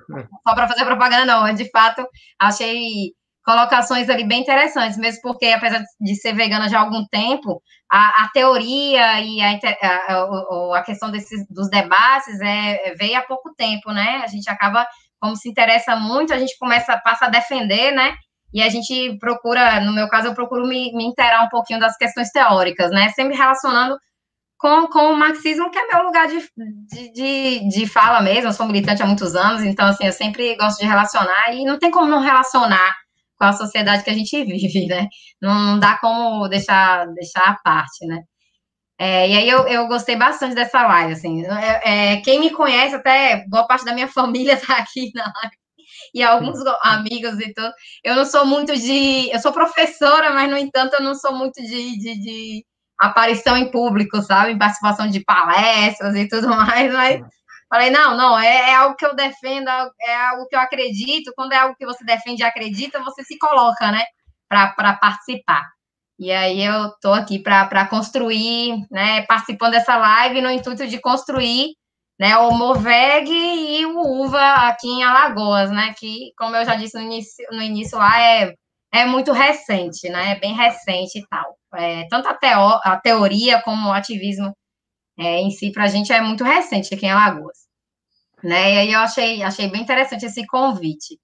Só 0.46 0.54
para 0.56 0.66
fazer 0.66 0.84
propaganda, 0.84 1.24
não. 1.24 1.54
De 1.54 1.70
fato, 1.70 2.04
achei 2.36 3.12
colocações 3.44 4.08
ali 4.08 4.24
bem 4.24 4.42
interessantes, 4.42 4.98
mesmo 4.98 5.22
porque, 5.22 5.46
apesar 5.46 5.82
de 6.00 6.14
ser 6.16 6.34
vegana 6.34 6.68
já 6.68 6.78
há 6.78 6.82
algum 6.82 7.04
tempo, 7.06 7.62
a, 7.90 8.24
a 8.24 8.30
teoria 8.32 9.20
e 9.20 9.40
a, 9.40 9.58
a, 9.82 10.78
a 10.78 10.82
questão 10.82 11.10
desses, 11.10 11.46
dos 11.48 11.68
debates 11.68 12.40
é, 12.40 12.94
veio 12.94 13.18
há 13.18 13.22
pouco 13.22 13.52
tempo, 13.56 13.92
né? 13.92 14.20
A 14.22 14.26
gente 14.26 14.48
acaba, 14.48 14.86
como 15.18 15.36
se 15.36 15.48
interessa 15.48 15.96
muito, 15.96 16.32
a 16.32 16.38
gente 16.38 16.56
começa, 16.58 16.98
passa 16.98 17.26
a 17.26 17.30
defender, 17.30 17.92
né? 17.92 18.14
E 18.52 18.62
a 18.62 18.68
gente 18.68 19.16
procura, 19.18 19.80
no 19.80 19.92
meu 19.92 20.08
caso, 20.08 20.28
eu 20.28 20.34
procuro 20.34 20.66
me, 20.66 20.92
me 20.92 21.04
inteirar 21.04 21.44
um 21.44 21.48
pouquinho 21.48 21.80
das 21.80 21.96
questões 21.96 22.30
teóricas, 22.30 22.90
né? 22.90 23.08
Sempre 23.10 23.36
relacionando 23.36 23.96
com, 24.58 24.86
com 24.88 25.12
o 25.12 25.16
marxismo, 25.16 25.70
que 25.70 25.78
é 25.78 25.86
meu 25.86 26.02
lugar 26.02 26.28
de, 26.28 26.38
de, 26.88 27.12
de, 27.12 27.68
de 27.68 27.86
fala 27.86 28.20
mesmo. 28.20 28.48
Eu 28.48 28.52
sou 28.52 28.66
militante 28.66 29.02
há 29.02 29.06
muitos 29.06 29.34
anos, 29.34 29.62
então, 29.62 29.86
assim, 29.88 30.04
eu 30.04 30.12
sempre 30.12 30.56
gosto 30.56 30.80
de 30.80 30.86
relacionar, 30.86 31.54
e 31.54 31.64
não 31.64 31.78
tem 31.78 31.90
como 31.90 32.06
não 32.06 32.20
relacionar 32.20 32.94
com 33.40 33.46
a 33.46 33.52
sociedade 33.54 34.04
que 34.04 34.10
a 34.10 34.14
gente 34.14 34.36
vive, 34.44 34.86
né? 34.86 35.08
Não, 35.40 35.54
não 35.54 35.78
dá 35.80 35.98
como 35.98 36.46
deixar, 36.48 37.06
deixar 37.14 37.48
a 37.48 37.58
parte, 37.64 38.06
né? 38.06 38.22
É, 38.98 39.30
e 39.30 39.38
aí 39.38 39.48
eu, 39.48 39.66
eu 39.66 39.88
gostei 39.88 40.14
bastante 40.14 40.54
dessa 40.54 40.86
live, 40.86 41.14
assim. 41.14 41.46
É, 41.46 42.12
é, 42.12 42.16
quem 42.18 42.38
me 42.38 42.50
conhece, 42.50 42.94
até 42.94 43.46
boa 43.48 43.66
parte 43.66 43.84
da 43.84 43.94
minha 43.94 44.08
família 44.08 44.54
está 44.54 44.76
aqui 44.76 45.10
na 45.14 45.24
live, 45.24 45.56
e 46.14 46.22
alguns 46.22 46.58
amigos 46.82 47.38
e 47.40 47.52
tudo. 47.54 47.72
Eu 48.04 48.14
não 48.16 48.24
sou 48.26 48.44
muito 48.44 48.74
de. 48.76 49.30
Eu 49.32 49.40
sou 49.40 49.52
professora, 49.52 50.32
mas, 50.32 50.50
no 50.50 50.58
entanto, 50.58 50.94
eu 50.94 51.02
não 51.02 51.14
sou 51.14 51.34
muito 51.34 51.62
de, 51.62 51.98
de, 51.98 52.20
de 52.20 52.66
aparição 52.98 53.56
em 53.56 53.70
público, 53.70 54.20
sabe? 54.22 54.52
Em 54.52 54.58
participação 54.58 55.08
de 55.08 55.24
palestras 55.24 56.14
e 56.14 56.28
tudo 56.28 56.48
mais, 56.54 56.92
mas 56.92 57.22
Falei, 57.70 57.88
não, 57.90 58.16
não, 58.16 58.38
é, 58.38 58.70
é, 58.70 58.74
algo 58.74 58.96
que 58.96 59.06
eu 59.06 59.14
defendo, 59.14 59.68
é 59.68 60.16
algo 60.30 60.46
que 60.48 60.56
eu 60.56 60.60
acredito. 60.60 61.32
Quando 61.36 61.52
é 61.52 61.56
algo 61.56 61.76
que 61.76 61.86
você 61.86 62.04
defende 62.04 62.42
e 62.42 62.44
acredita, 62.44 63.02
você 63.02 63.22
se 63.22 63.38
coloca, 63.38 63.92
né, 63.92 64.04
para 64.48 64.96
participar. 64.96 65.70
E 66.18 66.32
aí 66.32 66.62
eu 66.62 66.88
estou 66.88 67.14
aqui 67.14 67.38
para 67.38 67.86
construir, 67.86 68.84
né, 68.90 69.22
participando 69.22 69.72
dessa 69.72 69.96
live 69.96 70.42
no 70.42 70.50
intuito 70.50 70.86
de 70.86 71.00
construir 71.00 71.74
né, 72.18 72.36
o 72.36 72.50
Moveg 72.52 73.30
e 73.30 73.86
o 73.86 74.24
UVA 74.24 74.68
aqui 74.68 74.86
em 74.88 75.02
Alagoas, 75.02 75.70
né, 75.70 75.94
que, 75.98 76.32
como 76.36 76.54
eu 76.56 76.64
já 76.66 76.74
disse 76.74 76.98
no 76.98 77.04
início, 77.04 77.46
no 77.50 77.62
início 77.62 77.96
lá, 77.96 78.20
é, 78.20 78.54
é 78.92 79.06
muito 79.06 79.32
recente, 79.32 80.08
né, 80.10 80.32
é 80.32 80.38
bem 80.38 80.54
recente 80.54 81.18
e 81.18 81.26
tal. 81.28 81.56
É, 81.76 82.06
tanto 82.10 82.28
a, 82.28 82.34
teo, 82.34 82.80
a 82.84 83.00
teoria 83.02 83.62
como 83.62 83.88
o 83.88 83.92
ativismo 83.92 84.54
é, 85.20 85.38
em 85.38 85.50
si, 85.50 85.70
para 85.70 85.84
a 85.84 85.88
gente, 85.88 86.10
é 86.12 86.20
muito 86.20 86.42
recente 86.42 86.94
aqui 86.94 87.04
em 87.04 87.10
Alagoas. 87.10 87.58
Né? 88.42 88.74
E 88.74 88.78
aí 88.78 88.92
eu 88.92 89.00
achei, 89.00 89.42
achei 89.42 89.68
bem 89.68 89.82
interessante 89.82 90.24
esse 90.24 90.46
convite, 90.46 91.20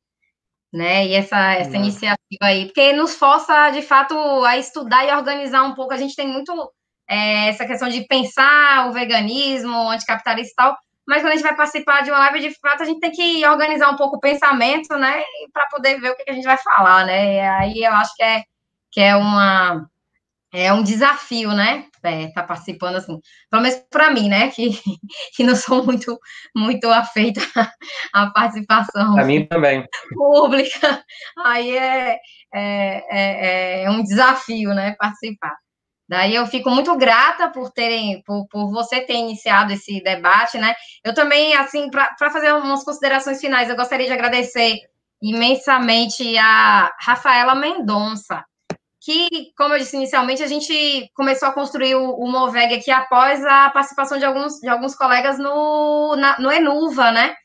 né? 0.70 1.06
E 1.06 1.14
essa, 1.14 1.54
essa 1.54 1.70
uhum. 1.70 1.76
iniciativa 1.76 2.18
aí, 2.42 2.66
porque 2.66 2.92
nos 2.92 3.14
força, 3.14 3.70
de 3.70 3.80
fato, 3.80 4.14
a 4.44 4.58
estudar 4.58 5.06
e 5.06 5.14
organizar 5.14 5.62
um 5.62 5.74
pouco. 5.74 5.94
A 5.94 5.96
gente 5.96 6.14
tem 6.14 6.28
muito 6.28 6.52
é, 7.08 7.48
essa 7.48 7.64
questão 7.64 7.88
de 7.88 8.06
pensar 8.06 8.86
o 8.88 8.92
veganismo, 8.92 9.74
o 9.74 9.88
anticapitalista 9.88 10.52
e 10.52 10.56
tal, 10.56 10.76
mas 11.08 11.22
quando 11.22 11.32
a 11.32 11.36
gente 11.36 11.44
vai 11.44 11.56
participar 11.56 12.02
de 12.02 12.10
uma 12.10 12.18
live, 12.18 12.50
de 12.50 12.60
fato, 12.60 12.82
a 12.82 12.84
gente 12.84 13.00
tem 13.00 13.12
que 13.12 13.46
organizar 13.46 13.88
um 13.90 13.96
pouco 13.96 14.16
o 14.16 14.20
pensamento, 14.20 14.94
né? 14.98 15.24
Para 15.54 15.66
poder 15.70 15.98
ver 15.98 16.10
o 16.10 16.16
que 16.16 16.30
a 16.30 16.34
gente 16.34 16.44
vai 16.44 16.58
falar, 16.58 17.06
né? 17.06 17.36
E 17.36 17.40
aí 17.40 17.82
eu 17.82 17.92
acho 17.92 18.14
que 18.14 18.22
é, 18.22 18.42
que 18.92 19.00
é 19.00 19.16
uma 19.16 19.88
é 20.52 20.72
um 20.72 20.82
desafio, 20.82 21.52
né? 21.52 21.86
É, 22.08 22.28
tá 22.32 22.42
participando 22.42 22.96
assim, 22.96 23.18
pelo 23.50 23.62
menos 23.62 23.78
para 23.90 24.10
mim, 24.10 24.28
né? 24.28 24.50
Que, 24.50 24.70
que 25.36 25.44
não 25.44 25.56
sou 25.56 25.84
muito 25.84 26.18
muito 26.54 26.88
afeita 26.88 27.40
à 28.12 28.30
participação. 28.30 29.14
Para 29.14 29.24
mim 29.24 29.46
também. 29.46 29.84
Pública. 30.14 31.04
Aí 31.44 31.76
é, 31.76 32.18
é, 32.54 33.04
é, 33.10 33.82
é, 33.84 33.90
um 33.90 34.02
desafio, 34.02 34.74
né? 34.74 34.94
Participar. 34.98 35.56
Daí 36.08 36.34
eu 36.36 36.46
fico 36.46 36.70
muito 36.70 36.96
grata 36.96 37.50
por 37.50 37.70
terem, 37.72 38.22
por, 38.24 38.46
por 38.48 38.70
você 38.70 39.00
ter 39.00 39.14
iniciado 39.14 39.72
esse 39.72 40.00
debate, 40.02 40.56
né? 40.56 40.74
Eu 41.04 41.12
também, 41.12 41.54
assim, 41.54 41.90
para 41.90 42.30
fazer 42.30 42.52
umas 42.54 42.84
considerações 42.84 43.40
finais, 43.40 43.68
eu 43.68 43.76
gostaria 43.76 44.06
de 44.06 44.12
agradecer 44.12 44.78
imensamente 45.20 46.38
a 46.38 46.94
Rafaela 47.00 47.54
Mendonça, 47.54 48.44
que, 49.06 49.52
como 49.56 49.72
eu 49.72 49.78
disse 49.78 49.94
inicialmente, 49.94 50.42
a 50.42 50.48
gente 50.48 51.08
começou 51.14 51.48
a 51.48 51.52
construir 51.52 51.94
o, 51.94 52.10
o 52.16 52.28
Moveg 52.28 52.74
aqui 52.74 52.90
após 52.90 53.44
a 53.44 53.70
participação 53.70 54.18
de 54.18 54.24
alguns, 54.24 54.54
de 54.54 54.68
alguns 54.68 54.96
colegas 54.96 55.38
no, 55.38 56.16
na, 56.16 56.36
no 56.40 56.50
Enuva, 56.50 57.12
né? 57.12 57.36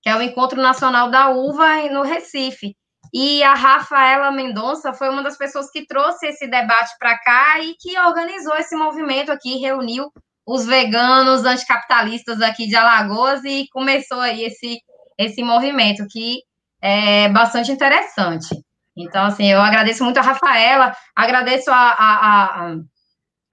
Que 0.00 0.08
é 0.08 0.14
o 0.14 0.22
Encontro 0.22 0.62
Nacional 0.62 1.10
da 1.10 1.30
Uva 1.30 1.82
no 1.90 2.02
Recife. 2.02 2.76
E 3.12 3.42
a 3.42 3.54
Rafaela 3.54 4.30
Mendonça 4.30 4.92
foi 4.92 5.08
uma 5.08 5.20
das 5.20 5.36
pessoas 5.36 5.68
que 5.72 5.84
trouxe 5.86 6.28
esse 6.28 6.46
debate 6.46 6.92
para 7.00 7.18
cá 7.18 7.58
e 7.58 7.74
que 7.80 7.98
organizou 7.98 8.54
esse 8.54 8.76
movimento 8.76 9.32
aqui, 9.32 9.58
reuniu 9.58 10.12
os 10.46 10.66
veganos 10.66 11.44
anticapitalistas 11.44 12.40
aqui 12.40 12.68
de 12.68 12.76
Alagoas 12.76 13.42
e 13.44 13.66
começou 13.72 14.20
aí 14.20 14.44
esse, 14.44 14.78
esse 15.18 15.42
movimento 15.42 16.06
que 16.08 16.38
é 16.80 17.28
bastante 17.30 17.72
interessante. 17.72 18.67
Então, 18.98 19.24
assim, 19.26 19.46
eu 19.46 19.60
agradeço 19.60 20.02
muito 20.04 20.18
a 20.18 20.22
Rafaela, 20.22 20.92
agradeço 21.14 21.70
a, 21.70 21.76
a, 21.76 22.72
a, 22.72 22.76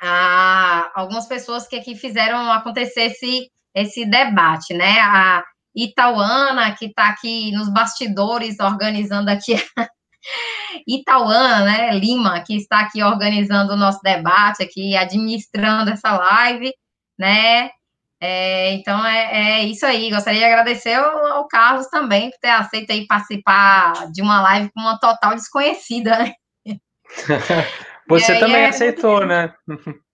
a 0.01 0.91
algumas 0.95 1.27
pessoas 1.27 1.67
que 1.67 1.75
aqui 1.75 1.95
fizeram 1.95 2.51
acontecer 2.51 3.03
esse, 3.03 3.51
esse 3.75 4.05
debate, 4.05 4.73
né? 4.73 4.99
A 5.01 5.43
Itauana, 5.75 6.75
que 6.75 6.85
está 6.85 7.09
aqui 7.09 7.51
nos 7.51 7.69
bastidores 7.71 8.59
organizando 8.59 9.29
aqui. 9.29 9.53
Itauana, 10.87 11.63
né, 11.63 11.91
Lima, 11.91 12.41
que 12.41 12.55
está 12.55 12.79
aqui 12.79 13.03
organizando 13.03 13.73
o 13.73 13.77
nosso 13.77 13.99
debate, 14.01 14.63
aqui 14.63 14.95
administrando 14.97 15.91
essa 15.91 16.11
live, 16.17 16.73
né? 17.19 17.69
É, 18.27 18.73
então 18.73 19.05
é, 19.05 19.59
é, 19.59 19.63
isso 19.65 19.85
aí. 19.85 20.09
Gostaria 20.09 20.39
de 20.39 20.45
agradecer 20.45 20.93
ao, 20.93 21.27
ao, 21.27 21.47
Carlos 21.47 21.87
também 21.87 22.31
por 22.31 22.39
ter 22.39 22.49
aceito 22.49 22.91
aí 22.91 23.05
participar 23.05 24.11
de 24.11 24.21
uma 24.23 24.41
live 24.41 24.71
com 24.73 24.81
uma 24.81 24.99
total 24.99 25.35
desconhecida, 25.35 26.17
né? 26.17 26.33
Você 28.09 28.39
também 28.39 28.63
é, 28.63 28.69
aceitou, 28.69 29.25
né? 29.25 29.53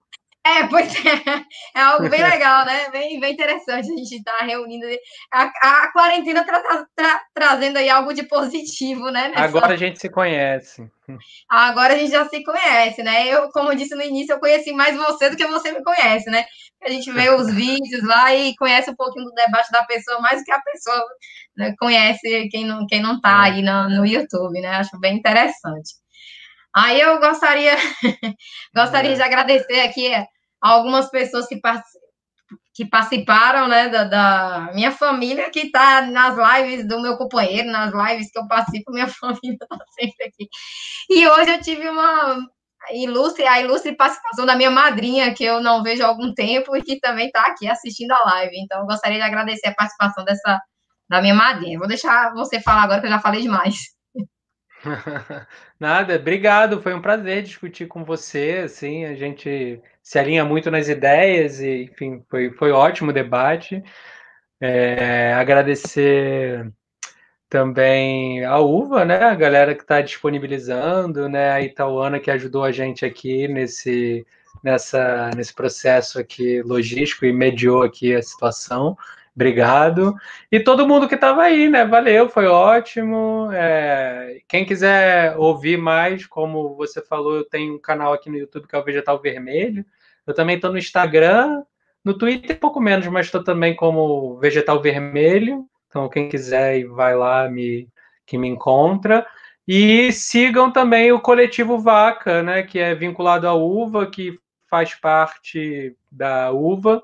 É, 0.43 0.65
pois 0.67 0.91
é, 1.05 1.79
é 1.79 1.81
algo 1.81 2.09
bem 2.09 2.23
legal, 2.23 2.65
né? 2.65 2.89
Bem, 2.89 3.19
bem 3.19 3.33
interessante 3.33 3.91
a 3.91 3.95
gente 3.95 4.15
estar 4.15 4.39
tá 4.39 4.43
reunindo. 4.43 4.87
A, 5.31 5.43
a 5.43 5.91
quarentena 5.91 6.43
tra, 6.43 6.59
tra, 6.63 6.87
tra, 6.95 7.21
trazendo 7.31 7.77
aí 7.77 7.87
algo 7.91 8.11
de 8.11 8.23
positivo, 8.23 9.11
né? 9.11 9.27
Nessa... 9.27 9.43
Agora 9.43 9.73
a 9.75 9.77
gente 9.77 9.99
se 9.99 10.09
conhece. 10.09 10.89
Agora 11.47 11.93
a 11.93 11.97
gente 11.97 12.09
já 12.09 12.27
se 12.27 12.43
conhece, 12.43 13.03
né? 13.03 13.27
Eu, 13.27 13.51
como 13.51 13.71
eu 13.71 13.75
disse 13.75 13.93
no 13.93 14.01
início, 14.01 14.33
eu 14.33 14.39
conheci 14.39 14.73
mais 14.73 14.97
você 14.97 15.29
do 15.29 15.37
que 15.37 15.45
você 15.45 15.71
me 15.71 15.83
conhece, 15.83 16.27
né? 16.31 16.43
A 16.83 16.89
gente 16.89 17.11
vê 17.11 17.29
os 17.29 17.53
vídeos 17.53 18.03
lá 18.03 18.33
e 18.33 18.55
conhece 18.55 18.89
um 18.89 18.95
pouquinho 18.95 19.25
do 19.25 19.33
debate 19.33 19.71
da 19.71 19.83
pessoa 19.83 20.19
mais 20.19 20.39
do 20.39 20.45
que 20.45 20.51
a 20.51 20.61
pessoa 20.61 21.05
né, 21.55 21.75
conhece 21.79 22.49
quem 22.49 22.65
não, 22.65 22.85
quem 22.87 23.01
não 23.01 23.21
tá 23.21 23.47
é. 23.47 23.51
aí 23.51 23.61
no, 23.61 23.89
no 23.89 24.05
YouTube, 24.05 24.59
né? 24.59 24.69
Acho 24.77 24.99
bem 24.99 25.17
interessante. 25.17 25.93
Aí 26.75 26.99
eu 26.99 27.19
gostaria, 27.19 27.75
gostaria 28.75 29.11
é. 29.11 29.15
de 29.15 29.21
agradecer 29.21 29.81
aqui 29.81 30.13
a 30.13 30.25
algumas 30.61 31.09
pessoas 31.09 31.47
que, 31.47 31.59
que 32.73 32.85
participaram, 32.85 33.67
né, 33.67 33.89
da, 33.89 34.03
da 34.05 34.71
minha 34.73 34.91
família 34.91 35.49
que 35.49 35.61
está 35.61 36.01
nas 36.01 36.35
lives 36.35 36.87
do 36.87 37.01
meu 37.01 37.17
companheiro, 37.17 37.69
nas 37.69 37.93
lives 37.93 38.31
que 38.31 38.39
eu 38.39 38.47
participo, 38.47 38.91
minha 38.91 39.07
família 39.19 39.57
está 39.61 39.77
sempre 39.99 40.25
aqui. 40.25 40.47
E 41.09 41.27
hoje 41.27 41.51
eu 41.51 41.61
tive 41.61 41.89
uma 41.89 42.39
ilustre, 42.93 43.45
a 43.45 43.61
ilustre 43.61 43.95
participação 43.95 44.45
da 44.45 44.55
minha 44.55 44.71
madrinha, 44.71 45.33
que 45.33 45.43
eu 45.43 45.61
não 45.61 45.83
vejo 45.83 46.03
há 46.03 46.07
algum 46.07 46.33
tempo 46.33 46.75
e 46.75 46.81
que 46.81 46.99
também 46.99 47.27
está 47.27 47.41
aqui 47.41 47.67
assistindo 47.67 48.11
a 48.11 48.23
live. 48.25 48.57
Então, 48.57 48.85
gostaria 48.85 49.17
de 49.17 49.23
agradecer 49.23 49.67
a 49.67 49.75
participação 49.75 50.23
dessa 50.23 50.59
da 51.09 51.21
minha 51.21 51.35
madrinha. 51.35 51.77
Vou 51.77 51.89
deixar 51.89 52.33
você 52.33 52.61
falar 52.61 52.83
agora, 52.83 53.01
que 53.01 53.07
eu 53.07 53.11
já 53.11 53.19
falei 53.19 53.41
demais. 53.41 53.75
Nada, 55.79 56.15
obrigado. 56.15 56.81
Foi 56.81 56.93
um 56.93 57.01
prazer 57.01 57.43
discutir 57.43 57.85
com 57.87 58.05
você. 58.05 58.61
Assim, 58.65 59.05
a 59.05 59.13
gente 59.13 59.81
se 60.01 60.17
alinha 60.17 60.45
muito 60.45 60.71
nas 60.71 60.87
ideias 60.87 61.59
e, 61.59 61.83
enfim, 61.83 62.23
foi, 62.29 62.51
foi 62.53 62.71
ótimo 62.71 63.11
o 63.11 63.13
debate. 63.13 63.83
É, 64.61 65.33
agradecer 65.33 66.71
também 67.51 68.45
a 68.45 68.59
Uva, 68.59 69.03
né? 69.03 69.17
A 69.25 69.35
galera 69.35 69.75
que 69.75 69.81
está 69.81 69.99
disponibilizando, 70.01 71.27
né? 71.27 71.51
A 71.51 71.61
Itauana 71.61 72.17
que 72.17 72.31
ajudou 72.31 72.63
a 72.63 72.71
gente 72.71 73.05
aqui 73.05 73.45
nesse, 73.49 74.25
nessa, 74.63 75.29
nesse 75.35 75.53
processo 75.53 76.17
aqui 76.17 76.61
logístico 76.63 77.25
e 77.25 77.33
mediou 77.33 77.83
aqui 77.83 78.15
a 78.15 78.21
situação. 78.21 78.97
Obrigado. 79.35 80.15
E 80.49 80.61
todo 80.61 80.87
mundo 80.87 81.09
que 81.09 81.15
estava 81.15 81.43
aí, 81.43 81.69
né? 81.69 81.83
Valeu, 81.83 82.29
foi 82.29 82.47
ótimo. 82.47 83.49
É, 83.51 84.41
quem 84.47 84.65
quiser 84.65 85.35
ouvir 85.37 85.77
mais, 85.77 86.25
como 86.25 86.73
você 86.75 87.01
falou, 87.01 87.35
eu 87.35 87.43
tenho 87.43 87.75
um 87.75 87.79
canal 87.79 88.13
aqui 88.13 88.29
no 88.29 88.37
YouTube 88.37 88.65
que 88.65 88.75
é 88.75 88.79
o 88.79 88.83
Vegetal 88.83 89.21
Vermelho. 89.21 89.85
Eu 90.25 90.33
também 90.33 90.55
estou 90.55 90.71
no 90.71 90.77
Instagram, 90.77 91.63
no 92.03 92.17
Twitter 92.17 92.57
pouco 92.57 92.79
menos, 92.79 93.07
mas 93.07 93.25
estou 93.25 93.43
também 93.43 93.75
como 93.75 94.37
Vegetal 94.37 94.81
Vermelho. 94.81 95.67
Então, 95.91 96.07
quem 96.07 96.29
quiser, 96.29 96.85
vai 96.85 97.13
lá 97.17 97.49
me, 97.49 97.89
que 98.25 98.37
me 98.37 98.47
encontra. 98.47 99.27
E 99.67 100.09
sigam 100.13 100.71
também 100.71 101.11
o 101.11 101.19
coletivo 101.19 101.77
Vaca, 101.77 102.41
né, 102.41 102.63
que 102.63 102.79
é 102.79 102.95
vinculado 102.95 103.45
à 103.45 103.53
uva, 103.53 104.09
que 104.09 104.39
faz 104.69 104.95
parte 104.95 105.93
da 106.09 106.49
uva. 106.49 107.03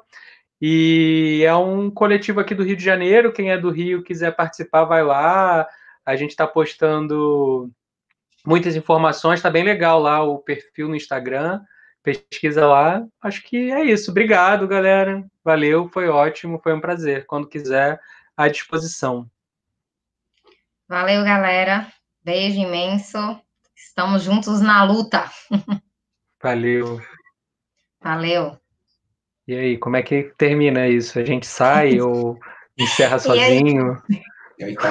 E 0.61 1.43
é 1.45 1.53
um 1.53 1.91
coletivo 1.91 2.39
aqui 2.39 2.55
do 2.55 2.64
Rio 2.64 2.77
de 2.77 2.84
Janeiro. 2.84 3.34
Quem 3.34 3.51
é 3.51 3.57
do 3.57 3.69
Rio 3.69 4.03
quiser 4.03 4.34
participar, 4.35 4.85
vai 4.85 5.03
lá. 5.03 5.68
A 6.05 6.15
gente 6.15 6.31
está 6.31 6.47
postando 6.47 7.69
muitas 8.45 8.77
informações, 8.77 9.39
está 9.39 9.49
bem 9.49 9.65
legal 9.65 9.99
lá 9.99 10.23
o 10.23 10.39
perfil 10.39 10.88
no 10.88 10.95
Instagram. 10.95 11.59
Pesquisa 12.01 12.65
lá. 12.65 13.05
Acho 13.22 13.43
que 13.43 13.69
é 13.69 13.84
isso. 13.84 14.11
Obrigado, 14.11 14.65
galera. 14.65 15.26
Valeu, 15.43 15.89
foi 15.89 16.07
ótimo, 16.07 16.57
foi 16.64 16.73
um 16.73 16.80
prazer. 16.80 17.26
Quando 17.26 17.49
quiser, 17.49 17.99
à 18.38 18.47
disposição. 18.47 19.30
Valeu, 20.88 21.23
galera. 21.23 21.91
Beijo 22.23 22.59
imenso. 22.59 23.18
Estamos 23.76 24.23
juntos 24.23 24.61
na 24.61 24.84
luta. 24.84 25.30
Valeu. 26.41 27.01
Valeu. 27.99 28.57
E 29.47 29.55
aí, 29.55 29.77
como 29.77 29.97
é 29.97 30.03
que 30.03 30.31
termina 30.38 30.88
isso? 30.88 31.18
A 31.18 31.26
gente 31.26 31.47
sai 31.47 31.99
ou 32.01 32.39
encerra 32.77 33.18
sozinho? 33.18 34.01